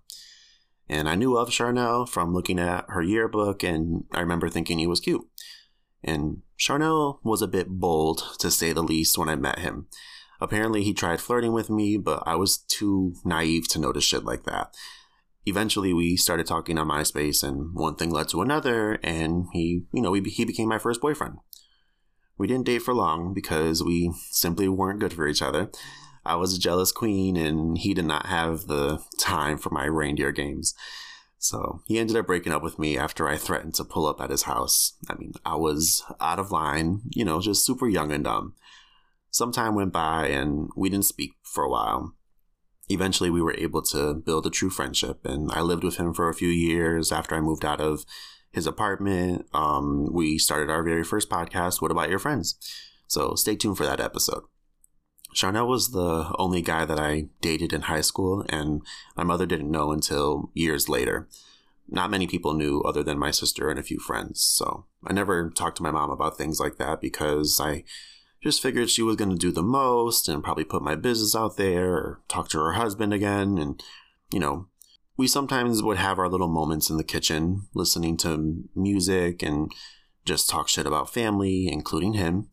And 0.88 1.10
I 1.10 1.15
knew 1.15 1.36
of 1.36 1.49
Charnel 1.49 2.05
from 2.05 2.34
looking 2.34 2.60
at 2.60 2.86
her 2.89 3.01
yearbook, 3.01 3.63
and 3.63 4.03
I 4.12 4.19
remember 4.19 4.49
thinking 4.49 4.77
he 4.77 4.88
was 4.88 4.99
cute. 4.99 5.25
And 6.03 6.43
Charnel 6.58 7.19
was 7.23 7.41
a 7.41 7.47
bit 7.47 7.67
bold, 7.69 8.23
to 8.39 8.51
say 8.51 8.71
the 8.71 8.84
least, 8.84 9.17
when 9.17 9.27
I 9.27 9.36
met 9.36 9.60
him. 9.60 9.88
Apparently, 10.39 10.84
he 10.84 10.93
tried 10.93 11.21
flirting 11.21 11.53
with 11.53 11.69
me, 11.69 11.97
but 11.97 12.21
I 12.25 12.36
was 12.36 12.58
too 12.58 13.15
naive 13.23 13.67
to 13.69 13.79
notice 13.79 14.03
shit 14.03 14.23
like 14.23 14.43
that. 14.43 14.75
eventually 15.45 15.93
we 15.93 16.17
started 16.17 16.45
talking 16.45 16.77
on 16.77 16.88
MySpace 16.88 17.43
and 17.43 17.73
one 17.73 17.95
thing 17.95 18.10
led 18.10 18.27
to 18.29 18.41
another 18.41 18.99
and 19.03 19.45
he, 19.53 19.84
you 19.93 20.01
know, 20.01 20.13
he, 20.13 20.21
he 20.23 20.45
became 20.45 20.67
my 20.67 20.79
first 20.79 21.01
boyfriend. 21.01 21.38
We 22.38 22.47
didn't 22.47 22.65
date 22.65 22.81
for 22.81 22.93
long 22.93 23.34
because 23.34 23.84
we 23.84 24.12
simply 24.31 24.67
weren't 24.67 24.99
good 24.99 25.13
for 25.13 25.27
each 25.27 25.41
other. 25.41 25.69
I 26.25 26.35
was 26.35 26.53
a 26.53 26.59
jealous 26.59 26.91
queen 26.91 27.38
and 27.38 27.77
he 27.77 27.93
did 27.93 28.05
not 28.05 28.25
have 28.25 28.67
the 28.67 29.01
time 29.19 29.57
for 29.57 29.69
my 29.69 29.85
reindeer 29.85 30.31
games. 30.31 30.73
So 31.38 31.81
he 31.85 31.99
ended 31.99 32.15
up 32.15 32.25
breaking 32.25 32.53
up 32.53 32.63
with 32.63 32.79
me 32.79 32.97
after 32.97 33.27
I 33.27 33.38
threatened 33.38 33.75
to 33.75 33.83
pull 33.83 34.07
up 34.07 34.19
at 34.19 34.31
his 34.31 34.43
house. 34.43 34.93
I 35.07 35.15
mean, 35.15 35.33
I 35.45 35.55
was 35.55 36.03
out 36.19 36.39
of 36.39 36.51
line, 36.51 37.01
you 37.09 37.23
know, 37.23 37.39
just 37.39 37.65
super 37.65 37.88
young 37.88 38.11
and 38.11 38.23
dumb. 38.23 38.55
Some 39.29 39.51
time 39.51 39.75
went 39.75 39.93
by 39.93 40.27
and 40.27 40.69
we 40.75 40.89
didn't 40.89 41.05
speak 41.05 41.33
for 41.43 41.63
a 41.63 41.69
while. 41.69 42.15
Eventually, 42.88 43.29
we 43.29 43.41
were 43.41 43.55
able 43.55 43.81
to 43.81 44.13
build 44.13 44.45
a 44.45 44.51
true 44.51 44.69
friendship, 44.69 45.25
and 45.25 45.51
I 45.51 45.61
lived 45.61 45.83
with 45.83 45.97
him 45.97 46.13
for 46.13 46.29
a 46.29 46.35
few 46.35 46.49
years 46.49 47.11
after 47.11 47.33
I 47.33 47.41
moved 47.41 47.65
out 47.65 47.81
of 47.81 48.05
his 48.51 48.67
apartment. 48.67 49.47
Um, 49.53 50.13
we 50.13 50.38
started 50.38 50.69
our 50.69 50.83
very 50.83 51.03
first 51.03 51.27
podcast, 51.27 51.81
What 51.81 51.89
About 51.89 52.11
Your 52.11 52.19
Friends? 52.19 52.57
So 53.07 53.33
stay 53.33 53.55
tuned 53.55 53.77
for 53.77 53.88
that 53.88 53.99
episode. 53.99 54.43
Charnel 55.36 55.67
was 55.67 55.91
the 55.91 56.34
only 56.39 56.62
guy 56.62 56.86
that 56.86 56.98
I 56.98 57.28
dated 57.41 57.74
in 57.74 57.82
high 57.82 58.02
school, 58.02 58.45
and 58.48 58.82
my 59.17 59.24
mother 59.24 59.45
didn't 59.45 59.69
know 59.69 59.91
until 59.91 60.50
years 60.54 60.88
later. 60.88 61.28
Not 61.88 62.10
many 62.10 62.26
people 62.26 62.54
knew 62.54 62.82
other 62.82 63.04
than 63.04 63.19
my 63.19 63.32
sister 63.32 63.69
and 63.69 63.78
a 63.78 63.84
few 63.84 64.00
friends, 64.00 64.41
so 64.41 64.86
I 65.06 65.13
never 65.13 65.50
talked 65.50 65.78
to 65.78 65.84
my 65.84 65.91
mom 65.91 66.10
about 66.10 66.38
things 66.38 66.60
like 66.60 66.78
that 66.78 67.02
because 67.02 67.60
I 67.62 67.84
just 68.41 68.62
figured 68.62 68.89
she 68.89 69.02
was 69.02 69.17
going 69.17 69.30
to 69.30 69.36
do 69.36 69.52
the 69.52 69.62
most 69.62 70.30
and 70.30 70.43
probably 70.43 70.63
put 70.63 70.82
my 70.82 70.95
business 70.95 71.36
out 71.36 71.58
there 71.58 71.93
or 71.93 72.21
talk 72.28 72.48
to 72.50 72.60
her 72.60 72.74
husband 72.74 73.13
again. 73.13 73.58
And, 73.58 73.84
you 74.32 74.39
know, 74.39 74.67
we 75.17 75.28
sometimes 75.28 75.84
would 75.84 75.98
have 75.98 76.17
our 76.17 76.30
little 76.30 76.48
moments 76.48 76.89
in 76.89 76.98
the 76.98 77.04
kitchen 77.04 77.67
listening 77.74 78.17
to 78.17 78.63
music 78.74 79.43
and 79.43 79.71
just 80.26 80.50
talk 80.50 80.69
shit 80.69 80.88
about 80.88 81.13
family, 81.13 81.67
including 81.67 82.13
him. 82.13 82.50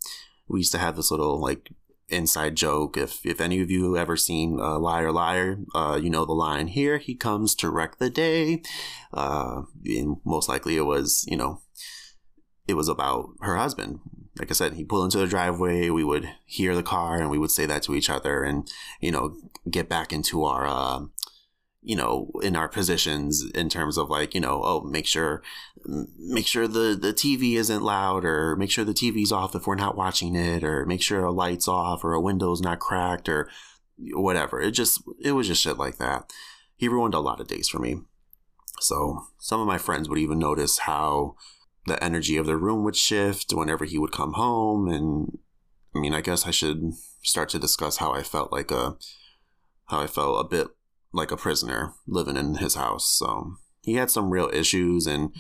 We 0.49 0.61
used 0.61 0.73
to 0.73 0.79
have 0.79 0.97
this 0.97 1.11
little 1.11 1.41
like 1.41 1.71
inside 2.13 2.57
joke. 2.57 2.97
If 2.97 3.25
if 3.25 3.41
any 3.41 3.61
of 3.61 3.71
you 3.71 3.97
ever 3.97 4.17
seen 4.17 4.59
uh, 4.61 4.79
Liar 4.79 5.13
Liar, 5.13 5.59
uh, 5.75 5.99
you 6.03 6.11
know 6.11 6.25
the 6.25 6.33
line 6.33 6.69
here. 6.69 6.99
He 6.99 7.15
comes 7.15 7.55
to 7.57 7.71
wreck 7.71 7.99
the 7.99 8.11
day. 8.11 8.63
Uh, 9.13 9.63
and 9.85 10.17
most 10.25 10.49
likely 10.49 10.77
it 10.77 10.83
was 10.83 11.25
you 11.29 11.37
know 11.37 11.61
it 12.67 12.75
was 12.75 12.89
about 12.89 13.31
her 13.41 13.57
husband. 13.57 14.01
Like 14.39 14.51
I 14.51 14.55
said, 14.55 14.75
he 14.75 14.85
pulled 14.85 15.05
into 15.05 15.19
the 15.19 15.27
driveway. 15.27 15.91
We 15.91 16.05
would 16.05 16.29
hear 16.47 16.75
the 16.75 16.83
car, 16.83 17.21
and 17.21 17.31
we 17.31 17.39
would 17.39 17.51
say 17.51 17.67
that 17.67 17.83
to 17.85 17.95
each 17.95 18.09
other, 18.09 18.43
and 18.43 18.71
you 19.01 19.11
know 19.11 19.37
get 19.71 19.89
back 19.89 20.13
into 20.13 20.45
our 20.45 20.67
uh, 20.67 21.07
you 21.83 21.97
know, 21.97 22.31
in 22.43 22.55
our 22.55 22.69
positions 22.69 23.45
in 23.55 23.69
terms 23.69 23.99
of 23.99 24.09
like, 24.09 24.35
you 24.35 24.41
know, 24.41 24.63
oh, 24.65 24.83
make 24.83 25.07
sure, 25.07 25.43
make 25.87 26.47
sure 26.47 26.69
the, 26.69 26.97
the 27.01 27.13
TV 27.13 27.55
isn't 27.55 27.83
loud 27.83 28.25
or 28.25 28.57
make 28.57 28.71
sure 28.71 28.85
the 28.85 28.93
TV's 28.93 29.33
off 29.33 29.55
if 29.55 29.67
we're 29.67 29.75
not 29.75 29.97
watching 29.97 30.35
it 30.35 30.65
or 30.65 30.87
make 30.87 31.03
sure 31.03 31.25
a 31.25 31.33
light's 31.33 31.69
off 31.69 32.05
or 32.05 32.13
a 32.13 32.21
window's 32.21 32.61
not 32.61 32.79
cracked 32.79 33.29
or 33.29 33.49
whatever. 33.99 34.61
It 34.61 34.73
just, 34.73 35.03
it 35.23 35.33
was 35.33 35.49
just 35.49 35.63
shit 35.63 35.79
like 35.79 35.99
that. 35.99 36.33
He 36.77 36.89
ruined 36.89 37.15
a 37.15 37.21
lot 37.21 37.41
of 37.41 37.49
days 37.49 37.69
for 37.69 37.79
me. 37.79 38.03
So 38.81 39.27
some 39.39 39.61
of 39.61 39.67
my 39.67 39.79
friends 39.79 40.09
would 40.09 40.19
even 40.19 40.39
notice 40.39 40.79
how 40.79 41.37
the 41.87 42.03
energy 42.03 42.37
of 42.37 42.47
the 42.47 42.57
room 42.57 42.85
would 42.85 42.97
shift 42.97 43.53
whenever 43.53 43.85
he 43.85 43.99
would 43.99 44.13
come 44.13 44.35
home. 44.35 44.89
And 44.89 45.39
I 45.95 45.99
mean, 45.99 46.15
I 46.15 46.21
guess 46.21 46.47
I 46.47 46.51
should 46.51 46.93
start 47.23 47.49
to 47.51 47.59
discuss 47.59 47.99
how 47.99 48.13
I 48.13 48.23
felt 48.23 48.53
like 48.53 48.71
a, 48.71 48.97
how 49.87 50.01
I 50.01 50.07
felt 50.07 50.45
a 50.45 50.49
bit 50.49 50.69
like 51.13 51.31
a 51.31 51.37
prisoner 51.37 51.93
living 52.07 52.37
in 52.37 52.57
his 52.57 52.75
house. 52.75 53.09
So 53.09 53.55
he 53.83 53.95
had 53.95 54.11
some 54.11 54.31
real 54.31 54.51
issues 54.53 55.07
and 55.07 55.35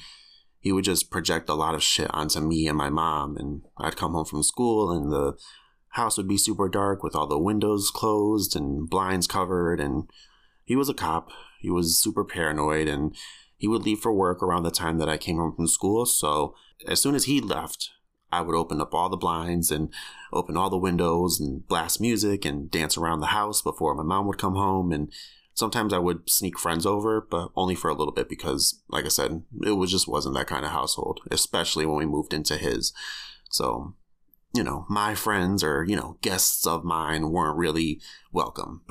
he 0.62 0.70
would 0.70 0.84
just 0.84 1.10
project 1.10 1.48
a 1.48 1.54
lot 1.54 1.74
of 1.74 1.82
shit 1.82 2.06
onto 2.14 2.40
me 2.40 2.68
and 2.68 2.78
my 2.78 2.88
mom. 2.88 3.36
And 3.36 3.62
I'd 3.76 3.96
come 3.96 4.12
home 4.12 4.24
from 4.24 4.44
school 4.44 4.92
and 4.92 5.10
the 5.10 5.36
house 5.90 6.16
would 6.16 6.28
be 6.28 6.38
super 6.38 6.68
dark 6.68 7.02
with 7.02 7.16
all 7.16 7.26
the 7.26 7.38
windows 7.38 7.90
closed 7.92 8.54
and 8.54 8.88
blinds 8.88 9.26
covered. 9.26 9.80
And 9.80 10.08
he 10.64 10.76
was 10.76 10.88
a 10.88 10.94
cop. 10.94 11.30
He 11.60 11.68
was 11.68 11.98
super 11.98 12.24
paranoid 12.24 12.86
and 12.86 13.14
he 13.56 13.66
would 13.66 13.82
leave 13.82 13.98
for 13.98 14.12
work 14.12 14.40
around 14.40 14.62
the 14.62 14.70
time 14.70 14.98
that 14.98 15.08
I 15.08 15.16
came 15.16 15.36
home 15.36 15.52
from 15.54 15.66
school. 15.66 16.06
So 16.06 16.54
as 16.86 17.02
soon 17.02 17.16
as 17.16 17.24
he 17.24 17.40
left, 17.40 17.90
I 18.30 18.40
would 18.40 18.54
open 18.54 18.80
up 18.80 18.94
all 18.94 19.08
the 19.08 19.16
blinds 19.16 19.72
and 19.72 19.92
open 20.32 20.56
all 20.56 20.70
the 20.70 20.78
windows 20.78 21.40
and 21.40 21.66
blast 21.66 22.00
music 22.00 22.44
and 22.44 22.70
dance 22.70 22.96
around 22.96 23.18
the 23.18 23.26
house 23.26 23.60
before 23.62 23.96
my 23.96 24.04
mom 24.04 24.28
would 24.28 24.38
come 24.38 24.54
home. 24.54 24.92
And 24.92 25.12
Sometimes 25.54 25.92
I 25.92 25.98
would 25.98 26.28
sneak 26.30 26.58
friends 26.58 26.86
over, 26.86 27.20
but 27.20 27.50
only 27.54 27.74
for 27.74 27.90
a 27.90 27.94
little 27.94 28.12
bit 28.12 28.28
because, 28.28 28.82
like 28.88 29.04
I 29.04 29.08
said, 29.08 29.42
it 29.64 29.72
was 29.72 29.90
just 29.90 30.08
wasn't 30.08 30.34
that 30.36 30.46
kind 30.46 30.64
of 30.64 30.72
household, 30.72 31.20
especially 31.30 31.84
when 31.84 31.98
we 31.98 32.06
moved 32.06 32.32
into 32.32 32.56
his. 32.56 32.92
So, 33.50 33.94
you 34.54 34.64
know, 34.64 34.86
my 34.88 35.14
friends 35.14 35.62
or, 35.62 35.84
you 35.84 35.94
know, 35.96 36.16
guests 36.22 36.66
of 36.66 36.84
mine 36.84 37.30
weren't 37.30 37.58
really 37.58 38.00
welcome. 38.32 38.82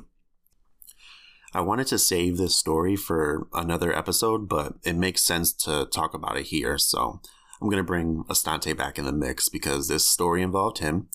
I 1.54 1.62
wanted 1.62 1.88
to 1.88 2.00
save 2.00 2.38
this 2.38 2.56
story 2.56 2.96
for 2.96 3.48
another 3.54 3.96
episode, 3.96 4.48
but 4.48 4.76
it 4.84 4.96
makes 4.96 5.22
sense 5.22 5.52
to 5.54 5.86
talk 5.86 6.14
about 6.14 6.38
it 6.38 6.48
here. 6.48 6.78
So 6.78 7.22
I'm 7.62 7.68
going 7.68 7.78
to 7.78 7.84
bring 7.84 8.24
Astante 8.30 8.76
back 8.78 8.98
in 8.98 9.06
the 9.06 9.12
mix 9.12 9.50
because 9.50 9.88
this 9.88 10.08
story 10.08 10.42
involved 10.42 10.78
him. 10.78 11.10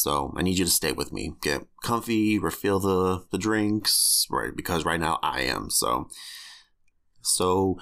So 0.00 0.32
I 0.36 0.42
need 0.42 0.58
you 0.58 0.64
to 0.64 0.70
stay 0.70 0.92
with 0.92 1.12
me. 1.12 1.34
Get 1.42 1.66
comfy, 1.82 2.38
refill 2.38 2.80
the, 2.80 3.24
the 3.30 3.38
drinks, 3.38 4.26
right? 4.30 4.54
Because 4.54 4.84
right 4.84 5.00
now 5.00 5.18
I 5.22 5.42
am. 5.42 5.68
So, 5.70 6.08
so 7.22 7.78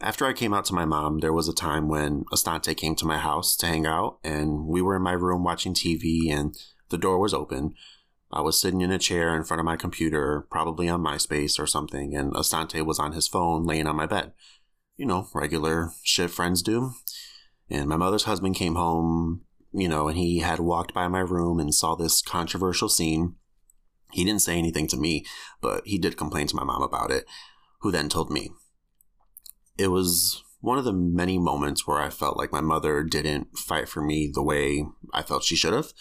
after 0.00 0.24
I 0.24 0.32
came 0.32 0.54
out 0.54 0.64
to 0.66 0.74
my 0.74 0.84
mom, 0.84 1.18
there 1.18 1.32
was 1.32 1.48
a 1.48 1.54
time 1.54 1.88
when 1.88 2.24
Astante 2.32 2.74
came 2.76 2.94
to 2.96 3.06
my 3.06 3.18
house 3.18 3.56
to 3.56 3.66
hang 3.66 3.86
out, 3.86 4.18
and 4.24 4.66
we 4.66 4.80
were 4.80 4.96
in 4.96 5.02
my 5.02 5.12
room 5.12 5.44
watching 5.44 5.74
TV, 5.74 6.30
and 6.30 6.56
the 6.88 6.98
door 6.98 7.18
was 7.18 7.34
open. 7.34 7.74
I 8.30 8.40
was 8.40 8.60
sitting 8.60 8.80
in 8.80 8.92
a 8.92 8.98
chair 8.98 9.34
in 9.34 9.44
front 9.44 9.60
of 9.60 9.66
my 9.66 9.76
computer, 9.76 10.46
probably 10.50 10.88
on 10.88 11.02
MySpace 11.02 11.58
or 11.58 11.66
something, 11.66 12.14
and 12.14 12.32
Astante 12.32 12.84
was 12.84 12.98
on 12.98 13.12
his 13.12 13.26
phone 13.26 13.64
laying 13.66 13.86
on 13.86 13.96
my 13.96 14.06
bed. 14.06 14.32
You 14.96 15.06
know, 15.06 15.28
regular 15.34 15.90
shit 16.02 16.30
friends 16.30 16.62
do. 16.62 16.92
And 17.70 17.88
my 17.88 17.96
mother's 17.96 18.24
husband 18.24 18.54
came 18.54 18.74
home 18.74 19.42
you 19.80 19.88
know, 19.88 20.08
and 20.08 20.18
he 20.18 20.38
had 20.38 20.60
walked 20.60 20.94
by 20.94 21.08
my 21.08 21.20
room 21.20 21.58
and 21.58 21.74
saw 21.74 21.94
this 21.94 22.22
controversial 22.22 22.88
scene. 22.88 23.36
He 24.12 24.24
didn't 24.24 24.42
say 24.42 24.58
anything 24.58 24.88
to 24.88 24.96
me, 24.96 25.24
but 25.60 25.86
he 25.86 25.98
did 25.98 26.16
complain 26.16 26.46
to 26.48 26.56
my 26.56 26.64
mom 26.64 26.82
about 26.82 27.10
it, 27.10 27.24
who 27.80 27.90
then 27.90 28.08
told 28.08 28.30
me. 28.30 28.50
It 29.76 29.88
was 29.88 30.42
one 30.60 30.78
of 30.78 30.84
the 30.84 30.92
many 30.92 31.38
moments 31.38 31.86
where 31.86 31.98
I 31.98 32.10
felt 32.10 32.36
like 32.36 32.52
my 32.52 32.60
mother 32.60 33.04
didn't 33.04 33.56
fight 33.56 33.88
for 33.88 34.02
me 34.02 34.30
the 34.32 34.42
way 34.42 34.84
I 35.12 35.22
felt 35.22 35.44
she 35.44 35.56
should 35.56 35.72
have. 35.72 35.92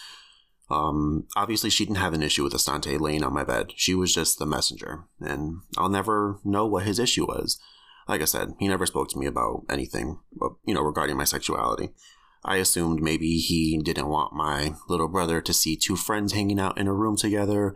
Um, 0.70 1.28
obviously, 1.36 1.70
she 1.70 1.86
didn't 1.86 1.98
have 1.98 2.14
an 2.14 2.24
issue 2.24 2.44
with 2.44 2.54
Astante 2.54 3.00
laying 3.00 3.24
on 3.24 3.34
my 3.34 3.44
bed. 3.44 3.72
She 3.76 3.94
was 3.94 4.14
just 4.14 4.40
the 4.40 4.46
messenger, 4.46 5.06
and 5.22 5.60
I'll 5.78 5.90
never 5.90 6.40
know 6.44 6.66
what 6.66 6.84
his 6.84 7.00
issue 7.00 7.26
was. 7.26 7.60
Like 8.08 8.22
I 8.22 8.26
said, 8.26 8.54
he 8.60 8.68
never 8.68 8.86
spoke 8.86 9.10
to 9.10 9.20
me 9.20 9.26
about 9.26 9.64
anything, 9.70 10.20
you 10.66 10.74
know, 10.74 10.82
regarding 10.82 11.18
my 11.18 11.24
sexuality. 11.24 11.90
I 12.48 12.58
assumed 12.58 13.02
maybe 13.02 13.38
he 13.38 13.78
didn't 13.78 14.08
want 14.08 14.34
my 14.34 14.74
little 14.88 15.10
brother 15.10 15.42
to 15.42 15.54
see 15.54 15.76
two 15.76 15.98
friends 15.98 16.32
hanging 16.32 16.62
out 16.62 16.78
in 16.78 16.88
a 16.88 16.94
room 16.94 17.18
together. 17.18 17.76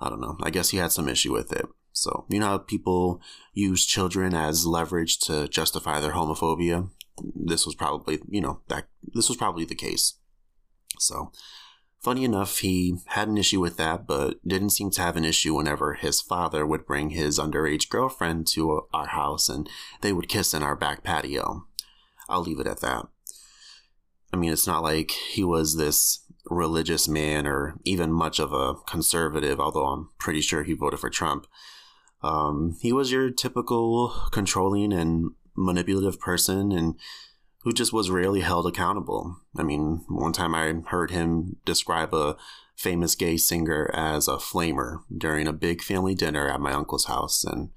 I 0.00 0.08
don't 0.08 0.20
know. 0.20 0.36
I 0.40 0.50
guess 0.50 0.70
he 0.70 0.76
had 0.76 0.92
some 0.92 1.08
issue 1.08 1.32
with 1.32 1.52
it. 1.52 1.66
So, 1.92 2.24
you 2.28 2.38
know 2.38 2.46
how 2.46 2.58
people 2.58 3.20
use 3.52 3.84
children 3.84 4.32
as 4.32 4.66
leverage 4.66 5.18
to 5.20 5.48
justify 5.48 5.98
their 5.98 6.12
homophobia? 6.12 6.90
This 7.34 7.66
was 7.66 7.74
probably, 7.74 8.20
you 8.28 8.40
know, 8.40 8.60
that 8.68 8.86
this 9.02 9.28
was 9.28 9.36
probably 9.36 9.64
the 9.64 9.74
case. 9.74 10.14
So, 10.98 11.32
funny 12.00 12.24
enough, 12.24 12.58
he 12.58 12.98
had 13.06 13.26
an 13.26 13.38
issue 13.38 13.60
with 13.60 13.76
that, 13.78 14.06
but 14.06 14.36
didn't 14.46 14.70
seem 14.70 14.90
to 14.92 15.02
have 15.02 15.16
an 15.16 15.24
issue 15.24 15.54
whenever 15.54 15.94
his 15.94 16.20
father 16.20 16.64
would 16.64 16.86
bring 16.86 17.10
his 17.10 17.38
underage 17.38 17.88
girlfriend 17.88 18.46
to 18.48 18.86
our 18.92 19.08
house 19.08 19.48
and 19.48 19.68
they 20.02 20.12
would 20.12 20.28
kiss 20.28 20.54
in 20.54 20.62
our 20.62 20.76
back 20.76 21.02
patio. 21.02 21.66
I'll 22.28 22.42
leave 22.42 22.60
it 22.60 22.66
at 22.66 22.80
that. 22.80 23.06
I 24.34 24.36
mean, 24.36 24.52
it's 24.52 24.66
not 24.66 24.82
like 24.82 25.12
he 25.12 25.44
was 25.44 25.76
this 25.76 26.18
religious 26.50 27.06
man 27.06 27.46
or 27.46 27.78
even 27.84 28.10
much 28.10 28.40
of 28.40 28.52
a 28.52 28.74
conservative, 28.84 29.60
although 29.60 29.86
I'm 29.86 30.08
pretty 30.18 30.40
sure 30.40 30.64
he 30.64 30.72
voted 30.72 30.98
for 30.98 31.08
Trump. 31.08 31.46
Um, 32.20 32.76
he 32.80 32.92
was 32.92 33.12
your 33.12 33.30
typical 33.30 34.08
controlling 34.32 34.92
and 34.92 35.30
manipulative 35.56 36.18
person 36.18 36.72
and 36.72 36.96
who 37.62 37.72
just 37.72 37.92
was 37.92 38.10
rarely 38.10 38.40
held 38.40 38.66
accountable. 38.66 39.36
I 39.56 39.62
mean, 39.62 40.04
one 40.08 40.32
time 40.32 40.52
I 40.52 40.74
heard 40.88 41.12
him 41.12 41.58
describe 41.64 42.12
a 42.12 42.36
famous 42.74 43.14
gay 43.14 43.36
singer 43.36 43.88
as 43.94 44.26
a 44.26 44.38
flamer 44.38 45.04
during 45.16 45.46
a 45.46 45.52
big 45.52 45.80
family 45.80 46.16
dinner 46.16 46.50
at 46.50 46.60
my 46.60 46.72
uncle's 46.72 47.04
house. 47.04 47.44
And 47.44 47.70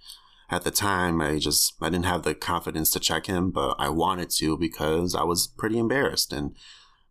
at 0.49 0.63
the 0.63 0.71
time 0.71 1.21
i 1.21 1.37
just 1.37 1.73
i 1.81 1.89
didn't 1.89 2.05
have 2.05 2.23
the 2.23 2.35
confidence 2.35 2.89
to 2.89 2.99
check 2.99 3.25
him 3.25 3.51
but 3.51 3.75
i 3.79 3.89
wanted 3.89 4.29
to 4.29 4.57
because 4.57 5.15
i 5.15 5.23
was 5.23 5.47
pretty 5.47 5.77
embarrassed 5.77 6.31
and 6.31 6.55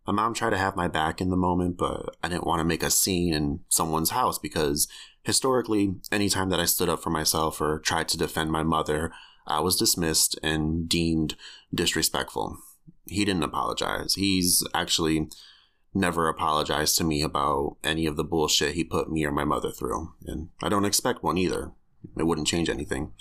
my 0.05 0.13
mom 0.13 0.33
tried 0.33 0.51
to 0.51 0.57
have 0.57 0.75
my 0.75 0.87
back 0.87 1.19
in 1.19 1.29
the 1.29 1.37
moment 1.37 1.77
but 1.77 2.15
i 2.23 2.29
didn't 2.29 2.47
want 2.47 2.59
to 2.59 2.65
make 2.65 2.83
a 2.83 2.89
scene 2.89 3.33
in 3.33 3.59
someone's 3.69 4.11
house 4.11 4.39
because 4.39 4.87
historically, 5.27 5.93
anytime 6.09 6.49
that 6.49 6.59
I 6.59 6.65
stood 6.65 6.87
up 6.87 7.03
for 7.03 7.09
myself 7.09 7.59
or 7.59 7.79
tried 7.79 8.07
to 8.07 8.17
defend 8.17 8.49
my 8.49 8.63
mother, 8.63 9.11
I 9.45 9.59
was 9.59 9.75
dismissed 9.75 10.39
and 10.41 10.87
deemed 10.87 11.35
disrespectful. 11.75 12.57
He 13.05 13.25
didn't 13.25 13.43
apologize. 13.43 14.15
He's 14.15 14.65
actually 14.73 15.27
never 15.93 16.29
apologized 16.29 16.97
to 16.97 17.03
me 17.03 17.21
about 17.21 17.75
any 17.83 18.05
of 18.05 18.15
the 18.15 18.23
bullshit 18.23 18.75
he 18.75 18.85
put 18.85 19.11
me 19.11 19.25
or 19.25 19.31
my 19.31 19.43
mother 19.43 19.69
through. 19.69 20.13
And 20.25 20.47
I 20.63 20.69
don't 20.69 20.85
expect 20.85 21.23
one 21.23 21.37
either. 21.37 21.73
It 22.17 22.23
wouldn't 22.23 22.47
change 22.47 22.69
anything. 22.69 23.11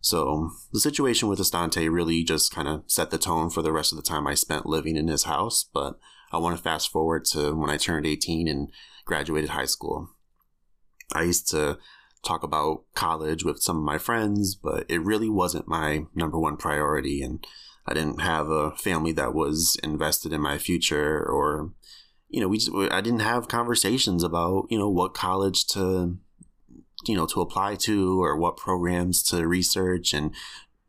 So 0.00 0.50
the 0.72 0.80
situation 0.80 1.28
with 1.28 1.38
Astante 1.38 1.90
really 1.90 2.24
just 2.24 2.54
kind 2.54 2.68
of 2.68 2.84
set 2.86 3.10
the 3.10 3.18
tone 3.18 3.50
for 3.50 3.62
the 3.62 3.72
rest 3.72 3.92
of 3.92 3.96
the 3.96 4.02
time 4.02 4.26
I 4.26 4.34
spent 4.34 4.66
living 4.66 4.96
in 4.96 5.08
his 5.08 5.24
house. 5.24 5.64
But 5.64 5.98
I 6.32 6.38
want 6.38 6.56
to 6.56 6.62
fast 6.62 6.90
forward 6.90 7.24
to 7.26 7.54
when 7.54 7.70
I 7.70 7.76
turned 7.76 8.06
18 8.06 8.48
and 8.48 8.70
graduated 9.04 9.50
high 9.50 9.66
school. 9.66 10.10
I 11.14 11.22
used 11.22 11.48
to 11.50 11.78
talk 12.24 12.42
about 12.42 12.84
college 12.94 13.44
with 13.44 13.60
some 13.60 13.78
of 13.78 13.82
my 13.82 13.98
friends, 13.98 14.54
but 14.54 14.84
it 14.88 15.02
really 15.02 15.28
wasn't 15.28 15.68
my 15.68 16.04
number 16.14 16.38
one 16.38 16.56
priority. 16.56 17.22
And 17.22 17.44
I 17.86 17.94
didn't 17.94 18.20
have 18.20 18.48
a 18.48 18.72
family 18.76 19.12
that 19.12 19.34
was 19.34 19.76
invested 19.82 20.32
in 20.32 20.40
my 20.40 20.58
future 20.58 21.18
or, 21.18 21.72
you 22.28 22.40
know, 22.40 22.48
we 22.48 22.58
just, 22.58 22.70
I 22.90 23.00
didn't 23.00 23.20
have 23.20 23.48
conversations 23.48 24.22
about, 24.22 24.66
you 24.70 24.78
know, 24.78 24.88
what 24.88 25.14
college 25.14 25.66
to, 25.68 26.18
you 27.04 27.14
know, 27.14 27.26
to 27.26 27.40
apply 27.40 27.76
to 27.76 28.22
or 28.22 28.36
what 28.36 28.56
programs 28.56 29.22
to 29.24 29.46
research. 29.46 30.12
And 30.12 30.34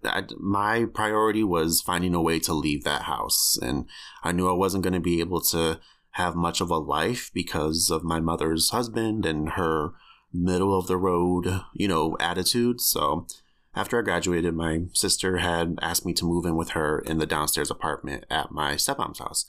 I, 0.03 0.23
my 0.39 0.85
priority 0.85 1.43
was 1.43 1.81
finding 1.81 2.13
a 2.13 2.21
way 2.21 2.39
to 2.39 2.53
leave 2.53 2.83
that 2.83 3.03
house. 3.03 3.57
And 3.61 3.85
I 4.23 4.31
knew 4.31 4.49
I 4.49 4.53
wasn't 4.53 4.83
going 4.83 4.93
to 4.93 4.99
be 4.99 5.19
able 5.19 5.41
to 5.41 5.79
have 6.11 6.35
much 6.35 6.59
of 6.59 6.69
a 6.69 6.77
life 6.77 7.31
because 7.33 7.89
of 7.89 8.03
my 8.03 8.19
mother's 8.19 8.71
husband 8.71 9.25
and 9.25 9.51
her 9.51 9.91
middle 10.33 10.77
of 10.77 10.87
the 10.87 10.97
road, 10.97 11.61
you 11.73 11.87
know, 11.87 12.17
attitude. 12.19 12.81
So 12.81 13.27
after 13.73 13.97
I 13.97 14.01
graduated, 14.01 14.53
my 14.53 14.81
sister 14.93 15.37
had 15.37 15.77
asked 15.81 16.05
me 16.05 16.13
to 16.13 16.25
move 16.25 16.45
in 16.45 16.57
with 16.57 16.71
her 16.71 16.99
in 16.99 17.17
the 17.17 17.25
downstairs 17.25 17.71
apartment 17.71 18.25
at 18.29 18.51
my 18.51 18.75
stepmom's 18.75 19.19
house. 19.19 19.45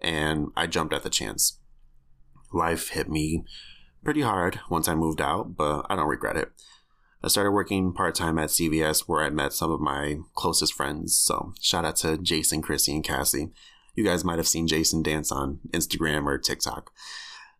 And 0.00 0.48
I 0.56 0.66
jumped 0.66 0.94
at 0.94 1.02
the 1.02 1.10
chance. 1.10 1.58
Life 2.52 2.90
hit 2.90 3.08
me 3.08 3.44
pretty 4.04 4.20
hard 4.20 4.60
once 4.70 4.88
I 4.88 4.94
moved 4.94 5.20
out, 5.20 5.56
but 5.56 5.86
I 5.88 5.96
don't 5.96 6.08
regret 6.08 6.36
it. 6.36 6.52
I 7.22 7.28
started 7.28 7.52
working 7.52 7.94
part 7.94 8.14
time 8.14 8.38
at 8.38 8.50
CVS 8.50 9.08
where 9.08 9.22
I 9.22 9.30
met 9.30 9.54
some 9.54 9.70
of 9.70 9.80
my 9.80 10.18
closest 10.34 10.74
friends. 10.74 11.16
So 11.16 11.54
shout 11.60 11.86
out 11.86 11.96
to 11.96 12.18
Jason, 12.18 12.60
Chrissy, 12.60 12.94
and 12.94 13.02
Cassie. 13.02 13.50
You 13.94 14.04
guys 14.04 14.24
might 14.24 14.38
have 14.38 14.48
seen 14.48 14.66
Jason 14.68 15.02
dance 15.02 15.32
on 15.32 15.60
Instagram 15.70 16.26
or 16.26 16.36
TikTok. 16.36 16.92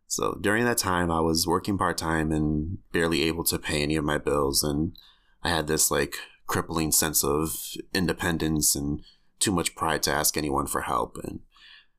So 0.07 0.37
during 0.41 0.65
that 0.67 0.79
time, 0.79 1.11
I 1.11 1.21
was 1.21 1.47
working 1.47 1.79
part 1.79 1.97
time 1.97 2.31
and 2.31 2.79
barely 2.93 3.23
able 3.23 3.45
to 3.45 3.59
pay 3.59 3.83
any 3.83 3.97
of 3.97 4.05
my 4.05 4.19
bills. 4.19 4.63
And 4.63 4.97
I 5.43 5.49
had 5.49 5.67
this 5.67 5.91
like 5.91 6.17
crippling 6.47 6.93
sense 6.93 7.25
of 7.25 7.57
independence 7.95 8.77
and 8.77 9.01
too 9.41 9.51
much 9.51 9.75
pride 9.75 10.03
to 10.03 10.13
ask 10.13 10.37
anyone 10.37 10.67
for 10.67 10.83
help. 10.83 11.17
And 11.25 11.41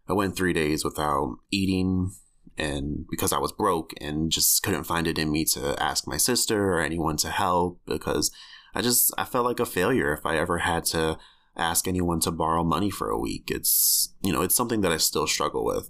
I 0.07 0.13
went 0.13 0.35
three 0.35 0.53
days 0.53 0.85
without 0.85 1.37
eating, 1.51 2.11
and 2.57 3.05
because 3.09 3.33
I 3.33 3.39
was 3.39 3.51
broke 3.51 3.93
and 3.99 4.31
just 4.31 4.63
couldn't 4.63 4.85
find 4.85 5.07
it 5.07 5.17
in 5.17 5.31
me 5.31 5.45
to 5.45 5.81
ask 5.81 6.07
my 6.07 6.17
sister 6.17 6.73
or 6.73 6.81
anyone 6.81 7.17
to 7.17 7.29
help 7.29 7.79
because 7.85 8.31
I 8.73 8.81
just 8.81 9.13
I 9.17 9.25
felt 9.25 9.45
like 9.45 9.59
a 9.59 9.65
failure 9.65 10.13
if 10.13 10.25
I 10.25 10.37
ever 10.37 10.59
had 10.59 10.85
to 10.85 11.17
ask 11.57 11.87
anyone 11.87 12.19
to 12.21 12.31
borrow 12.31 12.63
money 12.63 12.89
for 12.89 13.09
a 13.09 13.19
week. 13.19 13.49
It's 13.51 14.13
you 14.21 14.31
know, 14.31 14.41
it's 14.41 14.55
something 14.55 14.81
that 14.81 14.91
I 14.91 14.97
still 14.97 15.27
struggle 15.27 15.65
with. 15.65 15.89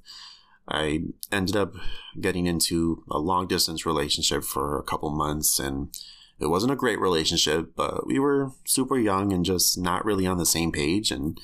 I 0.67 1.01
ended 1.31 1.55
up 1.55 1.73
getting 2.19 2.47
into 2.47 3.03
a 3.09 3.19
long 3.19 3.47
distance 3.47 3.85
relationship 3.85 4.43
for 4.43 4.79
a 4.79 4.83
couple 4.83 5.11
months 5.11 5.59
and 5.59 5.95
it 6.39 6.47
wasn't 6.47 6.73
a 6.73 6.75
great 6.75 6.99
relationship, 6.99 7.75
but 7.75 8.05
we 8.05 8.19
were 8.19 8.51
super 8.65 8.97
young 8.97 9.31
and 9.31 9.45
just 9.45 9.77
not 9.77 10.03
really 10.03 10.27
on 10.27 10.37
the 10.37 10.45
same 10.45 10.71
page 10.71 11.11
and 11.11 11.39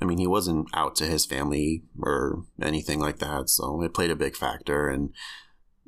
I 0.00 0.04
mean, 0.04 0.18
he 0.18 0.26
wasn't 0.26 0.68
out 0.74 0.94
to 0.96 1.04
his 1.04 1.24
family 1.24 1.84
or 1.98 2.44
anything 2.60 3.00
like 3.00 3.18
that, 3.18 3.48
so 3.48 3.82
it 3.82 3.94
played 3.94 4.10
a 4.10 4.16
big 4.16 4.36
factor. 4.36 4.88
And 4.88 5.10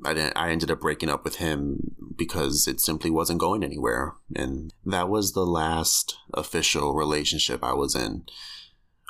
I 0.03 0.13
didn't, 0.13 0.37
I 0.37 0.49
ended 0.49 0.71
up 0.71 0.81
breaking 0.81 1.09
up 1.09 1.23
with 1.23 1.35
him 1.35 1.95
because 2.15 2.67
it 2.67 2.79
simply 2.79 3.09
wasn't 3.09 3.39
going 3.39 3.63
anywhere. 3.63 4.15
And 4.35 4.73
that 4.85 5.09
was 5.09 5.33
the 5.33 5.45
last 5.45 6.17
official 6.33 6.95
relationship 6.95 7.63
I 7.63 7.73
was 7.73 7.95
in. 7.95 8.23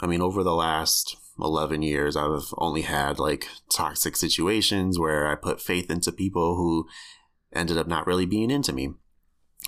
I 0.02 0.08
mean, 0.08 0.22
over 0.22 0.44
the 0.44 0.56
last 0.56 1.16
11 1.40 1.82
years, 1.82 2.16
I've 2.16 2.54
only 2.58 2.82
had 2.82 3.20
like 3.20 3.48
toxic 3.72 4.16
situations 4.16 5.00
where 5.00 5.28
I 5.28 5.36
put 5.36 5.62
faith 5.62 5.90
into 5.90 6.12
people 6.12 6.56
who 6.56 6.88
ended 7.54 7.78
up 7.78 7.88
not 7.88 8.08
really 8.08 8.26
being 8.26 8.52
into 8.52 8.74
me. 8.74 8.94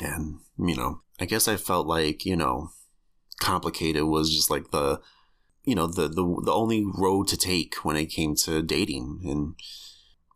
And, 0.01 0.39
you 0.57 0.75
know, 0.75 1.01
I 1.19 1.25
guess 1.25 1.47
I 1.47 1.55
felt 1.55 1.87
like, 1.87 2.25
you 2.25 2.35
know, 2.35 2.69
complicated 3.39 4.03
was 4.03 4.33
just 4.33 4.49
like 4.49 4.71
the 4.71 5.01
you 5.63 5.75
know 5.75 5.87
the 5.87 6.07
the 6.07 6.41
the 6.43 6.53
only 6.53 6.85
road 6.97 7.27
to 7.29 7.37
take 7.37 7.75
when 7.83 7.95
it 7.95 8.07
came 8.07 8.35
to 8.35 8.61
dating 8.61 9.21
and 9.25 9.55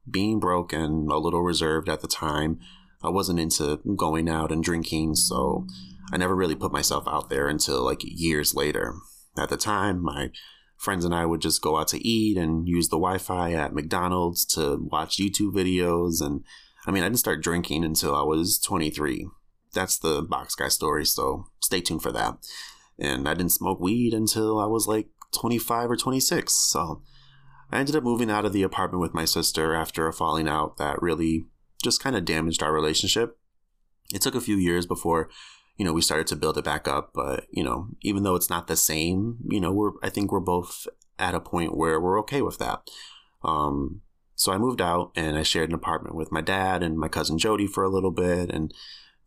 being 0.09 0.39
broke 0.39 0.71
and 0.71 1.09
a 1.09 1.17
little 1.17 1.41
reserved 1.41 1.89
at 1.89 2.01
the 2.01 2.07
time. 2.07 2.59
I 3.03 3.09
wasn't 3.09 3.39
into 3.39 3.79
going 3.95 4.29
out 4.29 4.51
and 4.51 4.63
drinking, 4.63 5.15
so 5.15 5.67
I 6.11 6.17
never 6.17 6.35
really 6.35 6.55
put 6.55 6.71
myself 6.71 7.07
out 7.07 7.29
there 7.29 7.47
until 7.47 7.83
like 7.83 8.01
years 8.03 8.55
later. 8.55 8.95
At 9.37 9.49
the 9.49 9.57
time, 9.57 10.01
my 10.01 10.31
friends 10.77 11.05
and 11.05 11.13
I 11.13 11.25
would 11.25 11.41
just 11.41 11.61
go 11.61 11.77
out 11.77 11.87
to 11.89 12.07
eat 12.07 12.37
and 12.37 12.67
use 12.67 12.89
the 12.89 12.97
Wi-Fi 12.97 13.53
at 13.53 13.73
McDonald's 13.73 14.45
to 14.53 14.77
watch 14.91 15.17
YouTube 15.17 15.53
videos 15.53 16.21
and 16.25 16.43
I 16.87 16.91
mean, 16.91 17.03
I 17.03 17.07
didn't 17.07 17.19
start 17.19 17.41
drinking 17.41 17.83
until 17.83 18.15
I 18.15 18.21
was 18.21 18.59
23. 18.59 19.27
That's 19.73 19.97
the 19.97 20.21
box 20.21 20.55
guy 20.55 20.67
story, 20.67 21.05
so 21.05 21.47
stay 21.59 21.81
tuned 21.81 22.03
for 22.03 22.11
that. 22.11 22.37
And 22.99 23.27
I 23.27 23.33
didn't 23.33 23.51
smoke 23.51 23.79
weed 23.79 24.13
until 24.13 24.59
I 24.59 24.67
was 24.67 24.87
like 24.87 25.07
25 25.35 25.91
or 25.91 25.95
26. 25.95 26.53
So 26.53 27.01
I 27.71 27.79
ended 27.79 27.95
up 27.95 28.03
moving 28.03 28.31
out 28.31 28.45
of 28.45 28.53
the 28.53 28.63
apartment 28.63 29.01
with 29.01 29.13
my 29.13 29.25
sister 29.25 29.73
after 29.73 30.07
a 30.07 30.13
falling 30.13 30.47
out 30.47 30.77
that 30.77 31.01
really 31.01 31.45
just 31.83 32.01
kind 32.01 32.15
of 32.15 32.25
damaged 32.25 32.63
our 32.63 32.73
relationship. 32.73 33.37
It 34.13 34.21
took 34.21 34.35
a 34.35 34.41
few 34.41 34.55
years 34.55 34.85
before, 34.85 35.29
you 35.77 35.85
know, 35.85 35.93
we 35.93 36.01
started 36.01 36.27
to 36.27 36.35
build 36.35 36.57
it 36.57 36.65
back 36.65 36.87
up. 36.87 37.11
But, 37.13 37.45
you 37.51 37.63
know, 37.63 37.89
even 38.01 38.23
though 38.23 38.35
it's 38.35 38.49
not 38.49 38.67
the 38.67 38.75
same, 38.75 39.37
you 39.49 39.59
know, 39.59 39.71
we're, 39.71 39.91
I 40.03 40.09
think 40.09 40.31
we're 40.31 40.39
both 40.39 40.87
at 41.17 41.35
a 41.35 41.39
point 41.39 41.75
where 41.75 41.99
we're 41.99 42.19
okay 42.19 42.41
with 42.41 42.57
that. 42.59 42.81
Um, 43.43 44.01
so 44.35 44.51
I 44.51 44.57
moved 44.57 44.81
out 44.81 45.11
and 45.15 45.37
I 45.37 45.43
shared 45.43 45.69
an 45.69 45.75
apartment 45.75 46.15
with 46.15 46.31
my 46.31 46.41
dad 46.41 46.83
and 46.83 46.97
my 46.97 47.07
cousin 47.07 47.37
Jody 47.37 47.67
for 47.67 47.83
a 47.83 47.89
little 47.89 48.11
bit. 48.11 48.51
And 48.51 48.73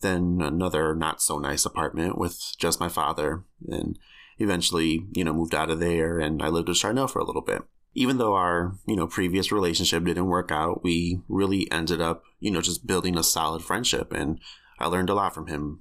then 0.00 0.40
another 0.42 0.94
not 0.94 1.20
so 1.20 1.38
nice 1.38 1.64
apartment 1.64 2.18
with 2.18 2.54
just 2.58 2.78
my 2.78 2.88
father. 2.88 3.44
And 3.66 3.98
eventually, 4.38 5.06
you 5.12 5.24
know, 5.24 5.32
moved 5.32 5.54
out 5.54 5.70
of 5.70 5.80
there 5.80 6.18
and 6.18 6.42
I 6.42 6.48
lived 6.48 6.68
with 6.68 6.78
Charnel 6.78 7.08
for 7.08 7.18
a 7.18 7.24
little 7.24 7.42
bit. 7.42 7.62
Even 7.94 8.18
though 8.18 8.34
our, 8.34 8.74
you 8.86 8.96
know, 8.96 9.06
previous 9.06 9.50
relationship 9.50 10.04
didn't 10.04 10.26
work 10.26 10.52
out, 10.52 10.84
we 10.84 11.20
really 11.28 11.70
ended 11.72 12.00
up, 12.00 12.22
you 12.38 12.50
know, 12.50 12.60
just 12.60 12.86
building 12.86 13.16
a 13.16 13.22
solid 13.22 13.62
friendship 13.62 14.12
and 14.12 14.40
I 14.78 14.86
learned 14.86 15.10
a 15.10 15.14
lot 15.14 15.34
from 15.34 15.48
him, 15.48 15.80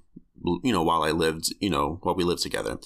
you 0.63 0.71
know, 0.71 0.81
while 0.81 1.03
I 1.03 1.11
lived, 1.11 1.53
you 1.59 1.69
know, 1.69 1.99
while 2.01 2.15
we 2.15 2.23
lived 2.23 2.41
together. 2.41 2.79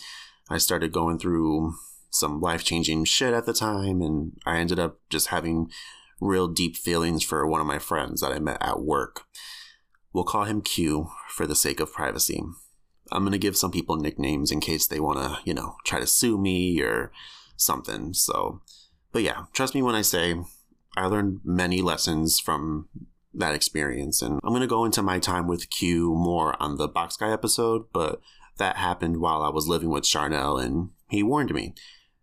I 0.49 0.57
started 0.57 0.91
going 0.91 1.17
through 1.17 1.73
some 2.09 2.41
life 2.41 2.63
changing 2.63 3.05
shit 3.05 3.33
at 3.33 3.45
the 3.45 3.53
time 3.53 4.01
and 4.01 4.33
I 4.45 4.57
ended 4.57 4.79
up 4.79 4.99
just 5.09 5.27
having 5.27 5.71
real 6.19 6.47
deep 6.47 6.75
feelings 6.75 7.23
for 7.23 7.47
one 7.47 7.61
of 7.61 7.67
my 7.67 7.79
friends 7.79 8.21
that 8.21 8.33
I 8.33 8.39
met 8.39 8.57
at 8.61 8.81
work. 8.81 9.21
We'll 10.13 10.25
call 10.25 10.43
him 10.43 10.61
Q 10.61 11.09
for 11.29 11.47
the 11.47 11.55
sake 11.55 11.79
of 11.79 11.93
privacy. 11.93 12.43
I'm 13.11 13.23
going 13.23 13.33
to 13.33 13.37
give 13.37 13.57
some 13.57 13.71
people 13.71 13.97
nicknames 13.97 14.51
in 14.51 14.59
case 14.59 14.87
they 14.87 14.99
want 14.99 15.19
to, 15.19 15.39
you 15.43 15.53
know, 15.53 15.75
try 15.85 15.99
to 15.99 16.07
sue 16.07 16.37
me 16.37 16.81
or 16.81 17.11
something. 17.55 18.13
So, 18.13 18.61
but 19.11 19.23
yeah, 19.23 19.45
trust 19.53 19.75
me 19.75 19.81
when 19.81 19.95
I 19.95 20.01
say 20.01 20.35
I 20.95 21.05
learned 21.05 21.41
many 21.43 21.81
lessons 21.81 22.39
from 22.39 22.89
that 23.33 23.55
experience. 23.55 24.21
And 24.21 24.39
I'm 24.43 24.51
going 24.51 24.61
to 24.61 24.67
go 24.67 24.85
into 24.85 25.01
my 25.01 25.19
time 25.19 25.47
with 25.47 25.69
Q 25.69 26.13
more 26.13 26.61
on 26.61 26.77
the 26.77 26.87
Box 26.87 27.15
Guy 27.17 27.31
episode, 27.31 27.85
but 27.93 28.21
that 28.57 28.77
happened 28.77 29.19
while 29.19 29.41
I 29.41 29.49
was 29.49 29.67
living 29.67 29.89
with 29.89 30.03
Charnel 30.03 30.57
and 30.57 30.89
he 31.09 31.23
warned 31.23 31.53
me. 31.53 31.73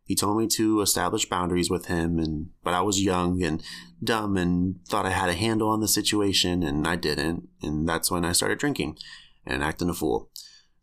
He 0.04 0.14
told 0.14 0.38
me 0.38 0.46
to 0.48 0.80
establish 0.80 1.28
boundaries 1.28 1.70
with 1.70 1.86
him 1.86 2.18
and 2.18 2.48
but 2.64 2.72
I 2.72 2.80
was 2.80 3.02
young 3.02 3.42
and 3.42 3.62
dumb 4.02 4.36
and 4.36 4.76
thought 4.86 5.04
I 5.04 5.10
had 5.10 5.28
a 5.28 5.34
handle 5.34 5.68
on 5.68 5.80
the 5.80 5.88
situation 5.88 6.62
and 6.62 6.86
I 6.86 6.96
didn't. 6.96 7.48
And 7.62 7.86
that's 7.88 8.10
when 8.10 8.24
I 8.24 8.32
started 8.32 8.58
drinking 8.58 8.96
and 9.44 9.62
acting 9.62 9.90
a 9.90 9.94
fool. 9.94 10.27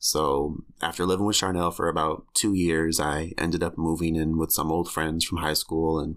So 0.06 0.58
after 0.84 1.04
living 1.04 1.26
with 1.26 1.38
Charnel 1.38 1.72
for 1.72 1.90
about 1.90 2.28
two 2.36 2.54
years, 2.54 3.00
I 3.00 3.32
ended 3.40 3.64
up 3.64 3.76
moving 3.76 4.16
in 4.16 4.38
with 4.38 4.52
some 4.52 4.72
old 4.72 4.88
friends 4.92 5.26
from 5.26 5.40
high 5.40 5.56
school 5.56 6.00
and 6.00 6.16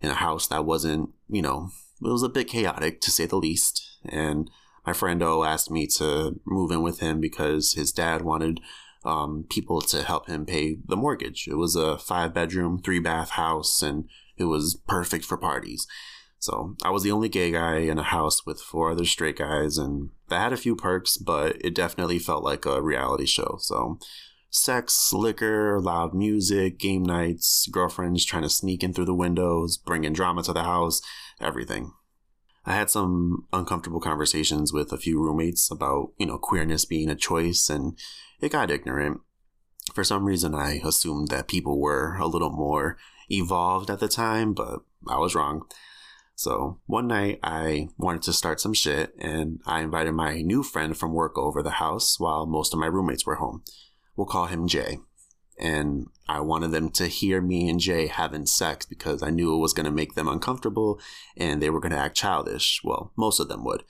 in 0.00 0.08
a 0.08 0.14
house 0.14 0.46
that 0.46 0.64
wasn't, 0.64 1.10
you 1.28 1.42
know, 1.42 1.70
it 2.00 2.12
was 2.12 2.22
a 2.22 2.28
bit 2.28 2.46
chaotic 2.46 3.00
to 3.00 3.10
say 3.10 3.26
the 3.26 3.34
least. 3.34 3.98
And 4.04 4.48
my 4.86 4.92
friend 4.92 5.20
O 5.20 5.42
asked 5.42 5.68
me 5.68 5.88
to 5.96 6.38
move 6.46 6.70
in 6.70 6.82
with 6.82 7.00
him 7.00 7.20
because 7.20 7.72
his 7.72 7.90
dad 7.90 8.22
wanted 8.22 8.60
um, 9.04 9.46
people 9.50 9.80
to 9.80 10.04
help 10.04 10.28
him 10.28 10.46
pay 10.46 10.76
the 10.86 10.96
mortgage. 10.96 11.48
It 11.48 11.56
was 11.56 11.74
a 11.74 11.98
five 11.98 12.32
bedroom, 12.32 12.80
three 12.84 13.00
bath 13.00 13.30
house 13.30 13.82
and 13.82 14.08
it 14.36 14.44
was 14.44 14.80
perfect 14.86 15.24
for 15.24 15.36
parties. 15.36 15.88
So 16.44 16.76
I 16.84 16.90
was 16.90 17.02
the 17.02 17.10
only 17.10 17.30
gay 17.30 17.50
guy 17.52 17.76
in 17.78 17.98
a 17.98 18.02
house 18.02 18.44
with 18.44 18.60
four 18.60 18.90
other 18.90 19.06
straight 19.06 19.38
guys, 19.38 19.78
and 19.78 20.10
that 20.28 20.42
had 20.42 20.52
a 20.52 20.58
few 20.58 20.76
perks, 20.76 21.16
but 21.16 21.56
it 21.64 21.74
definitely 21.74 22.18
felt 22.18 22.44
like 22.44 22.66
a 22.66 22.82
reality 22.82 23.24
show. 23.24 23.56
So 23.60 23.98
sex, 24.50 25.10
liquor, 25.14 25.80
loud 25.80 26.12
music, 26.12 26.78
game 26.78 27.02
nights, 27.02 27.66
girlfriends 27.72 28.26
trying 28.26 28.42
to 28.42 28.50
sneak 28.50 28.84
in 28.84 28.92
through 28.92 29.06
the 29.06 29.14
windows, 29.14 29.78
bringing 29.78 30.12
drama 30.12 30.42
to 30.42 30.52
the 30.52 30.64
house, 30.64 31.00
everything. 31.40 31.92
I 32.66 32.74
had 32.74 32.90
some 32.90 33.46
uncomfortable 33.50 34.00
conversations 34.00 34.70
with 34.70 34.92
a 34.92 34.98
few 34.98 35.22
roommates 35.22 35.70
about, 35.70 36.12
you 36.18 36.26
know, 36.26 36.36
queerness 36.36 36.84
being 36.84 37.08
a 37.08 37.14
choice, 37.14 37.70
and 37.70 37.98
it 38.42 38.52
got 38.52 38.70
ignorant. 38.70 39.22
For 39.94 40.04
some 40.04 40.26
reason, 40.26 40.54
I 40.54 40.82
assumed 40.84 41.28
that 41.28 41.48
people 41.48 41.80
were 41.80 42.16
a 42.16 42.26
little 42.26 42.50
more 42.50 42.98
evolved 43.30 43.88
at 43.88 44.00
the 44.00 44.08
time, 44.08 44.52
but 44.52 44.80
I 45.08 45.16
was 45.16 45.34
wrong. 45.34 45.62
So 46.34 46.80
one 46.86 47.06
night 47.06 47.38
I 47.42 47.88
wanted 47.96 48.22
to 48.22 48.32
start 48.32 48.60
some 48.60 48.74
shit 48.74 49.14
and 49.18 49.60
I 49.66 49.80
invited 49.80 50.12
my 50.12 50.42
new 50.42 50.62
friend 50.62 50.96
from 50.96 51.12
work 51.12 51.38
over 51.38 51.62
the 51.62 51.70
house 51.70 52.18
while 52.18 52.46
most 52.46 52.72
of 52.72 52.80
my 52.80 52.86
roommates 52.86 53.24
were 53.24 53.36
home. 53.36 53.62
We'll 54.16 54.26
call 54.26 54.46
him 54.46 54.66
Jay. 54.66 54.98
And 55.58 56.08
I 56.28 56.40
wanted 56.40 56.72
them 56.72 56.90
to 56.90 57.06
hear 57.06 57.40
me 57.40 57.68
and 57.68 57.78
Jay 57.78 58.08
having 58.08 58.46
sex 58.46 58.84
because 58.84 59.22
I 59.22 59.30
knew 59.30 59.54
it 59.54 59.58
was 59.60 59.72
going 59.72 59.86
to 59.86 59.92
make 59.92 60.14
them 60.14 60.26
uncomfortable 60.26 61.00
and 61.36 61.62
they 61.62 61.70
were 61.70 61.80
going 61.80 61.92
to 61.92 61.98
act 61.98 62.16
childish. 62.16 62.80
Well, 62.82 63.12
most 63.16 63.38
of 63.38 63.48
them 63.48 63.64
would. 63.64 63.84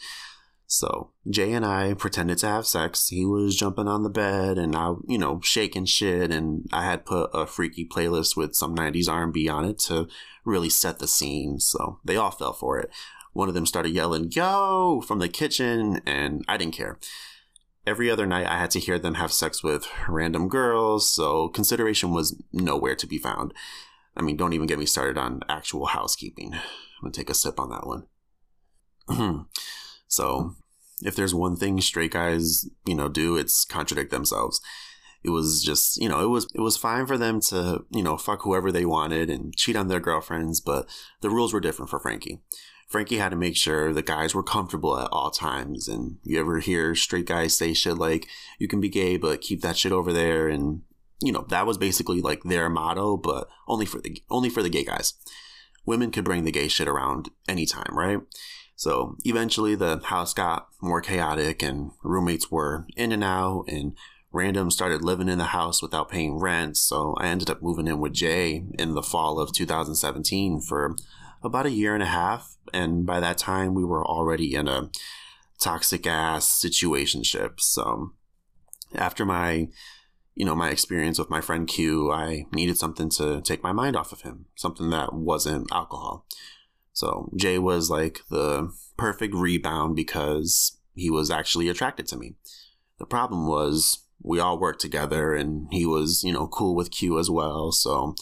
So 0.75 1.13
Jay 1.31 1.53
and 1.53 1.65
I 1.65 1.95
pretended 1.95 2.39
to 2.39 2.49
have 2.49 2.67
sex. 2.67 3.09
He 3.09 3.25
was 3.25 3.55
jumping 3.55 3.87
on 3.87 4.03
the 4.03 4.11
bed 4.11 4.59
and 4.59 4.75
I, 4.75 4.95
you 5.07 5.19
know, 5.19 5.41
shaking 5.43 5.85
shit. 5.85 6.33
And 6.33 6.67
I 6.73 6.85
had 6.85 7.07
put 7.07 7.31
a 7.33 7.47
freaky 7.47 7.87
playlist 7.87 8.37
with 8.37 8.57
some 8.57 8.75
90s 8.75 9.09
R&B 9.09 9.49
on 9.49 9.65
it 9.65 9.79
to 9.81 10.09
really 10.45 10.69
set 10.69 10.99
the 10.99 11.07
scene. 11.07 11.61
So 11.61 12.01
they 12.05 12.17
all 12.17 12.33
fell 12.33 12.53
for 12.53 12.79
it. 12.81 12.91
One 13.33 13.49
of 13.49 13.55
them 13.55 13.67
started 13.67 13.91
yelling, 13.91 14.33
yo, 14.33 15.01
from 15.01 15.21
the 15.21 15.29
kitchen. 15.29 16.01
And 16.05 16.45
I 16.49 16.57
didn't 16.57 16.75
care. 16.75 16.99
Every 17.87 18.11
other 18.11 18.27
night 18.27 18.47
I 18.47 18.59
had 18.59 18.71
to 18.73 18.81
hear 18.81 18.99
them 18.99 19.15
have 19.15 19.33
sex 19.33 19.63
with 19.63 19.87
random 20.09 20.49
girls. 20.49 21.09
So 21.09 21.49
consideration 21.51 22.11
was 22.11 22.43
nowhere 22.53 22.97
to 22.97 23.07
be 23.07 23.19
found. 23.19 23.55
I 24.17 24.23
mean, 24.23 24.37
don't 24.37 24.55
even 24.55 24.67
get 24.67 24.79
me 24.79 24.87
started 24.87 25.19
on 25.19 25.41
actual 25.49 25.87
housekeeping. 25.87 26.55
I'm 26.55 26.61
going 27.01 27.13
to 27.13 27.21
take 27.21 27.31
a 27.31 27.35
sip 27.35 27.61
on 27.61 27.71
that 27.71 27.87
one. 27.87 29.47
So 30.15 30.55
if 31.05 31.15
there's 31.15 31.35
one 31.35 31.57
thing 31.57 31.81
straight 31.81 32.13
guys, 32.13 32.69
you 32.87 32.95
know, 32.95 33.09
do, 33.09 33.37
it's 33.37 33.65
contradict 33.65 34.11
themselves. 34.11 34.61
It 35.23 35.31
was 35.31 35.63
just, 35.63 35.97
you 35.97 36.09
know, 36.09 36.23
it 36.23 36.29
was 36.29 36.47
it 36.55 36.61
was 36.61 36.77
fine 36.77 37.07
for 37.07 37.17
them 37.17 37.41
to, 37.49 37.85
you 37.91 38.03
know, 38.03 38.17
fuck 38.19 38.43
whoever 38.43 38.71
they 38.71 38.85
wanted 38.85 39.31
and 39.31 39.57
cheat 39.57 39.77
on 39.77 39.89
their 39.89 40.01
girlfriends, 40.01 40.61
but 40.61 40.87
the 41.23 41.31
rules 41.31 41.53
were 41.53 41.61
different 41.61 41.91
for 41.91 41.99
Frankie. 41.99 42.41
Frankie 42.89 43.17
had 43.17 43.31
to 43.31 43.37
make 43.37 43.57
sure 43.57 43.93
the 43.93 44.03
guys 44.03 44.35
were 44.35 44.43
comfortable 44.43 44.99
at 44.99 45.09
all 45.11 45.31
times. 45.31 45.89
And 45.89 46.19
you 46.23 46.39
ever 46.39 46.61
hear 46.61 46.95
straight 46.95 47.27
guys 47.27 47.57
say 47.57 47.75
shit 47.75 47.97
like, 47.97 48.29
you 48.59 48.69
can 48.69 48.81
be 48.81 48.89
gay, 48.89 49.17
but 49.17 49.41
keep 49.41 49.63
that 49.63 49.77
shit 49.77 49.93
over 49.93 50.13
there. 50.13 50.49
And, 50.49 50.83
you 51.21 51.33
know, 51.33 51.45
that 51.49 51.67
was 51.67 51.79
basically 51.79 52.21
like 52.21 52.43
their 52.43 52.69
motto, 52.69 53.17
but 53.17 53.49
only 53.67 53.87
for 53.87 54.01
the, 54.01 54.23
only 54.31 54.51
for 54.51 54.63
the 54.63 54.69
gay 54.69 54.85
guys. 54.85 55.15
Women 55.87 56.11
could 56.11 56.25
bring 56.25 56.45
the 56.45 56.53
gay 56.53 56.69
shit 56.69 56.89
around 56.89 57.31
anytime, 57.49 57.97
right? 57.97 58.21
So 58.77 59.17
eventually 59.25 59.75
the 59.75 60.01
house 60.05 60.35
got 60.35 60.69
more 60.81 61.01
chaotic 61.01 61.63
and 61.63 61.91
roommates 62.03 62.51
were 62.51 62.87
in 62.97 63.13
and 63.13 63.25
out 63.25 63.65
and 63.69 63.97
random 64.33 64.71
started 64.71 65.03
living 65.03 65.29
in 65.29 65.39
the 65.39 65.45
house 65.45 65.81
without 65.81 66.11
paying 66.11 66.39
rent. 66.39 66.77
So 66.77 67.15
I 67.19 67.29
ended 67.29 67.51
up 67.51 67.63
moving 67.63 67.87
in 67.87 68.01
with 68.01 68.13
Jay 68.13 68.65
in 68.79 68.95
the 68.95 69.03
fall 69.03 69.39
of 69.39 69.53
2017 69.53 70.61
for 70.61 70.97
about 71.43 71.67
a 71.67 71.71
year 71.71 71.95
and 71.95 72.03
a 72.03 72.07
half. 72.07 72.57
And 72.73 73.07
by 73.07 73.21
that 73.21 73.39
time 73.39 73.75
we 73.75 73.85
were 73.85 74.05
already 74.05 74.55
in 74.55 74.67
a 74.67 74.91
toxic 75.61 76.07
ass 76.07 76.61
situationship. 76.61 77.61
So 77.61 78.13
after 78.95 79.25
my 79.25 79.69
you 80.35 80.45
know, 80.45 80.57
my 80.57 80.71
experience 80.71 81.19
with 81.19 81.31
my 81.31 81.41
friend 81.41 81.69
Q, 81.69 82.11
I 82.11 82.47
needed 82.53 82.77
something 82.77 83.09
to 83.11 83.41
take 83.43 83.63
my 83.63 83.73
mind 83.73 83.95
off 83.95 84.13
of 84.13 84.23
him, 84.23 84.47
something 84.57 84.91
that 84.91 85.13
wasn't 85.13 85.71
alcohol. 85.71 86.27
So 86.95 87.31
Jay 87.37 87.59
was 87.59 87.91
like 87.91 88.21
the 88.31 88.73
perfect 88.97 89.35
rebound 89.35 89.97
because 89.97 90.79
he 90.95 91.11
was 91.11 91.31
actually 91.31 91.69
attracted 91.69 92.07
to 92.07 92.17
me. 92.17 92.37
The 92.99 93.05
problem 93.05 93.47
was 93.47 94.05
we 94.23 94.41
all 94.41 94.59
worked 94.59 94.81
together 94.81 95.35
and 95.35 95.67
he 95.71 95.85
was, 95.85 96.23
you 96.25 96.33
know, 96.33 96.47
cool 96.47 96.75
with 96.75 96.93
Q 96.93 97.19
as 97.19 97.29
well. 97.29 97.73
So 97.73 98.15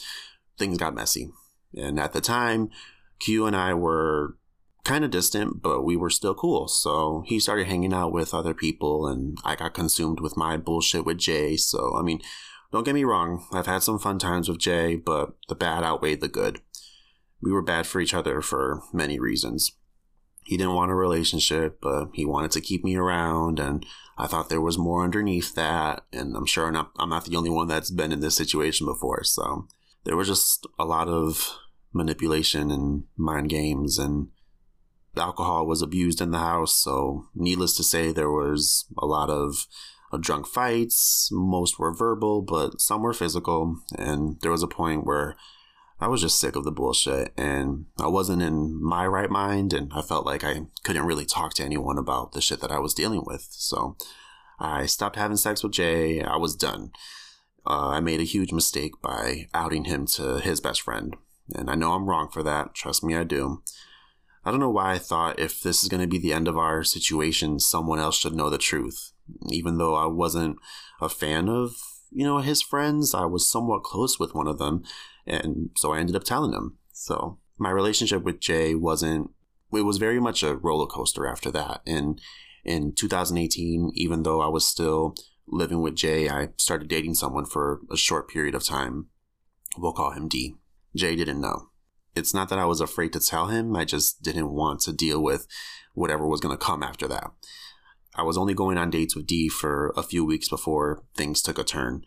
things 0.59 0.79
got 0.79 0.95
messy. 0.95 1.31
And 1.77 2.01
at 2.01 2.13
the 2.13 2.21
time, 2.21 2.71
Q 3.21 3.47
and 3.47 3.55
I 3.55 3.75
were 3.75 4.37
kind 4.85 5.05
of 5.05 5.11
distant, 5.11 5.63
but 5.63 5.83
we 5.83 5.97
were 5.97 6.11
still 6.11 6.35
cool. 6.35 6.67
So 6.67 7.23
he 7.27 7.39
started 7.39 7.67
hanging 7.67 7.93
out 7.93 8.13
with 8.13 8.35
other 8.35 8.55
people 8.55 9.07
and 9.07 9.37
I 9.45 9.55
got 9.55 9.75
consumed 9.75 10.21
with 10.21 10.37
my 10.37 10.57
bullshit 10.57 11.05
with 11.05 11.19
Jay. 11.19 11.57
So, 11.57 11.95
I 11.97 12.03
mean, 12.03 12.21
don't 12.73 12.85
get 12.85 12.95
me 12.95 13.05
wrong, 13.05 13.47
I've 13.53 13.67
had 13.67 13.83
some 13.83 13.99
fun 13.99 14.19
times 14.19 14.49
with 14.49 14.59
Jay, 14.59 14.97
but 14.97 15.35
the 15.49 15.55
bad 15.55 15.85
outweighed 15.85 16.23
the 16.23 16.29
good 16.29 16.63
we 17.43 17.53
were 17.53 17.63
bad 17.63 17.87
for 17.87 18.01
each 18.01 18.15
other 18.15 18.41
for 18.41 18.83
many 18.93 19.19
reasons. 19.19 19.73
He 20.45 20.57
didn't 20.57 20.75
want 20.75 20.91
a 20.91 20.95
relationship, 20.95 21.81
but 21.81 22.09
he 22.15 22.25
wanted 22.25 22.53
to 22.53 22.61
keep 22.61 22.83
me 22.85 22.97
around, 22.97 23.61
and 23.61 23.85
I 24.19 24.27
thought 24.27 24.49
there 24.49 24.61
was 24.61 24.79
more 24.79 25.05
underneath 25.05 25.55
that. 25.55 26.05
And 26.13 26.37
I'm 26.37 26.47
sure 26.47 26.71
not, 26.73 26.93
I'm 26.99 27.11
not 27.11 27.25
the 27.25 27.37
only 27.37 27.51
one 27.51 27.69
that's 27.69 27.91
been 27.91 28.13
in 28.13 28.21
this 28.21 28.37
situation 28.37 28.87
before. 28.87 29.23
So 29.25 29.69
there 30.05 30.17
was 30.17 30.29
just 30.29 30.67
a 30.79 30.85
lot 30.85 31.09
of 31.09 31.57
manipulation 31.93 32.71
and 32.71 33.05
mind 33.17 33.51
games, 33.51 33.99
and 33.99 34.29
alcohol 35.17 35.67
was 35.67 35.83
abused 35.83 36.21
in 36.21 36.31
the 36.31 36.39
house. 36.39 36.77
So, 36.77 37.27
needless 37.35 37.77
to 37.77 37.85
say, 37.85 38.13
there 38.13 38.31
was 38.31 38.87
a 38.99 39.07
lot 39.07 39.31
of 39.31 39.67
drunk 40.21 40.47
fights. 40.47 41.29
Most 41.33 41.79
were 41.79 41.95
verbal, 41.95 42.43
but 42.43 42.81
some 42.81 43.03
were 43.03 43.13
physical. 43.13 43.77
And 43.97 44.41
there 44.41 44.51
was 44.51 44.63
a 44.63 44.69
point 44.69 45.07
where 45.07 45.37
I 46.03 46.09
was 46.09 46.21
just 46.21 46.41
sick 46.41 46.57
of 46.57 46.65
the 46.65 46.73
bullshit 46.73 47.33
and 47.37 47.87
I 48.01 48.09
wasn't 48.09 48.43
in 48.43 48.83
my 48.83 49.07
right 49.07 49.31
mind 49.31 49.73
and 49.73 49.93
I 49.95 50.03
felt 50.03 50.27
like 50.27 50.43
I 50.43 50.63
couldn't 50.83 51.07
really 51.07 51.25
talk 51.25 51.55
to 51.55 51.65
anyone 51.65 51.97
about 51.97 52.33
the 52.33 52.41
shit 52.41 52.61
that 52.61 52.73
I 52.73 52.81
was 52.81 52.93
dealing 52.93 53.23
with. 53.25 53.47
So 53.51 53.97
I 54.59 54.87
stopped 54.87 55.15
having 55.15 55.37
sex 55.37 55.63
with 55.63 55.71
Jay. 55.71 56.21
I 56.21 56.37
was 56.39 56.57
done. 56.57 56.91
Uh, 57.65 57.91
I 57.91 58.01
made 58.01 58.19
a 58.19 58.25
huge 58.25 58.53
mistake 58.53 59.01
by 59.01 59.47
outing 59.55 59.85
him 59.85 60.07
to 60.15 60.41
his 60.41 60.61
best 60.61 60.81
friend. 60.81 61.15
And 61.55 61.71
I 61.71 61.77
know 61.77 61.93
I'm 61.93 62.09
wrong 62.09 62.29
for 62.33 62.43
that. 62.43 62.75
Trust 62.75 63.05
me, 63.05 63.15
I 63.15 63.23
do. 63.23 63.63
I 64.45 64.51
don't 64.51 64.59
know 64.59 64.71
why 64.71 64.95
I 64.95 64.99
thought 64.99 65.39
if 65.39 65.63
this 65.63 65.85
is 65.85 65.89
going 65.89 66.03
to 66.03 66.09
be 66.09 66.19
the 66.19 66.33
end 66.33 66.49
of 66.49 66.59
our 66.59 66.83
situation, 66.83 67.61
someone 67.61 68.01
else 68.01 68.19
should 68.19 68.35
know 68.35 68.51
the 68.51 68.59
truth. 68.59 69.13
Even 69.51 69.79
though 69.79 69.95
I 69.95 70.07
wasn't 70.07 70.57
a 71.01 71.09
fan 71.09 71.49
of, 71.49 71.77
you 72.11 72.25
know, 72.25 72.39
his 72.39 72.61
friends, 72.61 73.15
I 73.15 73.25
was 73.27 73.49
somewhat 73.49 73.85
close 73.85 74.19
with 74.19 74.35
one 74.35 74.49
of 74.49 74.59
them 74.59 74.83
and 75.27 75.71
so 75.77 75.93
I 75.93 75.99
ended 75.99 76.17
up 76.17 76.25
telling 76.25 76.53
him. 76.53 76.79
So 76.93 77.39
my 77.59 77.71
relationship 77.71 78.23
with 78.23 78.41
Jay 78.41 78.75
wasn't, 78.75 79.31
it 79.73 79.83
was 79.83 79.99
very 79.99 80.21
much 80.21 80.43
a 80.43 80.57
roller 80.57 80.87
coaster 80.87 81.27
after 81.27 81.51
that. 81.53 81.81
And 81.87 82.21
in 82.65 82.95
2018, 82.95 83.93
even 83.95 84.23
though 84.23 84.41
I 84.41 84.49
was 84.49 84.67
still 84.67 85.15
living 85.47 85.83
with 85.83 85.97
Jay, 85.97 86.29
I 86.29 86.49
started 86.57 86.89
dating 86.89 87.15
someone 87.15 87.45
for 87.45 87.81
a 87.91 87.97
short 87.97 88.29
period 88.29 88.55
of 88.55 88.65
time. 88.65 89.07
We'll 89.79 89.93
call 89.93 90.13
him 90.13 90.29
D. 90.29 90.57
Jay 90.95 91.17
didn't 91.17 91.41
know. 91.41 91.71
It's 92.15 92.35
not 92.35 92.51
that 92.51 92.59
I 92.59 92.67
was 92.67 92.81
afraid 92.81 93.13
to 93.15 93.21
tell 93.21 93.47
him, 93.47 93.75
I 93.75 93.85
just 93.85 94.23
didn't 94.23 94.53
want 94.53 94.81
to 94.81 94.93
deal 94.93 95.23
with 95.23 95.47
whatever 95.95 96.27
was 96.27 96.41
going 96.41 96.57
to 96.57 96.63
come 96.63 96.83
after 96.83 97.09
that. 97.09 97.31
I 98.15 98.23
was 98.23 98.37
only 98.37 98.53
going 98.53 98.77
on 98.77 98.91
dates 98.91 99.17
with 99.17 99.27
D 99.27 99.49
for 99.49 99.93
a 99.97 100.03
few 100.03 100.25
weeks 100.25 100.49
before 100.49 101.03
things 101.17 101.41
took 101.41 101.59
a 101.59 101.65
turn. 101.65 102.05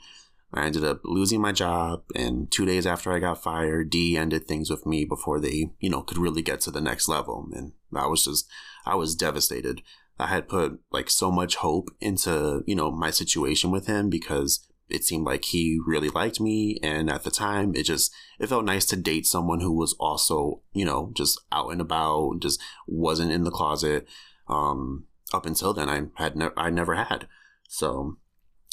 I 0.54 0.66
ended 0.66 0.86
up 0.86 1.02
losing 1.04 1.41
my 1.41 1.52
job, 1.52 2.04
and 2.16 2.50
two 2.50 2.66
days 2.66 2.86
after 2.86 3.12
I 3.12 3.20
got 3.20 3.43
fired, 3.43 3.89
D 3.89 4.16
ended 4.16 4.48
things 4.48 4.70
with 4.70 4.86
me 4.86 5.04
before 5.04 5.39
they, 5.39 5.72
you 5.80 5.89
know, 5.89 6.02
could 6.02 6.18
really 6.18 6.41
get 6.41 6.62
to 6.62 6.72
the 6.72 6.82
next 6.82 7.10
level. 7.10 7.50
And 7.52 7.74
I 7.93 8.08
was 8.08 8.24
just, 8.24 8.48
I 8.86 8.96
was 8.96 9.16
devastated. 9.16 9.82
I 10.18 10.28
had 10.28 10.48
put 10.48 10.80
like 10.91 11.10
so 11.10 11.30
much 11.30 11.58
hope 11.58 11.89
into, 12.00 12.64
you 12.66 12.76
know, 12.76 12.89
my 12.89 13.10
situation 13.10 13.70
with 13.70 13.88
him 13.88 14.10
because 14.10 14.66
it 14.88 15.04
seemed 15.04 15.26
like 15.26 15.46
he 15.46 15.80
really 15.86 16.10
liked 16.10 16.39
me. 16.39 16.80
And 16.82 17.10
at 17.10 17.24
the 17.24 17.32
time, 17.32 17.76
it 17.76 17.84
just, 17.84 18.14
it 18.39 18.48
felt 18.48 18.64
nice 18.64 18.86
to 18.86 18.96
date 18.96 19.26
someone 19.26 19.60
who 19.60 19.74
was 19.74 19.93
also, 20.00 20.62
you 20.72 20.86
know, 20.86 21.12
just 21.16 21.41
out 21.52 21.72
and 21.72 21.82
about, 21.82 22.39
just 22.39 22.62
wasn't 22.88 23.32
in 23.32 23.43
the 23.43 23.52
closet. 23.52 24.08
Um, 24.48 25.06
up 25.34 25.46
until 25.46 25.74
then, 25.74 25.89
I 25.89 26.04
had, 26.16 26.38
ne- 26.38 26.50
I 26.56 26.70
never 26.70 26.96
had. 26.96 27.28
So 27.68 28.18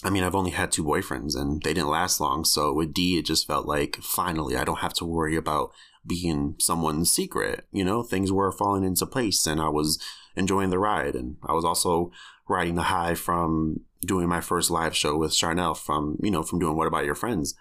I 0.05 0.11
mean, 0.11 0.25
I've 0.25 0.35
only 0.35 0.51
had 0.51 0.73
two 0.73 0.85
boyfriends 0.85 1.37
and 1.37 1.63
they 1.63 1.73
didn't 1.73 1.89
last 1.89 2.21
long. 2.21 2.45
So 2.45 2.73
with 2.73 2.93
D, 2.93 3.19
it 3.19 3.27
just 3.27 3.47
felt 3.47 3.67
like 3.67 3.97
finally 3.97 4.57
I 4.57 4.65
don't 4.65 4.81
have 4.81 4.95
to 4.95 5.05
worry 5.05 5.37
about 5.37 5.71
being 6.05 6.57
someone's 6.59 7.13
secret. 7.13 7.67
You 7.71 7.85
know, 7.85 8.03
things 8.03 8.33
were 8.33 8.51
falling 8.51 8.83
into 8.83 9.07
place 9.07 9.47
and 9.47 9.61
I 9.61 9.69
was 9.69 10.03
enjoying 10.35 10.71
the 10.71 10.79
ride. 10.79 11.15
And 11.15 11.37
I 11.47 11.53
was 11.53 11.65
also 11.65 12.11
riding 12.49 12.75
the 12.75 12.83
high 12.83 13.15
from 13.15 13.81
doing 14.01 14.29
my 14.29 14.41
first 14.41 14.71
live 14.71 14.97
show 14.97 15.17
with 15.17 15.37
Charnel 15.37 15.75
from, 15.75 16.19
you 16.21 16.31
know, 16.33 16.43
from 16.43 16.59
doing 16.59 16.77
What 16.77 16.89
About 16.89 17.05
Your 17.05 17.15
Friends. 17.15 17.55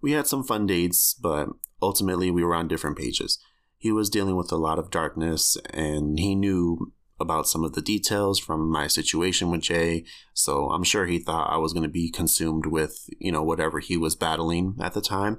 We 0.00 0.12
had 0.12 0.28
some 0.28 0.44
fun 0.44 0.66
dates, 0.66 1.14
but 1.14 1.48
ultimately 1.82 2.30
we 2.30 2.44
were 2.44 2.54
on 2.54 2.68
different 2.68 2.96
pages. 2.96 3.38
he 3.80 3.90
was 3.90 4.10
dealing 4.10 4.36
with 4.36 4.52
a 4.52 4.56
lot 4.56 4.78
of 4.78 4.90
darkness 4.90 5.56
and 5.72 6.18
he 6.18 6.34
knew 6.34 6.92
about 7.20 7.48
some 7.48 7.64
of 7.64 7.74
the 7.74 7.82
details 7.82 8.38
from 8.38 8.70
my 8.70 8.86
situation 8.86 9.50
with 9.50 9.62
Jay. 9.62 10.04
So 10.34 10.70
I'm 10.70 10.84
sure 10.84 11.06
he 11.06 11.18
thought 11.18 11.52
I 11.52 11.58
was 11.58 11.72
going 11.72 11.82
to 11.82 11.88
be 11.88 12.10
consumed 12.10 12.66
with, 12.66 13.08
you 13.18 13.30
know, 13.30 13.42
whatever 13.42 13.78
he 13.78 13.96
was 13.96 14.16
battling 14.16 14.76
at 14.80 14.94
the 14.94 15.00
time. 15.00 15.38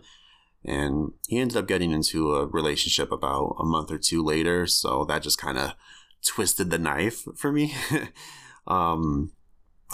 And 0.63 1.13
he 1.27 1.39
ended 1.39 1.57
up 1.57 1.67
getting 1.67 1.91
into 1.91 2.35
a 2.35 2.45
relationship 2.45 3.11
about 3.11 3.55
a 3.59 3.65
month 3.65 3.91
or 3.91 3.97
two 3.97 4.23
later. 4.23 4.67
So 4.67 5.05
that 5.05 5.23
just 5.23 5.39
kind 5.39 5.57
of 5.57 5.73
twisted 6.25 6.69
the 6.69 6.77
knife 6.77 7.25
for 7.35 7.51
me. 7.51 7.73
um, 8.67 9.31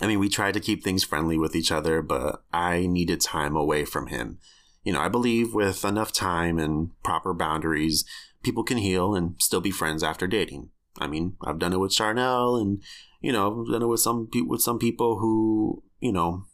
I 0.01 0.07
mean, 0.07 0.19
we 0.19 0.29
tried 0.29 0.53
to 0.53 0.59
keep 0.59 0.83
things 0.83 1.03
friendly 1.03 1.37
with 1.37 1.55
each 1.55 1.71
other, 1.71 2.01
but 2.01 2.43
I 2.53 2.85
needed 2.85 3.21
time 3.21 3.55
away 3.55 3.85
from 3.85 4.07
him. 4.07 4.39
You 4.83 4.93
know, 4.93 5.01
I 5.01 5.09
believe 5.09 5.53
with 5.53 5.83
enough 5.83 6.11
time 6.11 6.59
and 6.59 6.91
proper 7.03 7.33
boundaries, 7.33 8.05
people 8.43 8.63
can 8.63 8.77
heal 8.77 9.15
and 9.15 9.35
still 9.39 9.61
be 9.61 9.71
friends 9.71 10.03
after 10.03 10.27
dating. 10.27 10.69
I 10.99 11.07
mean, 11.07 11.35
I've 11.43 11.59
done 11.59 11.73
it 11.73 11.79
with 11.79 11.91
Charnel 11.91 12.57
and, 12.57 12.81
you 13.21 13.31
know, 13.31 13.61
I've 13.61 13.71
done 13.71 13.81
it 13.83 13.87
with 13.87 13.99
some 13.99 14.27
people, 14.27 14.49
with 14.49 14.61
some 14.61 14.79
people 14.79 15.19
who, 15.19 15.83
you 15.99 16.11
know, 16.11 16.45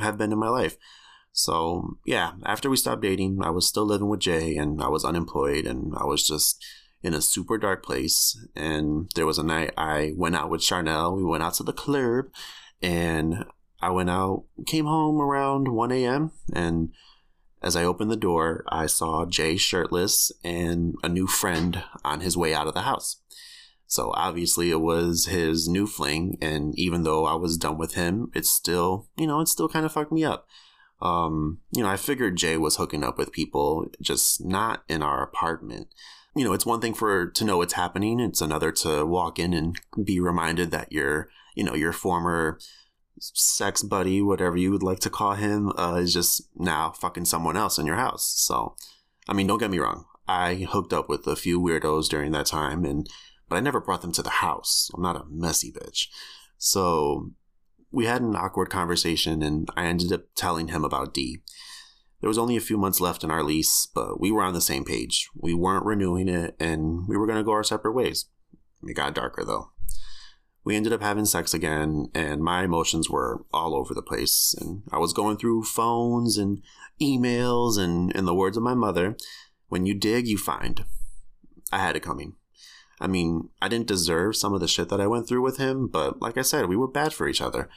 have 0.00 0.18
been 0.18 0.32
in 0.32 0.38
my 0.38 0.48
life. 0.48 0.76
So 1.32 1.98
yeah, 2.06 2.32
after 2.44 2.70
we 2.70 2.76
stopped 2.76 3.02
dating, 3.02 3.40
I 3.42 3.50
was 3.50 3.66
still 3.66 3.84
living 3.84 4.08
with 4.08 4.20
Jay 4.20 4.56
and 4.56 4.82
I 4.82 4.88
was 4.88 5.04
unemployed 5.04 5.66
and 5.66 5.92
I 5.96 6.04
was 6.04 6.26
just 6.26 6.64
in 7.02 7.14
a 7.14 7.20
super 7.20 7.58
dark 7.58 7.84
place. 7.84 8.36
And 8.54 9.10
there 9.14 9.26
was 9.26 9.38
a 9.38 9.42
night 9.42 9.72
I 9.76 10.14
went 10.16 10.36
out 10.36 10.50
with 10.50 10.62
Charnel. 10.62 11.14
We 11.14 11.24
went 11.24 11.42
out 11.42 11.54
to 11.54 11.62
the 11.62 11.72
club 11.72 12.26
and 12.80 13.44
I 13.80 13.90
went 13.90 14.10
out, 14.10 14.44
came 14.66 14.86
home 14.86 15.20
around 15.20 15.68
1 15.68 15.92
a.m. 15.92 16.32
and 16.52 16.90
as 17.62 17.74
I 17.74 17.84
opened 17.84 18.10
the 18.10 18.16
door, 18.16 18.64
I 18.68 18.86
saw 18.86 19.26
Jay 19.26 19.56
shirtless 19.56 20.30
and 20.44 20.94
a 21.02 21.08
new 21.08 21.26
friend 21.26 21.82
on 22.04 22.20
his 22.20 22.36
way 22.36 22.54
out 22.54 22.66
of 22.66 22.74
the 22.74 22.82
house. 22.82 23.16
So 23.86 24.12
obviously 24.14 24.70
it 24.70 24.80
was 24.80 25.26
his 25.26 25.68
new 25.68 25.86
fling, 25.86 26.38
and 26.42 26.76
even 26.78 27.04
though 27.04 27.24
I 27.24 27.34
was 27.34 27.56
done 27.56 27.78
with 27.78 27.94
him, 27.94 28.30
it's 28.34 28.52
still, 28.52 29.08
you 29.16 29.26
know, 29.26 29.40
it 29.40 29.48
still 29.48 29.68
kind 29.68 29.86
of 29.86 29.92
fucked 29.92 30.12
me 30.12 30.24
up. 30.24 30.48
Um, 31.00 31.60
you 31.72 31.82
know, 31.82 31.88
I 31.88 31.96
figured 31.96 32.36
Jay 32.36 32.56
was 32.56 32.76
hooking 32.76 33.04
up 33.04 33.18
with 33.18 33.32
people, 33.32 33.86
just 34.00 34.44
not 34.44 34.82
in 34.88 35.02
our 35.02 35.22
apartment. 35.22 35.88
You 36.34 36.44
know, 36.44 36.52
it's 36.52 36.66
one 36.66 36.80
thing 36.80 36.94
for 36.94 37.26
to 37.26 37.44
know 37.44 37.58
what's 37.58 37.74
happening. 37.74 38.18
It's 38.18 38.40
another 38.40 38.72
to 38.72 39.04
walk 39.06 39.38
in 39.38 39.52
and 39.52 39.78
be 40.04 40.20
reminded 40.20 40.70
that 40.70 40.92
your, 40.92 41.28
you 41.54 41.64
know, 41.64 41.74
your 41.74 41.92
former 41.92 42.58
sex 43.18 43.82
buddy, 43.82 44.20
whatever 44.20 44.56
you 44.56 44.70
would 44.70 44.82
like 44.82 45.00
to 45.00 45.10
call 45.10 45.34
him, 45.34 45.72
uh, 45.78 45.98
is 46.02 46.12
just 46.12 46.48
now 46.56 46.90
fucking 46.90 47.24
someone 47.24 47.56
else 47.56 47.78
in 47.78 47.86
your 47.86 47.96
house. 47.96 48.26
So, 48.36 48.74
I 49.28 49.32
mean, 49.32 49.46
don't 49.46 49.58
get 49.58 49.70
me 49.70 49.78
wrong. 49.78 50.06
I 50.28 50.54
hooked 50.54 50.92
up 50.92 51.08
with 51.08 51.26
a 51.26 51.36
few 51.36 51.60
weirdos 51.60 52.08
during 52.08 52.32
that 52.32 52.46
time, 52.46 52.84
and 52.84 53.08
but 53.48 53.56
I 53.56 53.60
never 53.60 53.80
brought 53.80 54.02
them 54.02 54.12
to 54.12 54.22
the 54.22 54.30
house. 54.30 54.90
I'm 54.94 55.02
not 55.02 55.16
a 55.16 55.24
messy 55.28 55.72
bitch. 55.72 56.08
So 56.58 57.32
we 57.90 58.06
had 58.06 58.22
an 58.22 58.36
awkward 58.36 58.70
conversation, 58.70 59.42
and 59.42 59.68
I 59.76 59.86
ended 59.86 60.12
up 60.12 60.24
telling 60.34 60.68
him 60.68 60.84
about 60.84 61.14
D. 61.14 61.42
There 62.20 62.28
was 62.28 62.38
only 62.38 62.56
a 62.56 62.60
few 62.60 62.78
months 62.78 63.00
left 63.00 63.22
in 63.22 63.30
our 63.30 63.42
lease, 63.42 63.86
but 63.94 64.18
we 64.18 64.30
were 64.30 64.42
on 64.42 64.54
the 64.54 64.60
same 64.60 64.84
page. 64.84 65.28
We 65.34 65.54
weren't 65.54 65.84
renewing 65.84 66.28
it, 66.28 66.56
and 66.58 67.06
we 67.06 67.16
were 67.16 67.26
going 67.26 67.38
to 67.38 67.44
go 67.44 67.52
our 67.52 67.64
separate 67.64 67.92
ways. 67.92 68.26
It 68.82 68.94
got 68.94 69.14
darker, 69.14 69.44
though. 69.44 69.70
We 70.64 70.74
ended 70.74 70.92
up 70.92 71.02
having 71.02 71.26
sex 71.26 71.54
again, 71.54 72.06
and 72.14 72.42
my 72.42 72.64
emotions 72.64 73.08
were 73.08 73.44
all 73.52 73.76
over 73.76 73.94
the 73.94 74.02
place. 74.02 74.54
And 74.60 74.82
I 74.90 74.98
was 74.98 75.12
going 75.12 75.36
through 75.36 75.62
phones 75.62 76.36
and 76.36 76.62
emails, 77.00 77.78
and 77.78 78.10
in 78.12 78.24
the 78.24 78.34
words 78.34 78.56
of 78.56 78.62
my 78.62 78.74
mother, 78.74 79.16
when 79.68 79.86
you 79.86 79.94
dig, 79.94 80.26
you 80.26 80.38
find. 80.38 80.84
I 81.70 81.78
had 81.78 81.96
it 81.96 82.02
coming. 82.02 82.34
I 83.00 83.06
mean, 83.06 83.50
I 83.60 83.68
didn't 83.68 83.88
deserve 83.88 84.36
some 84.36 84.54
of 84.54 84.60
the 84.60 84.68
shit 84.68 84.88
that 84.88 85.00
I 85.00 85.06
went 85.06 85.28
through 85.28 85.42
with 85.42 85.58
him, 85.58 85.88
but 85.88 86.20
like 86.20 86.38
I 86.38 86.42
said, 86.42 86.66
we 86.66 86.76
were 86.76 86.88
bad 86.88 87.12
for 87.12 87.28
each 87.28 87.42
other. 87.42 87.68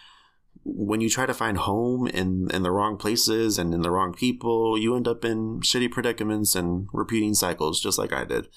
When 0.63 1.01
you 1.01 1.09
try 1.09 1.26
to 1.26 1.34
find 1.34 1.57
home 1.57 2.07
in, 2.07 2.47
in 2.53 2.63
the 2.63 2.72
wrong 2.72 2.97
places 2.97 3.57
and 3.57 3.74
in 3.74 3.82
the 3.82 3.91
wrong 3.91 4.13
people, 4.13 4.78
you 4.78 4.95
end 4.95 5.07
up 5.07 5.26
in 5.26 5.61
shitty 5.61 5.91
predicaments 5.91 6.55
and 6.55 6.88
repeating 6.93 7.34
cycles, 7.34 7.82
just 7.82 7.97
like 7.97 8.13
I 8.13 8.26
did. 8.26 8.47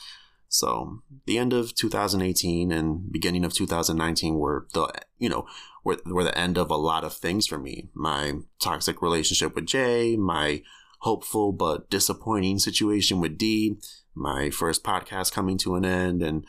So 0.52 1.02
the 1.26 1.38
end 1.38 1.54
of 1.54 1.74
2018 1.74 2.70
and 2.70 3.10
beginning 3.10 3.44
of 3.44 3.54
2019 3.54 4.34
were 4.34 4.66
the 4.74 4.92
you 5.18 5.30
know 5.30 5.46
were, 5.82 5.96
were 6.04 6.24
the 6.24 6.36
end 6.36 6.58
of 6.58 6.70
a 6.70 6.76
lot 6.76 7.04
of 7.04 7.14
things 7.14 7.46
for 7.46 7.58
me. 7.58 7.88
My 7.94 8.34
toxic 8.60 9.00
relationship 9.00 9.54
with 9.54 9.64
Jay, 9.64 10.14
my 10.14 10.62
hopeful 11.00 11.52
but 11.52 11.88
disappointing 11.88 12.58
situation 12.58 13.18
with 13.18 13.38
D, 13.38 13.78
my 14.14 14.50
first 14.50 14.84
podcast 14.84 15.32
coming 15.32 15.58
to 15.58 15.74
an 15.74 15.84
end, 15.84 16.22
and 16.22 16.44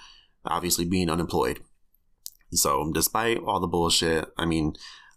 obviously 0.46 0.86
being 0.86 1.10
unemployed. 1.10 1.60
So, 2.52 2.92
despite 2.94 3.40
all 3.40 3.60
the 3.60 3.68
bullshit, 3.68 4.26
I 4.38 4.46
mean, 4.46 4.74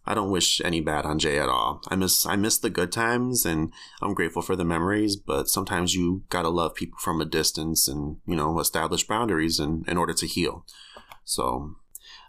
I 0.06 0.14
don't 0.14 0.30
wish 0.30 0.60
any 0.64 0.80
bad 0.80 1.04
on 1.04 1.18
Jay 1.18 1.38
at 1.38 1.48
all. 1.48 1.82
I 1.88 1.96
miss 1.96 2.24
I 2.24 2.36
miss 2.36 2.58
the 2.58 2.70
good 2.70 2.92
times 2.92 3.44
and 3.44 3.72
I'm 4.00 4.14
grateful 4.14 4.40
for 4.40 4.54
the 4.54 4.64
memories, 4.64 5.16
but 5.16 5.48
sometimes 5.48 5.94
you 5.94 6.22
gotta 6.28 6.48
love 6.48 6.76
people 6.76 6.98
from 7.00 7.20
a 7.20 7.24
distance 7.24 7.88
and, 7.88 8.18
you 8.24 8.36
know, 8.36 8.58
establish 8.60 9.06
boundaries 9.06 9.58
in, 9.58 9.84
in 9.88 9.96
order 9.96 10.14
to 10.14 10.26
heal. 10.26 10.64
So 11.24 11.74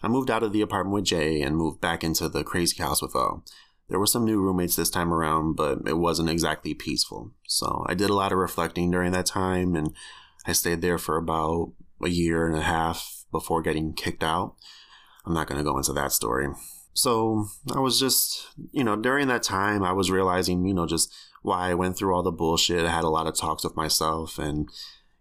I 0.02 0.08
moved 0.08 0.32
out 0.32 0.42
of 0.42 0.54
the 0.54 0.62
apartment 0.62 0.96
with 0.96 1.06
Jay 1.06 1.42
and 1.42 1.56
moved 1.56 1.80
back 1.80 2.04
into 2.04 2.28
the 2.28 2.44
crazy 2.44 2.82
house 2.82 3.02
with 3.02 3.16
O. 3.16 3.44
There 3.90 4.00
were 4.00 4.08
some 4.08 4.26
new 4.26 4.42
roommates 4.42 4.76
this 4.76 4.90
time 4.90 5.14
around, 5.14 5.56
but 5.56 5.80
it 5.86 5.98
wasn't 5.98 6.30
exactly 6.30 6.74
peaceful. 6.74 7.32
So 7.48 7.86
I 7.88 7.94
did 7.94 8.10
a 8.10 8.16
lot 8.16 8.32
of 8.32 8.38
reflecting 8.38 8.92
during 8.92 9.12
that 9.14 9.26
time, 9.26 9.76
and 9.76 9.96
I 10.46 10.52
stayed 10.52 10.82
there 10.82 10.98
for 10.98 11.18
about 11.18 11.74
a 12.04 12.10
year 12.10 12.46
and 12.46 12.56
a 12.56 12.62
half 12.62 13.26
before 13.32 13.62
getting 13.62 13.94
kicked 13.94 14.24
out. 14.24 14.56
I'm 15.26 15.34
not 15.34 15.48
going 15.48 15.58
to 15.58 15.64
go 15.64 15.78
into 15.78 15.94
that 15.94 16.12
story. 16.12 16.48
So 16.94 17.46
I 17.76 17.80
was 17.80 18.00
just, 18.00 18.48
you 18.72 18.84
know, 18.84 18.96
during 18.96 19.28
that 19.28 19.44
time, 19.44 19.84
I 19.84 19.94
was 19.94 20.10
realizing, 20.10 20.66
you 20.66 20.74
know, 20.74 20.88
just 20.88 21.14
why 21.44 21.70
I 21.70 21.76
went 21.76 21.98
through 21.98 22.16
all 22.16 22.24
the 22.24 22.32
bullshit. 22.32 22.86
I 22.86 22.92
had 22.92 23.04
a 23.04 23.10
lot 23.10 23.28
of 23.28 23.36
talks 23.36 23.64
with 23.64 23.76
myself. 23.76 24.40
And, 24.40 24.68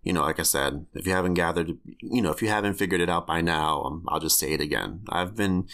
you 0.03 0.13
know, 0.13 0.23
like 0.23 0.41
I 0.41 0.45
said, 0.45 0.87
if 0.95 1.07
you 1.07 1.13
haven't 1.13 1.35
gathered, 1.35 1.73
you 2.01 2.23
know, 2.23 2.31
if 2.31 2.41
you 2.41 2.49
haven't 2.49 2.75
figured 2.75 3.01
it 3.01 3.11
out 3.11 3.27
by 3.27 3.43
now, 3.43 3.83
um, 3.83 4.05
I'll 4.09 4.21
just 4.21 4.39
say 4.39 4.53
it 4.53 4.61
again. 4.61 5.03
I've 5.11 5.37
been 5.37 5.67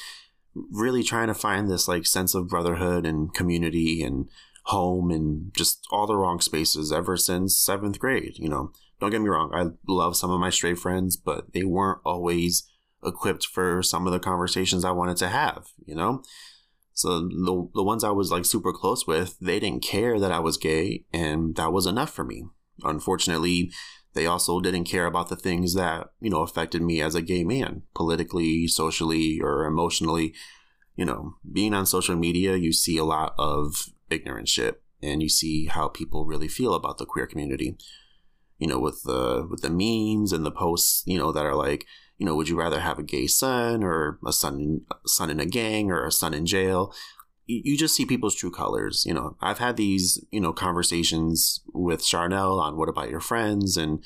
really 0.54 1.02
trying 1.02 1.28
to 1.28 1.34
find 1.34 1.68
this 1.68 1.88
like 1.88 2.06
sense 2.06 2.34
of 2.34 2.48
brotherhood 2.48 3.06
and 3.06 3.32
community 3.34 4.02
and 4.02 4.28
home 4.66 5.10
and 5.10 5.52
just 5.54 5.86
all 5.90 6.06
the 6.06 6.16
wrong 6.16 6.40
spaces 6.40 6.92
ever 6.92 7.16
since 7.16 7.56
seventh 7.56 7.98
grade. 7.98 8.34
You 8.36 8.48
know, 8.48 8.72
don't 9.00 9.10
get 9.10 9.20
me 9.20 9.28
wrong, 9.28 9.50
I 9.54 9.70
love 9.90 10.16
some 10.16 10.30
of 10.30 10.40
my 10.40 10.50
straight 10.50 10.78
friends, 10.78 11.16
but 11.16 11.52
they 11.52 11.64
weren't 11.64 12.00
always 12.04 12.68
equipped 13.04 13.46
for 13.46 13.82
some 13.82 14.06
of 14.06 14.12
the 14.12 14.20
conversations 14.20 14.84
I 14.84 14.92
wanted 14.92 15.16
to 15.18 15.28
have, 15.28 15.68
you 15.84 15.94
know? 15.94 16.22
So 16.94 17.20
the 17.20 17.68
the 17.74 17.82
ones 17.82 18.04
I 18.04 18.10
was 18.10 18.30
like 18.30 18.44
super 18.44 18.72
close 18.72 19.06
with, 19.06 19.38
they 19.40 19.58
didn't 19.58 19.82
care 19.82 20.20
that 20.20 20.30
I 20.30 20.40
was 20.40 20.58
gay 20.58 21.04
and 21.12 21.56
that 21.56 21.72
was 21.72 21.86
enough 21.86 22.10
for 22.10 22.22
me. 22.22 22.44
Unfortunately, 22.84 23.72
they 24.14 24.26
also 24.26 24.60
didn't 24.60 24.84
care 24.84 25.06
about 25.06 25.28
the 25.28 25.36
things 25.36 25.74
that, 25.74 26.12
you 26.20 26.30
know, 26.30 26.42
affected 26.42 26.82
me 26.82 27.00
as 27.00 27.14
a 27.14 27.22
gay 27.22 27.44
man, 27.44 27.82
politically, 27.94 28.66
socially, 28.66 29.40
or 29.40 29.64
emotionally. 29.64 30.34
You 30.96 31.06
know, 31.06 31.36
being 31.50 31.72
on 31.72 31.86
social 31.86 32.16
media, 32.16 32.56
you 32.56 32.72
see 32.72 32.98
a 32.98 33.04
lot 33.04 33.34
of 33.38 33.88
ignorant 34.10 34.48
shit 34.48 34.82
and 35.02 35.22
you 35.22 35.28
see 35.28 35.66
how 35.66 35.88
people 35.88 36.26
really 36.26 36.48
feel 36.48 36.74
about 36.74 36.98
the 36.98 37.06
queer 37.06 37.26
community. 37.26 37.76
You 38.58 38.68
know, 38.68 38.78
with 38.78 39.02
the 39.02 39.46
with 39.50 39.62
the 39.62 39.70
memes 39.70 40.32
and 40.32 40.46
the 40.46 40.52
posts, 40.52 41.02
you 41.06 41.18
know, 41.18 41.32
that 41.32 41.46
are 41.46 41.56
like, 41.56 41.86
you 42.18 42.26
know, 42.26 42.36
would 42.36 42.48
you 42.48 42.56
rather 42.56 42.80
have 42.80 42.98
a 42.98 43.02
gay 43.02 43.26
son 43.26 43.82
or 43.82 44.18
a 44.24 44.32
son 44.32 44.82
son 45.06 45.30
in 45.30 45.40
a 45.40 45.46
gang 45.46 45.90
or 45.90 46.06
a 46.06 46.12
son 46.12 46.34
in 46.34 46.46
jail? 46.46 46.92
You 47.46 47.76
just 47.76 47.94
see 47.94 48.06
people's 48.06 48.34
true 48.34 48.50
colors. 48.50 49.04
You 49.06 49.14
know, 49.14 49.36
I've 49.40 49.58
had 49.58 49.76
these, 49.76 50.24
you 50.30 50.40
know, 50.40 50.52
conversations 50.52 51.60
with 51.72 52.04
Charnel 52.04 52.60
on 52.60 52.76
what 52.76 52.88
about 52.88 53.10
your 53.10 53.20
friends 53.20 53.76
and 53.76 54.02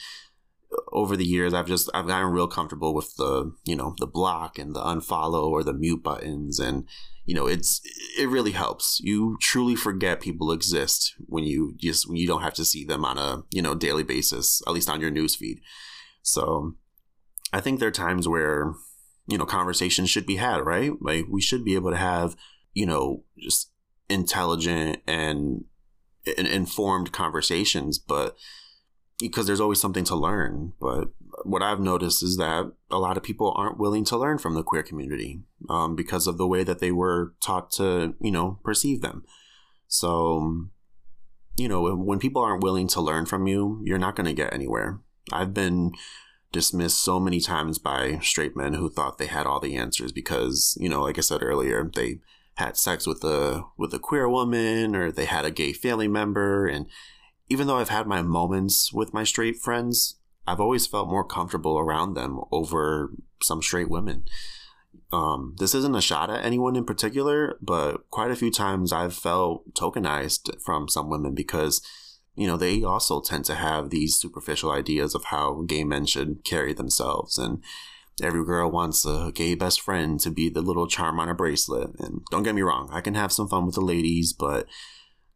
uh, 0.72 0.76
over 0.93 1.16
the 1.16 1.24
years 1.24 1.55
I've 1.55 1.66
just 1.66 1.91
I've 1.95 2.07
gotten 2.07 2.32
real 2.32 2.49
comfortable 2.49 2.95
with 2.95 3.14
the, 3.16 3.53
you 3.64 3.76
know, 3.76 3.95
the 3.99 4.07
block 4.07 4.59
and 4.59 4.74
the 4.74 4.80
unfollow 4.80 5.49
or 5.49 5.62
the 5.62 5.74
mute 5.74 6.03
buttons 6.03 6.59
and 6.59 6.87
you 7.26 7.34
know, 7.34 7.47
it's 7.47 7.82
it 8.16 8.28
really 8.28 8.53
helps. 8.53 9.01
You 9.03 9.37
truly 9.41 9.74
forget 9.74 10.20
people 10.20 10.53
exist 10.53 11.14
when 11.26 11.45
you 11.45 11.74
just 11.76 12.09
when 12.09 12.16
you 12.16 12.26
don't 12.26 12.43
have 12.43 12.55
to 12.55 12.64
see 12.64 12.84
them 12.84 13.05
on 13.05 13.18
a, 13.18 13.43
you 13.51 13.61
know, 13.61 13.74
daily 13.74 14.05
basis, 14.05 14.62
at 14.66 14.72
least 14.72 14.89
on 14.89 15.01
your 15.01 15.11
newsfeed. 15.11 15.59
So 16.22 16.76
I 17.53 17.61
think 17.61 17.80
there 17.80 17.89
are 17.89 17.93
times 17.93 18.28
where, 18.28 18.74
you 19.26 19.37
know, 19.37 19.45
conversations 19.45 20.09
should 20.09 20.24
be 20.24 20.37
had, 20.37 20.64
right? 20.64 20.93
Like 21.01 21.26
we 21.28 21.43
should 21.43 21.64
be 21.64 21.74
able 21.74 21.91
to 21.91 21.97
have 21.97 22.37
you 22.76 22.84
know, 22.84 23.24
just 23.38 23.70
intelligent 24.10 24.98
and, 25.06 25.64
and 26.36 26.46
informed 26.46 27.10
conversations, 27.10 27.98
but 27.98 28.36
because 29.18 29.46
there's 29.46 29.62
always 29.62 29.80
something 29.80 30.04
to 30.04 30.14
learn. 30.14 30.74
But 30.78 31.08
what 31.44 31.62
I've 31.62 31.80
noticed 31.80 32.22
is 32.22 32.36
that 32.36 32.70
a 32.90 32.98
lot 32.98 33.16
of 33.16 33.22
people 33.22 33.54
aren't 33.56 33.78
willing 33.78 34.04
to 34.04 34.18
learn 34.18 34.36
from 34.36 34.52
the 34.52 34.62
queer 34.62 34.82
community 34.82 35.40
um, 35.70 35.96
because 35.96 36.26
of 36.26 36.36
the 36.36 36.46
way 36.46 36.64
that 36.64 36.80
they 36.80 36.92
were 36.92 37.32
taught 37.42 37.72
to, 37.72 38.14
you 38.20 38.30
know, 38.30 38.60
perceive 38.62 39.00
them. 39.00 39.24
So, 39.88 40.66
you 41.56 41.70
know, 41.70 41.94
when 41.94 42.18
people 42.18 42.42
aren't 42.42 42.62
willing 42.62 42.88
to 42.88 43.00
learn 43.00 43.24
from 43.24 43.46
you, 43.46 43.80
you're 43.84 43.96
not 43.96 44.16
going 44.16 44.26
to 44.26 44.34
get 44.34 44.52
anywhere. 44.52 45.00
I've 45.32 45.54
been 45.54 45.92
dismissed 46.52 47.02
so 47.02 47.18
many 47.18 47.40
times 47.40 47.78
by 47.78 48.18
straight 48.18 48.54
men 48.54 48.74
who 48.74 48.90
thought 48.90 49.16
they 49.16 49.28
had 49.28 49.46
all 49.46 49.60
the 49.60 49.76
answers 49.76 50.12
because, 50.12 50.76
you 50.78 50.90
know, 50.90 51.00
like 51.00 51.16
I 51.16 51.22
said 51.22 51.42
earlier, 51.42 51.90
they 51.94 52.18
had 52.57 52.76
sex 52.76 53.07
with 53.07 53.22
a 53.24 53.64
with 53.76 53.92
a 53.94 53.98
queer 53.98 54.28
woman 54.28 54.96
or 54.96 55.12
they 55.12 55.26
had 55.26 55.44
a 55.44 55.50
gay 55.50 55.72
family 55.72 56.09
member 56.09 56.66
and 56.66 56.86
even 57.48 57.66
though 57.66 57.78
I've 57.78 57.90
had 57.90 58.07
my 58.07 58.22
moments 58.22 58.92
with 58.92 59.14
my 59.14 59.24
straight 59.24 59.57
friends, 59.57 60.16
I've 60.46 60.61
always 60.61 60.86
felt 60.86 61.09
more 61.09 61.24
comfortable 61.24 61.78
around 61.78 62.14
them 62.14 62.40
over 62.50 63.12
some 63.42 63.62
straight 63.62 63.88
women. 63.90 64.24
Um, 65.12 65.54
this 65.59 65.74
isn't 65.74 65.94
a 65.94 66.00
shot 66.00 66.30
at 66.30 66.44
anyone 66.44 66.76
in 66.76 66.84
particular, 66.84 67.59
but 67.61 68.09
quite 68.11 68.30
a 68.30 68.36
few 68.36 68.50
times 68.50 68.92
I've 68.92 69.14
felt 69.14 69.74
tokenized 69.74 70.61
from 70.61 70.88
some 70.88 71.09
women 71.09 71.34
because, 71.34 71.80
you 72.34 72.46
know, 72.46 72.57
they 72.57 72.82
also 72.82 73.20
tend 73.20 73.44
to 73.46 73.54
have 73.54 73.90
these 73.90 74.18
superficial 74.18 74.70
ideas 74.72 75.14
of 75.14 75.26
how 75.26 75.62
gay 75.66 75.84
men 75.84 76.07
should 76.07 76.44
carry 76.44 76.72
themselves. 76.72 77.38
And 77.38 77.62
every 78.22 78.44
girl 78.44 78.70
wants 78.70 79.04
a 79.04 79.30
gay 79.34 79.54
best 79.54 79.80
friend 79.80 80.18
to 80.20 80.30
be 80.30 80.48
the 80.48 80.62
little 80.62 80.86
charm 80.86 81.20
on 81.20 81.28
a 81.28 81.34
bracelet. 81.34 81.90
And 81.98 82.22
don't 82.30 82.42
get 82.42 82.54
me 82.54 82.62
wrong, 82.62 82.88
I 82.92 83.00
can 83.00 83.14
have 83.14 83.32
some 83.32 83.48
fun 83.48 83.66
with 83.66 83.74
the 83.74 83.80
ladies, 83.80 84.32
but 84.32 84.66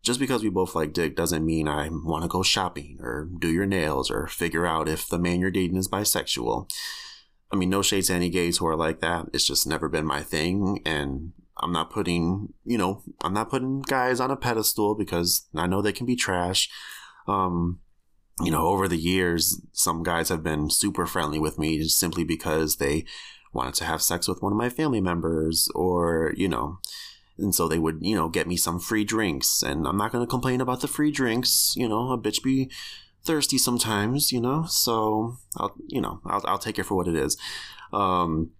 just 0.03 0.19
because 0.19 0.43
we 0.43 0.49
both 0.49 0.75
like 0.75 0.93
dick 0.93 1.15
doesn't 1.15 1.45
mean 1.45 1.69
I 1.69 1.89
want 1.91 2.23
to 2.23 2.29
go 2.29 2.43
shopping 2.43 2.99
or 3.01 3.29
do 3.39 3.49
your 3.49 3.67
nails 3.67 4.11
or 4.11 4.27
figure 4.29 4.67
out 4.67 4.89
if 4.89 5.09
the 5.09 5.19
man 5.19 5.41
you're 5.41 5.51
dating 5.51 5.77
is 5.77 5.89
bisexual. 5.89 6.71
I 7.53 7.57
mean, 7.57 7.69
no 7.69 7.83
shade 7.83 8.05
to 8.05 8.15
any 8.15 8.31
gays 8.31 8.59
who 8.59 8.67
are 8.67 8.77
like 8.77 9.01
that. 9.01 9.27
It's 9.35 9.47
just 9.47 9.67
never 9.67 9.89
been 9.89 10.07
my 10.07 10.23
thing. 10.23 10.81
And 10.87 11.33
I'm 11.59 11.73
not 11.73 11.91
putting, 11.91 12.55
you 12.65 12.79
know, 12.79 13.03
I'm 13.23 13.35
not 13.35 13.51
putting 13.51 13.83
guys 13.83 14.21
on 14.21 14.31
a 14.31 14.37
pedestal 14.37 14.95
because 14.95 15.47
I 15.55 15.67
know 15.67 15.83
they 15.83 15.93
can 15.93 16.07
be 16.07 16.17
trash. 16.17 16.71
Um, 17.27 17.81
you 18.43 18.51
know, 18.51 18.67
over 18.67 18.89
the 18.89 18.97
years, 18.97 19.61
some 19.73 20.03
guys 20.03 20.29
have 20.29 20.43
been 20.43 20.71
super 20.71 21.07
friendly 21.07 21.39
with 21.39 21.59
me 21.59 21.79
just 21.79 21.99
simply 21.99 22.25
because 22.25 22.77
they 22.77 23.05
wanted 23.53 23.75
to 23.75 23.85
have 23.85 24.03
sex 24.03 24.29
with 24.29 24.43
one 24.43 24.53
of 24.53 24.59
my 24.59 24.69
family 24.69 25.01
members 25.01 25.69
or, 25.75 26.33
you 26.37 26.49
know, 26.49 26.79
and 27.39 27.55
so 27.55 27.67
they 27.67 27.79
would, 27.79 27.99
you 28.01 28.15
know, 28.15 28.29
get 28.29 28.47
me 28.47 28.57
some 28.57 28.79
free 28.79 29.05
drinks. 29.05 29.63
And 29.63 29.87
I'm 29.87 29.97
not 29.97 30.13
going 30.13 30.25
to 30.25 30.31
complain 30.31 30.61
about 30.61 30.81
the 30.81 30.89
free 30.89 31.11
drinks. 31.11 31.75
You 31.77 31.89
know, 31.89 32.13
a 32.13 32.19
bitch 32.19 32.43
be 32.43 32.71
thirsty 33.25 33.59
sometimes, 33.59 34.33
you 34.33 34.41
know, 34.41 34.65
so 34.69 35.37
I'll, 35.57 35.75
you 35.89 36.01
know, 36.01 36.21
I'll, 36.27 36.43
I'll 36.47 36.59
take 36.59 36.79
it 36.79 36.85
for 36.85 36.95
what 36.95 37.09
it 37.09 37.17
is. 37.17 37.37
Um, 37.93 38.51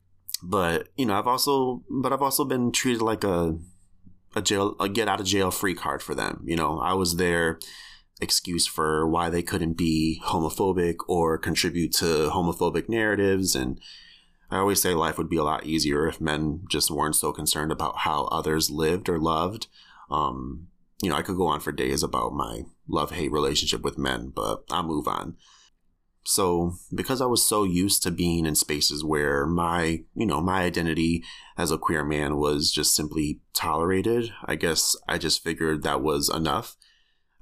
but, 0.43 0.89
you 0.97 1.07
know, 1.07 1.19
I've 1.19 1.27
also, 1.27 1.83
but 1.91 2.13
I've 2.13 2.23
also 2.23 2.45
been 2.45 2.73
treated 2.73 3.03
like 3.03 3.25
a, 3.25 3.59
a 4.35 4.43
jail, 4.43 4.77
a 4.81 4.89
get 4.89 5.09
out 5.09 5.21
of 5.21 5.27
jail 5.27 5.51
free 5.51 5.75
card 5.75 6.03
for 6.03 6.15
them. 6.15 6.43
You 6.45 6.57
know, 6.57 6.79
I 6.79 6.95
was 6.95 7.17
their 7.17 7.59
excuse 8.21 8.67
for 8.67 9.07
why 9.09 9.31
they 9.31 9.43
couldn't 9.43 9.75
be 9.75 10.21
homophobic 10.27 10.97
or 11.09 11.39
contribute 11.39 11.93
to 11.95 12.31
homophobic 12.33 12.89
narratives. 12.89 13.55
And, 13.55 13.81
I 14.51 14.59
always 14.59 14.83
say 14.83 14.95
life 14.95 15.17
would 15.17 15.29
be 15.29 15.37
a 15.37 15.45
lot 15.45 15.65
easier 15.65 16.09
if 16.09 16.21
men 16.21 16.65
just 16.69 16.91
weren't 16.91 17.15
so 17.15 17.33
concerned 17.33 17.71
about 17.71 17.99
how 17.99 18.25
others 18.25 18.71
lived 18.71 19.09
or 19.09 19.19
loved. 19.19 19.69
Um, 20.11 20.69
you 21.03 21.09
know, 21.09 21.17
I 21.17 21.23
could 21.23 21.37
go 21.37 21.47
on 21.47 21.61
for 21.61 21.73
days 21.73 22.03
about 22.03 22.33
my 22.33 22.63
love 22.89 23.13
hate 23.13 23.31
relationship 23.31 23.83
with 23.83 23.97
men, 23.97 24.33
but 24.35 24.65
I'll 24.71 24.83
move 24.83 25.07
on. 25.07 25.37
So, 26.25 26.75
because 26.95 27.23
I 27.23 27.27
was 27.27 27.45
so 27.45 27.65
used 27.65 28.03
to 28.03 28.11
being 28.11 28.45
in 28.45 28.55
spaces 28.55 29.03
where 29.03 29.47
my, 29.47 30.05
you 30.15 30.27
know, 30.27 30.41
my 30.41 30.63
identity 30.63 31.25
as 31.57 31.71
a 31.71 31.79
queer 31.79 32.05
man 32.05 32.37
was 32.37 32.71
just 32.71 32.95
simply 32.95 33.41
tolerated, 33.55 34.31
I 34.45 34.57
guess 34.57 34.97
I 35.09 35.17
just 35.17 35.43
figured 35.43 35.83
that 35.83 36.03
was 36.03 36.29
enough. 36.29 36.77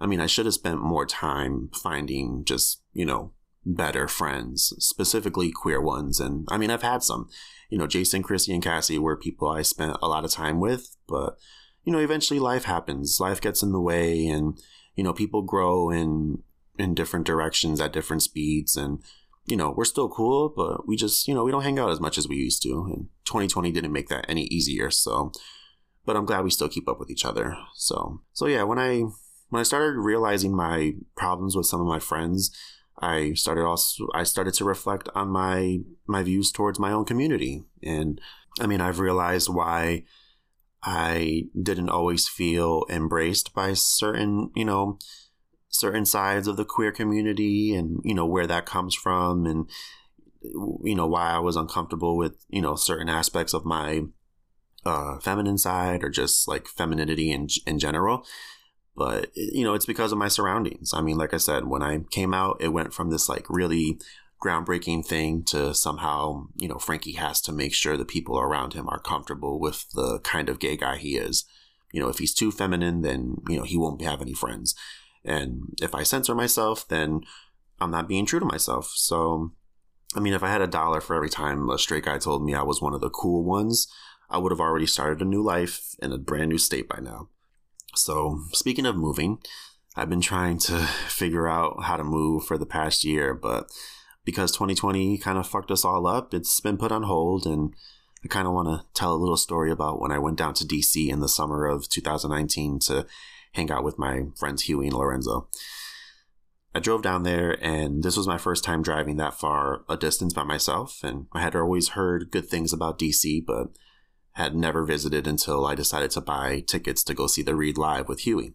I 0.00 0.06
mean, 0.06 0.20
I 0.20 0.26
should 0.26 0.46
have 0.46 0.54
spent 0.54 0.80
more 0.80 1.06
time 1.06 1.70
finding 1.72 2.44
just, 2.44 2.82
you 2.92 3.04
know, 3.04 3.32
better 3.64 4.08
friends, 4.08 4.74
specifically 4.78 5.50
queer 5.50 5.80
ones. 5.80 6.20
And 6.20 6.46
I 6.50 6.56
mean, 6.56 6.70
I've 6.70 6.82
had 6.82 7.02
some, 7.02 7.28
you 7.68 7.78
know, 7.78 7.86
Jason, 7.86 8.22
Chrissy, 8.22 8.52
and 8.54 8.62
Cassie 8.62 8.98
were 8.98 9.16
people 9.16 9.48
I 9.48 9.62
spent 9.62 9.96
a 10.00 10.08
lot 10.08 10.24
of 10.24 10.30
time 10.30 10.60
with, 10.60 10.96
but, 11.06 11.36
you 11.84 11.92
know, 11.92 11.98
eventually 11.98 12.40
life 12.40 12.64
happens. 12.64 13.18
Life 13.20 13.40
gets 13.40 13.62
in 13.62 13.72
the 13.72 13.80
way 13.80 14.26
and, 14.26 14.58
you 14.94 15.04
know, 15.04 15.12
people 15.12 15.42
grow 15.42 15.90
in, 15.90 16.42
in 16.78 16.94
different 16.94 17.26
directions 17.26 17.80
at 17.80 17.92
different 17.92 18.22
speeds. 18.22 18.76
And, 18.76 19.02
you 19.46 19.56
know, 19.56 19.72
we're 19.76 19.84
still 19.84 20.08
cool, 20.08 20.52
but 20.54 20.86
we 20.86 20.96
just, 20.96 21.26
you 21.26 21.34
know, 21.34 21.44
we 21.44 21.50
don't 21.50 21.62
hang 21.62 21.78
out 21.78 21.90
as 21.90 22.00
much 22.00 22.18
as 22.18 22.28
we 22.28 22.36
used 22.36 22.62
to. 22.62 22.70
And 22.92 23.08
2020 23.24 23.72
didn't 23.72 23.92
make 23.92 24.08
that 24.08 24.26
any 24.28 24.44
easier. 24.44 24.90
So, 24.90 25.32
but 26.06 26.16
I'm 26.16 26.26
glad 26.26 26.44
we 26.44 26.50
still 26.50 26.68
keep 26.68 26.88
up 26.88 26.98
with 26.98 27.10
each 27.10 27.24
other. 27.24 27.56
So, 27.74 28.20
so 28.32 28.46
yeah, 28.46 28.62
when 28.62 28.78
I, 28.78 29.04
when 29.50 29.60
I 29.60 29.64
started 29.64 29.98
realizing 29.98 30.54
my 30.54 30.94
problems 31.16 31.56
with 31.56 31.66
some 31.66 31.80
of 31.80 31.86
my 31.86 31.98
friends, 31.98 32.50
I 33.00 33.34
started 33.34 33.64
also 33.64 34.08
I 34.14 34.24
started 34.24 34.54
to 34.54 34.64
reflect 34.64 35.08
on 35.14 35.28
my 35.28 35.80
my 36.06 36.22
views 36.22 36.52
towards 36.52 36.78
my 36.78 36.92
own 36.92 37.04
community. 37.04 37.64
And 37.82 38.20
I 38.60 38.66
mean, 38.66 38.80
I've 38.80 38.98
realized 38.98 39.48
why 39.48 40.04
I 40.82 41.44
didn't 41.60 41.90
always 41.90 42.28
feel 42.28 42.84
embraced 42.88 43.54
by 43.54 43.74
certain, 43.74 44.50
you 44.54 44.64
know, 44.64 44.98
certain 45.68 46.04
sides 46.04 46.48
of 46.48 46.56
the 46.56 46.64
queer 46.64 46.92
community 46.92 47.74
and, 47.74 48.00
you 48.04 48.14
know, 48.14 48.26
where 48.26 48.46
that 48.46 48.66
comes 48.66 48.94
from 48.94 49.46
and 49.46 49.68
you 50.40 50.94
know, 50.94 51.06
why 51.06 51.30
I 51.30 51.40
was 51.40 51.56
uncomfortable 51.56 52.16
with, 52.16 52.44
you 52.48 52.62
know, 52.62 52.76
certain 52.76 53.08
aspects 53.08 53.54
of 53.54 53.64
my 53.64 54.02
uh, 54.84 55.18
feminine 55.18 55.58
side 55.58 56.04
or 56.04 56.10
just 56.10 56.46
like 56.46 56.66
femininity 56.68 57.32
in 57.32 57.48
in 57.66 57.78
general 57.78 58.24
but 58.98 59.30
you 59.36 59.62
know 59.62 59.74
it's 59.74 59.86
because 59.86 60.10
of 60.10 60.18
my 60.18 60.28
surroundings. 60.28 60.92
I 60.92 61.00
mean 61.00 61.16
like 61.16 61.32
i 61.32 61.38
said 61.38 61.66
when 61.66 61.82
i 61.82 62.00
came 62.10 62.34
out 62.34 62.56
it 62.60 62.72
went 62.72 62.92
from 62.92 63.10
this 63.10 63.28
like 63.28 63.46
really 63.48 63.98
groundbreaking 64.42 65.06
thing 65.06 65.42
to 65.44 65.74
somehow 65.74 66.46
you 66.56 66.68
know 66.68 66.78
frankie 66.78 67.12
has 67.12 67.40
to 67.40 67.52
make 67.52 67.74
sure 67.74 67.96
the 67.96 68.04
people 68.04 68.38
around 68.38 68.72
him 68.74 68.88
are 68.88 69.00
comfortable 69.00 69.58
with 69.58 69.86
the 69.94 70.20
kind 70.20 70.48
of 70.48 70.58
gay 70.58 70.76
guy 70.76 70.96
he 70.96 71.16
is. 71.16 71.44
You 71.92 72.02
know 72.02 72.08
if 72.08 72.18
he's 72.18 72.34
too 72.34 72.50
feminine 72.50 73.02
then 73.02 73.36
you 73.48 73.56
know 73.56 73.62
he 73.64 73.78
won't 73.78 74.02
have 74.02 74.20
any 74.20 74.34
friends. 74.34 74.74
And 75.24 75.76
if 75.80 75.94
i 75.94 76.02
censor 76.02 76.34
myself 76.34 76.86
then 76.88 77.20
i'm 77.80 77.92
not 77.92 78.08
being 78.08 78.26
true 78.26 78.40
to 78.40 78.46
myself. 78.46 78.90
So 78.96 79.52
i 80.16 80.20
mean 80.20 80.34
if 80.34 80.42
i 80.42 80.50
had 80.50 80.62
a 80.62 80.66
dollar 80.66 81.00
for 81.00 81.14
every 81.14 81.30
time 81.30 81.70
a 81.70 81.78
straight 81.78 82.04
guy 82.04 82.18
told 82.18 82.44
me 82.44 82.54
i 82.54 82.62
was 82.62 82.82
one 82.82 82.94
of 82.94 83.00
the 83.00 83.10
cool 83.10 83.44
ones 83.44 83.86
i 84.30 84.38
would 84.38 84.52
have 84.52 84.60
already 84.60 84.86
started 84.86 85.20
a 85.20 85.24
new 85.24 85.42
life 85.42 85.94
in 86.02 86.12
a 86.12 86.18
brand 86.18 86.48
new 86.48 86.58
state 86.58 86.88
by 86.88 86.98
now 86.98 87.28
so, 87.94 88.40
speaking 88.52 88.86
of 88.86 88.96
moving, 88.96 89.38
I've 89.96 90.10
been 90.10 90.20
trying 90.20 90.58
to 90.60 90.78
figure 91.08 91.48
out 91.48 91.84
how 91.84 91.96
to 91.96 92.04
move 92.04 92.44
for 92.44 92.58
the 92.58 92.66
past 92.66 93.04
year, 93.04 93.34
but 93.34 93.70
because 94.24 94.52
2020 94.52 95.18
kind 95.18 95.38
of 95.38 95.46
fucked 95.46 95.70
us 95.70 95.84
all 95.84 96.06
up, 96.06 96.34
it's 96.34 96.60
been 96.60 96.76
put 96.76 96.92
on 96.92 97.04
hold. 97.04 97.46
And 97.46 97.74
I 98.24 98.28
kind 98.28 98.46
of 98.46 98.52
want 98.52 98.68
to 98.68 98.86
tell 98.92 99.14
a 99.14 99.16
little 99.16 99.36
story 99.36 99.70
about 99.70 100.00
when 100.00 100.12
I 100.12 100.18
went 100.18 100.36
down 100.36 100.54
to 100.54 100.66
DC 100.66 101.08
in 101.08 101.20
the 101.20 101.28
summer 101.28 101.66
of 101.66 101.88
2019 101.88 102.78
to 102.80 103.06
hang 103.52 103.70
out 103.70 103.84
with 103.84 103.98
my 103.98 104.24
friends 104.36 104.62
Huey 104.62 104.88
and 104.88 104.96
Lorenzo. 104.96 105.48
I 106.74 106.80
drove 106.80 107.02
down 107.02 107.22
there, 107.22 107.56
and 107.64 108.02
this 108.02 108.16
was 108.16 108.26
my 108.26 108.38
first 108.38 108.62
time 108.62 108.82
driving 108.82 109.16
that 109.16 109.34
far 109.34 109.82
a 109.88 109.96
distance 109.96 110.34
by 110.34 110.44
myself. 110.44 111.00
And 111.02 111.26
I 111.32 111.40
had 111.40 111.56
always 111.56 111.90
heard 111.90 112.30
good 112.30 112.48
things 112.48 112.72
about 112.72 112.98
DC, 112.98 113.44
but 113.46 113.68
had 114.38 114.54
never 114.54 114.84
visited 114.84 115.26
until 115.26 115.66
I 115.66 115.74
decided 115.74 116.12
to 116.12 116.20
buy 116.20 116.60
tickets 116.60 117.02
to 117.04 117.14
go 117.14 117.26
see 117.26 117.42
the 117.42 117.56
read 117.56 117.76
live 117.76 118.08
with 118.08 118.20
Huey. 118.20 118.54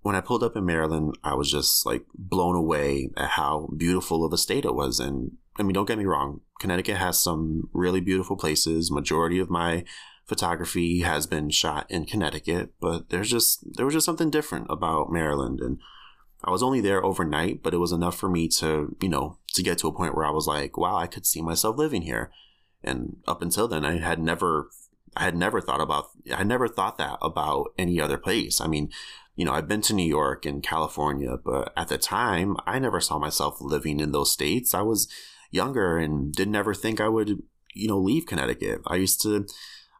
When 0.00 0.16
I 0.16 0.20
pulled 0.20 0.42
up 0.42 0.56
in 0.56 0.64
Maryland, 0.64 1.16
I 1.22 1.34
was 1.34 1.50
just 1.50 1.86
like 1.86 2.04
blown 2.14 2.56
away 2.56 3.10
at 3.16 3.30
how 3.30 3.68
beautiful 3.76 4.24
of 4.24 4.32
a 4.32 4.38
state 4.38 4.64
it 4.64 4.74
was. 4.74 5.00
And 5.00 5.32
I 5.58 5.62
mean, 5.62 5.74
don't 5.74 5.86
get 5.86 5.98
me 5.98 6.06
wrong, 6.06 6.40
Connecticut 6.60 6.96
has 6.96 7.22
some 7.22 7.68
really 7.72 8.00
beautiful 8.00 8.36
places. 8.36 8.90
Majority 8.90 9.38
of 9.38 9.50
my 9.50 9.84
photography 10.26 11.00
has 11.00 11.26
been 11.26 11.50
shot 11.50 11.86
in 11.90 12.06
Connecticut, 12.06 12.72
but 12.80 13.10
there's 13.10 13.30
just 13.30 13.64
there 13.76 13.84
was 13.84 13.94
just 13.94 14.06
something 14.06 14.30
different 14.30 14.66
about 14.70 15.12
Maryland 15.12 15.60
and 15.60 15.78
I 16.42 16.50
was 16.50 16.62
only 16.62 16.80
there 16.80 17.04
overnight, 17.04 17.62
but 17.62 17.72
it 17.72 17.78
was 17.78 17.92
enough 17.92 18.16
for 18.16 18.28
me 18.28 18.48
to, 18.48 18.94
you 19.00 19.08
know, 19.08 19.38
to 19.54 19.62
get 19.62 19.78
to 19.78 19.88
a 19.88 19.92
point 19.92 20.14
where 20.14 20.26
I 20.26 20.30
was 20.30 20.46
like, 20.46 20.76
wow, 20.76 20.96
I 20.96 21.06
could 21.06 21.24
see 21.24 21.40
myself 21.40 21.78
living 21.78 22.02
here. 22.02 22.30
And 22.84 23.16
up 23.26 23.42
until 23.42 23.68
then, 23.68 23.84
I 23.84 23.98
had 23.98 24.18
never, 24.18 24.68
I 25.16 25.24
had 25.24 25.36
never 25.36 25.60
thought 25.60 25.80
about, 25.80 26.08
I 26.32 26.44
never 26.44 26.68
thought 26.68 26.98
that 26.98 27.18
about 27.22 27.72
any 27.78 28.00
other 28.00 28.18
place. 28.18 28.60
I 28.60 28.66
mean, 28.66 28.90
you 29.36 29.44
know, 29.44 29.52
I've 29.52 29.68
been 29.68 29.80
to 29.82 29.94
New 29.94 30.06
York 30.06 30.46
and 30.46 30.62
California, 30.62 31.36
but 31.42 31.72
at 31.76 31.88
the 31.88 31.98
time, 31.98 32.56
I 32.66 32.78
never 32.78 33.00
saw 33.00 33.18
myself 33.18 33.60
living 33.60 34.00
in 34.00 34.12
those 34.12 34.32
states. 34.32 34.74
I 34.74 34.82
was 34.82 35.08
younger 35.50 35.98
and 35.98 36.32
didn't 36.32 36.56
ever 36.56 36.74
think 36.74 37.00
I 37.00 37.08
would, 37.08 37.42
you 37.72 37.88
know, 37.88 37.98
leave 37.98 38.26
Connecticut. 38.26 38.82
I 38.86 38.96
used 38.96 39.20
to, 39.22 39.46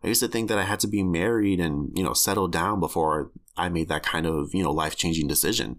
I 0.02 0.08
used 0.08 0.20
to 0.20 0.28
think 0.28 0.48
that 0.48 0.58
I 0.58 0.64
had 0.64 0.80
to 0.80 0.86
be 0.86 1.02
married 1.02 1.60
and, 1.60 1.90
you 1.96 2.04
know, 2.04 2.12
settle 2.12 2.48
down 2.48 2.78
before 2.78 3.32
I 3.56 3.68
made 3.68 3.88
that 3.88 4.02
kind 4.02 4.26
of, 4.26 4.54
you 4.54 4.62
know, 4.62 4.72
life 4.72 4.96
changing 4.96 5.26
decision. 5.26 5.78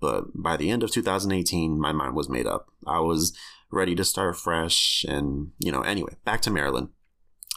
But 0.00 0.24
by 0.34 0.56
the 0.56 0.70
end 0.70 0.82
of 0.82 0.90
2018, 0.90 1.78
my 1.78 1.92
mind 1.92 2.14
was 2.14 2.28
made 2.28 2.46
up. 2.46 2.68
I 2.86 3.00
was 3.00 3.36
ready 3.74 3.94
to 3.94 4.04
start 4.04 4.36
fresh. 4.36 5.04
And, 5.08 5.52
you 5.58 5.72
know, 5.72 5.82
anyway, 5.82 6.14
back 6.24 6.40
to 6.42 6.50
Maryland. 6.50 6.88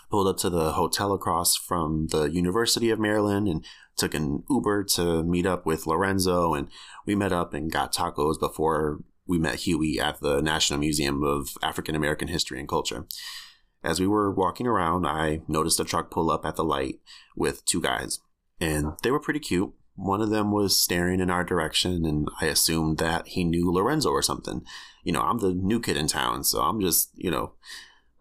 Pulled 0.10 0.28
up 0.28 0.38
to 0.38 0.50
the 0.50 0.74
hotel 0.74 1.12
across 1.12 1.56
from 1.56 2.08
the 2.12 2.26
University 2.32 2.90
of 2.90 3.00
Maryland 3.00 3.48
and 3.48 3.66
took 3.98 4.14
an 4.14 4.44
Uber 4.50 4.86
to 4.86 5.24
meet 5.24 5.46
up 5.46 5.66
with 5.66 5.86
Lorenzo. 5.86 6.54
And 6.54 6.70
we 7.06 7.16
met 7.16 7.34
up 7.34 7.54
and 7.54 7.72
got 7.72 7.94
tacos 7.94 8.40
before 8.40 9.00
we 9.28 9.38
met 9.38 9.56
Huey 9.56 10.00
at 10.00 10.22
the 10.22 10.42
National 10.42 10.80
Museum 10.80 11.24
of 11.24 11.50
African 11.62 11.96
American 11.96 12.30
History 12.30 12.60
and 12.60 12.70
Culture. 12.70 13.06
As 13.84 14.00
we 14.00 14.08
were 14.08 14.32
walking 14.32 14.66
around, 14.66 15.06
I 15.06 15.42
noticed 15.48 15.80
a 15.80 15.86
truck 15.86 16.10
pull 16.10 16.32
up 16.32 16.46
at 16.46 16.56
the 16.56 16.64
light 16.64 17.00
with 17.36 17.64
two 17.66 17.82
guys, 17.82 18.20
and 18.60 18.94
they 19.04 19.12
were 19.12 19.20
pretty 19.20 19.40
cute. 19.40 19.74
One 19.96 20.22
of 20.22 20.30
them 20.30 20.52
was 20.52 20.78
staring 20.78 21.20
in 21.20 21.30
our 21.30 21.44
direction, 21.44 22.06
and 22.06 22.28
I 22.40 22.46
assumed 22.46 22.98
that 23.00 23.30
he 23.30 23.44
knew 23.44 23.72
Lorenzo 23.72 24.10
or 24.10 24.22
something. 24.22 24.64
You 25.08 25.14
know, 25.14 25.22
I'm 25.22 25.38
the 25.38 25.54
new 25.54 25.80
kid 25.80 25.96
in 25.96 26.08
town, 26.08 26.44
so 26.44 26.60
I'm 26.60 26.82
just, 26.82 27.12
you 27.16 27.32
know, 27.32 27.54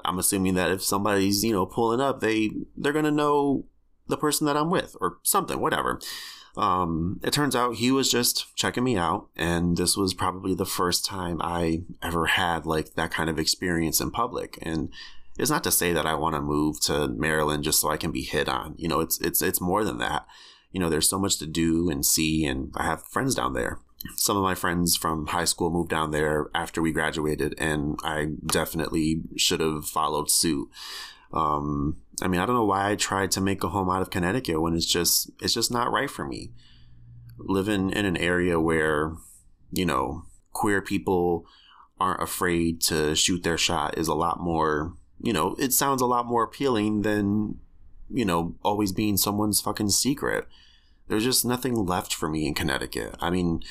I'm 0.04 0.20
assuming 0.20 0.54
that 0.54 0.70
if 0.70 0.84
somebody's, 0.84 1.42
you 1.42 1.52
know, 1.52 1.66
pulling 1.66 2.00
up, 2.00 2.20
they 2.20 2.52
they're 2.76 2.92
gonna 2.92 3.10
know 3.10 3.64
the 4.06 4.16
person 4.16 4.46
that 4.46 4.56
I'm 4.56 4.70
with 4.70 4.94
or 5.00 5.18
something, 5.24 5.58
whatever. 5.58 5.98
Um, 6.56 7.18
it 7.24 7.32
turns 7.32 7.56
out 7.56 7.74
he 7.74 7.90
was 7.90 8.08
just 8.08 8.54
checking 8.54 8.84
me 8.84 8.96
out, 8.96 9.26
and 9.34 9.76
this 9.76 9.96
was 9.96 10.14
probably 10.14 10.54
the 10.54 10.64
first 10.64 11.04
time 11.04 11.38
I 11.42 11.82
ever 12.04 12.26
had 12.26 12.66
like 12.66 12.94
that 12.94 13.10
kind 13.10 13.28
of 13.28 13.40
experience 13.40 14.00
in 14.00 14.12
public. 14.12 14.56
And 14.62 14.90
it's 15.36 15.50
not 15.50 15.64
to 15.64 15.72
say 15.72 15.92
that 15.92 16.06
I 16.06 16.14
want 16.14 16.36
to 16.36 16.40
move 16.40 16.80
to 16.82 17.08
Maryland 17.08 17.64
just 17.64 17.80
so 17.80 17.90
I 17.90 17.96
can 17.96 18.12
be 18.12 18.22
hit 18.22 18.48
on. 18.48 18.76
You 18.78 18.86
know, 18.86 19.00
it's 19.00 19.20
it's 19.20 19.42
it's 19.42 19.60
more 19.60 19.82
than 19.82 19.98
that. 19.98 20.24
You 20.70 20.78
know, 20.78 20.88
there's 20.88 21.08
so 21.08 21.18
much 21.18 21.36
to 21.38 21.46
do 21.46 21.90
and 21.90 22.06
see, 22.06 22.44
and 22.44 22.72
I 22.76 22.84
have 22.84 23.08
friends 23.08 23.34
down 23.34 23.54
there. 23.54 23.80
Some 24.16 24.36
of 24.36 24.42
my 24.42 24.54
friends 24.54 24.96
from 24.96 25.26
high 25.26 25.44
school 25.44 25.70
moved 25.70 25.90
down 25.90 26.10
there 26.10 26.48
after 26.54 26.80
we 26.80 26.92
graduated, 26.92 27.54
and 27.58 27.98
I 28.04 28.28
definitely 28.44 29.22
should 29.36 29.60
have 29.60 29.86
followed 29.86 30.30
suit. 30.30 30.68
Um, 31.32 31.96
I 32.22 32.28
mean, 32.28 32.40
I 32.40 32.46
don't 32.46 32.56
know 32.56 32.64
why 32.64 32.90
I 32.90 32.94
tried 32.96 33.30
to 33.32 33.40
make 33.40 33.64
a 33.64 33.68
home 33.68 33.90
out 33.90 34.02
of 34.02 34.10
Connecticut 34.10 34.60
when 34.60 34.74
it's 34.74 34.86
just 34.86 35.30
it's 35.40 35.54
just 35.54 35.70
not 35.70 35.90
right 35.90 36.10
for 36.10 36.24
me. 36.26 36.52
Living 37.38 37.90
in 37.90 38.06
an 38.06 38.16
area 38.16 38.58
where, 38.58 39.12
you 39.70 39.84
know, 39.84 40.24
queer 40.52 40.80
people 40.80 41.46
aren't 42.00 42.22
afraid 42.22 42.80
to 42.82 43.14
shoot 43.14 43.42
their 43.42 43.58
shot 43.58 43.98
is 43.98 44.08
a 44.08 44.14
lot 44.14 44.40
more, 44.40 44.94
you 45.20 45.32
know, 45.32 45.54
it 45.58 45.72
sounds 45.72 46.00
a 46.00 46.06
lot 46.06 46.26
more 46.26 46.44
appealing 46.44 47.02
than, 47.02 47.58
you 48.10 48.24
know, 48.24 48.54
always 48.62 48.92
being 48.92 49.16
someone's 49.16 49.60
fucking 49.60 49.90
secret. 49.90 50.46
There's 51.08 51.24
just 51.24 51.44
nothing 51.44 51.74
left 51.74 52.14
for 52.14 52.28
me 52.28 52.46
in 52.46 52.54
Connecticut. 52.54 53.14
I 53.20 53.30
mean, 53.30 53.62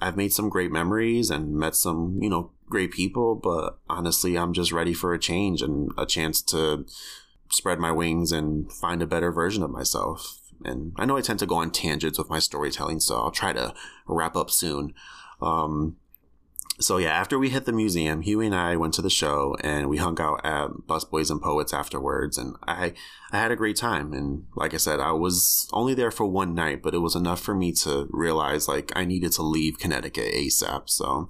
I've 0.00 0.16
made 0.16 0.32
some 0.32 0.48
great 0.48 0.70
memories 0.70 1.30
and 1.30 1.54
met 1.54 1.74
some, 1.74 2.18
you 2.20 2.28
know, 2.28 2.50
great 2.68 2.92
people, 2.92 3.34
but 3.34 3.78
honestly, 3.88 4.36
I'm 4.36 4.52
just 4.52 4.72
ready 4.72 4.92
for 4.92 5.12
a 5.12 5.18
change 5.18 5.62
and 5.62 5.90
a 5.98 6.06
chance 6.06 6.42
to 6.42 6.86
spread 7.50 7.78
my 7.78 7.90
wings 7.90 8.30
and 8.30 8.70
find 8.72 9.02
a 9.02 9.06
better 9.06 9.32
version 9.32 9.62
of 9.62 9.70
myself. 9.70 10.40
And 10.64 10.92
I 10.96 11.04
know 11.04 11.16
I 11.16 11.20
tend 11.20 11.38
to 11.40 11.46
go 11.46 11.56
on 11.56 11.70
tangents 11.70 12.18
with 12.18 12.30
my 12.30 12.38
storytelling, 12.38 13.00
so 13.00 13.16
I'll 13.16 13.30
try 13.30 13.52
to 13.52 13.74
wrap 14.06 14.36
up 14.36 14.50
soon. 14.50 14.92
Um, 15.40 15.96
so 16.80 16.98
yeah, 16.98 17.10
after 17.10 17.38
we 17.38 17.50
hit 17.50 17.64
the 17.64 17.72
museum, 17.72 18.22
Huey 18.22 18.46
and 18.46 18.54
I 18.54 18.76
went 18.76 18.94
to 18.94 19.02
the 19.02 19.10
show 19.10 19.56
and 19.62 19.88
we 19.88 19.96
hung 19.96 20.20
out 20.20 20.40
at 20.44 20.70
Busboys 20.86 21.30
and 21.30 21.42
Poets 21.42 21.72
afterwards, 21.72 22.38
and 22.38 22.54
I 22.66 22.94
I 23.32 23.38
had 23.38 23.50
a 23.50 23.56
great 23.56 23.76
time. 23.76 24.12
And 24.12 24.46
like 24.54 24.74
I 24.74 24.76
said, 24.76 25.00
I 25.00 25.12
was 25.12 25.68
only 25.72 25.94
there 25.94 26.12
for 26.12 26.26
one 26.26 26.54
night, 26.54 26.82
but 26.82 26.94
it 26.94 26.98
was 26.98 27.16
enough 27.16 27.40
for 27.40 27.54
me 27.54 27.72
to 27.82 28.06
realize 28.10 28.68
like 28.68 28.92
I 28.94 29.04
needed 29.04 29.32
to 29.32 29.42
leave 29.42 29.78
Connecticut 29.78 30.32
ASAP. 30.32 30.88
So 30.88 31.28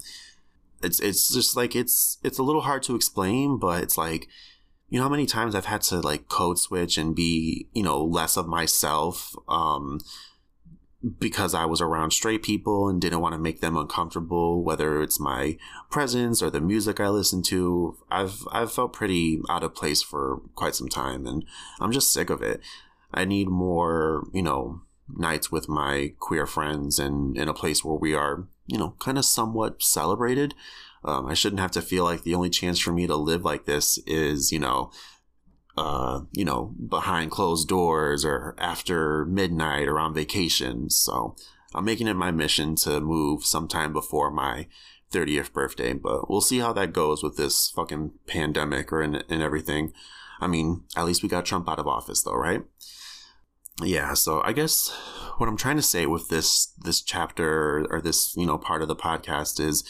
it's 0.82 1.00
it's 1.00 1.32
just 1.32 1.56
like 1.56 1.74
it's 1.74 2.18
it's 2.22 2.38
a 2.38 2.42
little 2.42 2.62
hard 2.62 2.82
to 2.84 2.94
explain, 2.94 3.58
but 3.58 3.82
it's 3.82 3.96
like 3.96 4.28
you 4.90 4.98
know 4.98 5.04
how 5.04 5.10
many 5.10 5.26
times 5.26 5.54
I've 5.54 5.66
had 5.66 5.82
to 5.82 6.00
like 6.00 6.28
code 6.28 6.58
switch 6.58 6.98
and 6.98 7.14
be 7.14 7.68
you 7.72 7.82
know 7.82 8.04
less 8.04 8.36
of 8.36 8.46
myself 8.46 9.34
um, 9.48 10.00
because 11.18 11.54
I 11.54 11.64
was 11.64 11.80
around 11.80 12.12
straight 12.12 12.42
people 12.42 12.88
and 12.88 13.00
didn't 13.00 13.20
want 13.20 13.34
to 13.34 13.38
make 13.38 13.60
them 13.60 13.76
uncomfortable, 13.76 14.62
whether 14.62 15.00
it's 15.02 15.20
my 15.20 15.56
presence 15.90 16.42
or 16.42 16.50
the 16.50 16.60
music 16.60 16.98
I 16.98 17.08
listen 17.08 17.42
to. 17.44 17.96
I've 18.10 18.46
I've 18.50 18.72
felt 18.72 18.92
pretty 18.92 19.40
out 19.48 19.62
of 19.62 19.74
place 19.74 20.02
for 20.02 20.42
quite 20.54 20.74
some 20.74 20.88
time, 20.88 21.26
and 21.26 21.44
I'm 21.80 21.92
just 21.92 22.12
sick 22.12 22.30
of 22.30 22.42
it. 22.42 22.60
I 23.12 23.24
need 23.24 23.48
more, 23.48 24.24
you 24.32 24.42
know, 24.42 24.82
nights 25.08 25.50
with 25.50 25.68
my 25.68 26.12
queer 26.18 26.46
friends 26.46 26.98
and 26.98 27.36
in 27.36 27.48
a 27.48 27.54
place 27.54 27.84
where 27.84 27.96
we 27.96 28.14
are 28.14 28.46
you 28.68 28.78
know, 28.78 28.94
kind 29.00 29.18
of 29.18 29.24
somewhat 29.24 29.82
celebrated. 29.82 30.54
Um, 31.04 31.26
I 31.26 31.34
shouldn't 31.34 31.60
have 31.60 31.70
to 31.72 31.82
feel 31.82 32.04
like 32.04 32.22
the 32.22 32.34
only 32.34 32.50
chance 32.50 32.78
for 32.78 32.92
me 32.92 33.06
to 33.06 33.16
live 33.16 33.44
like 33.44 33.64
this 33.64 33.98
is, 34.06 34.52
you 34.52 34.58
know, 34.58 34.90
uh, 35.78 36.22
you 36.32 36.44
know, 36.44 36.74
behind 36.88 37.30
closed 37.30 37.68
doors 37.68 38.24
or 38.24 38.54
after 38.58 39.24
midnight 39.26 39.88
or 39.88 39.98
on 39.98 40.14
vacation. 40.14 40.90
So 40.90 41.36
I'm 41.74 41.84
making 41.84 42.08
it 42.08 42.14
my 42.14 42.30
mission 42.30 42.74
to 42.76 43.00
move 43.00 43.44
sometime 43.44 43.92
before 43.92 44.30
my 44.30 44.66
30th 45.12 45.52
birthday, 45.52 45.92
but 45.92 46.28
we'll 46.28 46.40
see 46.40 46.58
how 46.58 46.72
that 46.74 46.92
goes 46.92 47.22
with 47.22 47.36
this 47.36 47.70
fucking 47.70 48.12
pandemic 48.26 48.92
or 48.92 49.00
and 49.00 49.24
everything. 49.30 49.92
I 50.40 50.46
mean, 50.46 50.84
at 50.96 51.04
least 51.04 51.22
we 51.22 51.28
got 51.28 51.46
Trump 51.46 51.68
out 51.68 51.78
of 51.78 51.86
office 51.86 52.22
though, 52.22 52.34
right? 52.34 52.62
yeah 53.82 54.12
so 54.14 54.42
i 54.44 54.52
guess 54.52 54.88
what 55.36 55.48
i'm 55.48 55.56
trying 55.56 55.76
to 55.76 55.82
say 55.82 56.06
with 56.06 56.28
this 56.28 56.72
this 56.78 57.00
chapter 57.00 57.86
or 57.90 58.00
this 58.00 58.34
you 58.36 58.46
know 58.46 58.58
part 58.58 58.82
of 58.82 58.88
the 58.88 58.96
podcast 58.96 59.60
is 59.60 59.84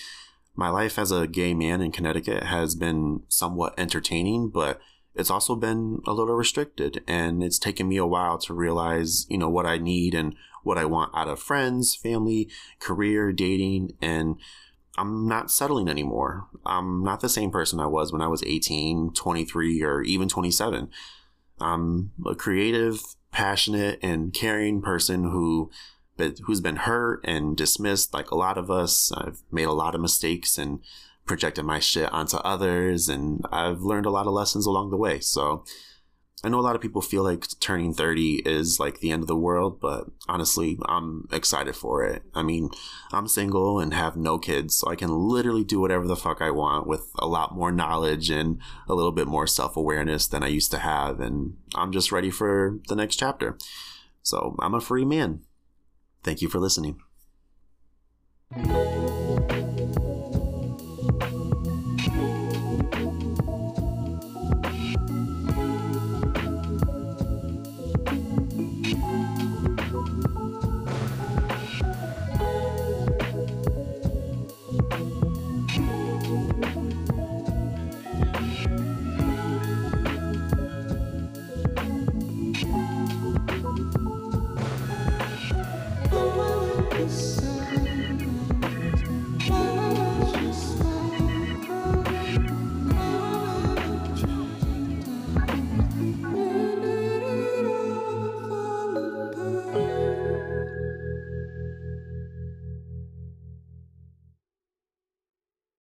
my 0.55 0.69
life 0.69 0.99
as 0.99 1.11
a 1.11 1.27
gay 1.27 1.55
man 1.55 1.81
in 1.81 1.91
connecticut 1.91 2.43
has 2.45 2.75
been 2.75 3.23
somewhat 3.29 3.75
entertaining 3.79 4.51
but 4.51 4.81
it's 5.19 5.31
also 5.31 5.57
been 5.57 6.01
a 6.07 6.13
little 6.13 6.35
restricted 6.35 7.03
and 7.07 7.43
it's 7.43 7.59
taken 7.59 7.89
me 7.89 7.97
a 7.97 8.07
while 8.07 8.39
to 8.39 8.55
realize 8.55 9.27
you 9.29 9.37
know 9.37 9.49
what 9.49 9.67
i 9.67 9.77
need 9.77 10.15
and 10.15 10.35
what 10.63 10.79
i 10.79 10.85
want 10.85 11.11
out 11.15 11.29
of 11.29 11.41
friends 11.41 11.95
family 11.95 12.49
career 12.79 13.33
dating 13.33 13.93
and 14.01 14.37
i'm 14.97 15.27
not 15.27 15.51
settling 15.51 15.89
anymore 15.89 16.47
i'm 16.65 17.03
not 17.03 17.21
the 17.21 17.29
same 17.29 17.51
person 17.51 17.81
i 17.81 17.87
was 17.87 18.13
when 18.13 18.23
i 18.23 18.29
was 18.29 18.43
18 18.45 19.13
23 19.13 19.83
or 19.83 20.03
even 20.03 20.29
27 20.29 20.89
i'm 21.61 22.13
a 22.27 22.35
creative 22.35 23.03
passionate 23.33 23.99
and 24.03 24.33
caring 24.33 24.81
person 24.81 25.25
who 25.25 25.71
but 26.19 26.39
who's 26.45 26.61
been 26.61 26.77
hurt 26.77 27.21
and 27.25 27.57
dismissed 27.57 28.13
like 28.13 28.31
a 28.31 28.37
lot 28.37 28.59
of 28.59 28.71
us. 28.71 29.11
I've 29.13 29.41
made 29.51 29.69
a 29.69 29.73
lot 29.73 29.95
of 29.95 30.01
mistakes 30.03 30.59
and 30.59 30.81
projected 31.29 31.65
my 31.65 31.79
shit 31.79 32.13
onto 32.13 32.39
others 32.39 33.09
and 33.09 33.45
I've 33.53 33.83
learned 33.83 34.07
a 34.07 34.11
lot 34.11 34.27
of 34.27 34.33
lessons 34.33 34.67
along 34.67 34.91
the 34.91 34.97
way. 34.97 35.21
So 35.21 35.65
I 36.45 36.49
know 36.49 36.61
a 36.61 36.63
lot 36.63 36.77
of 36.77 36.83
people 36.83 37.03
feel 37.03 37.25
like 37.25 37.47
turning 37.59 37.93
30 37.93 38.43
is 38.47 38.79
like 38.79 39.01
the 39.01 39.11
end 39.11 39.23
of 39.23 39.27
the 39.27 39.37
world, 39.37 39.81
but 39.81 40.07
honestly, 40.29 40.79
I'm 40.87 41.27
excited 41.33 41.75
for 41.75 42.05
it. 42.05 42.23
I 42.33 42.45
mean, 42.45 42.71
I'm 43.13 43.27
single 43.27 43.81
and 43.81 43.93
have 43.93 44.17
no 44.17 44.39
kids, 44.39 44.77
so 44.77 44.89
I 44.89 44.95
can 44.95 45.11
literally 45.11 45.65
do 45.65 45.81
whatever 45.81 46.07
the 46.07 46.15
fuck 46.15 46.41
I 46.41 46.51
want 46.51 46.87
with 46.87 47.11
a 47.19 47.27
lot 47.27 47.57
more 47.57 47.73
knowledge 47.73 48.31
and 48.31 48.61
a 48.89 48.95
little 48.95 49.11
bit 49.11 49.27
more 49.27 49.49
self 49.49 49.77
awareness 49.77 50.29
than 50.29 50.45
I 50.45 50.49
used 50.49 50.71
to 50.71 50.79
have. 50.79 51.19
And 51.19 51.57
I'm 51.75 51.91
just 51.91 52.13
ready 52.13 52.31
for 52.31 52.79
the 52.87 52.95
next 52.95 53.17
chapter. 53.17 53.59
So 54.23 54.55
I'm 54.61 54.75
a 54.75 54.81
free 54.81 55.05
man. 55.05 55.41
Thank 56.23 56.41
you 56.41 56.49
for 56.49 56.61
listening. 56.61 57.01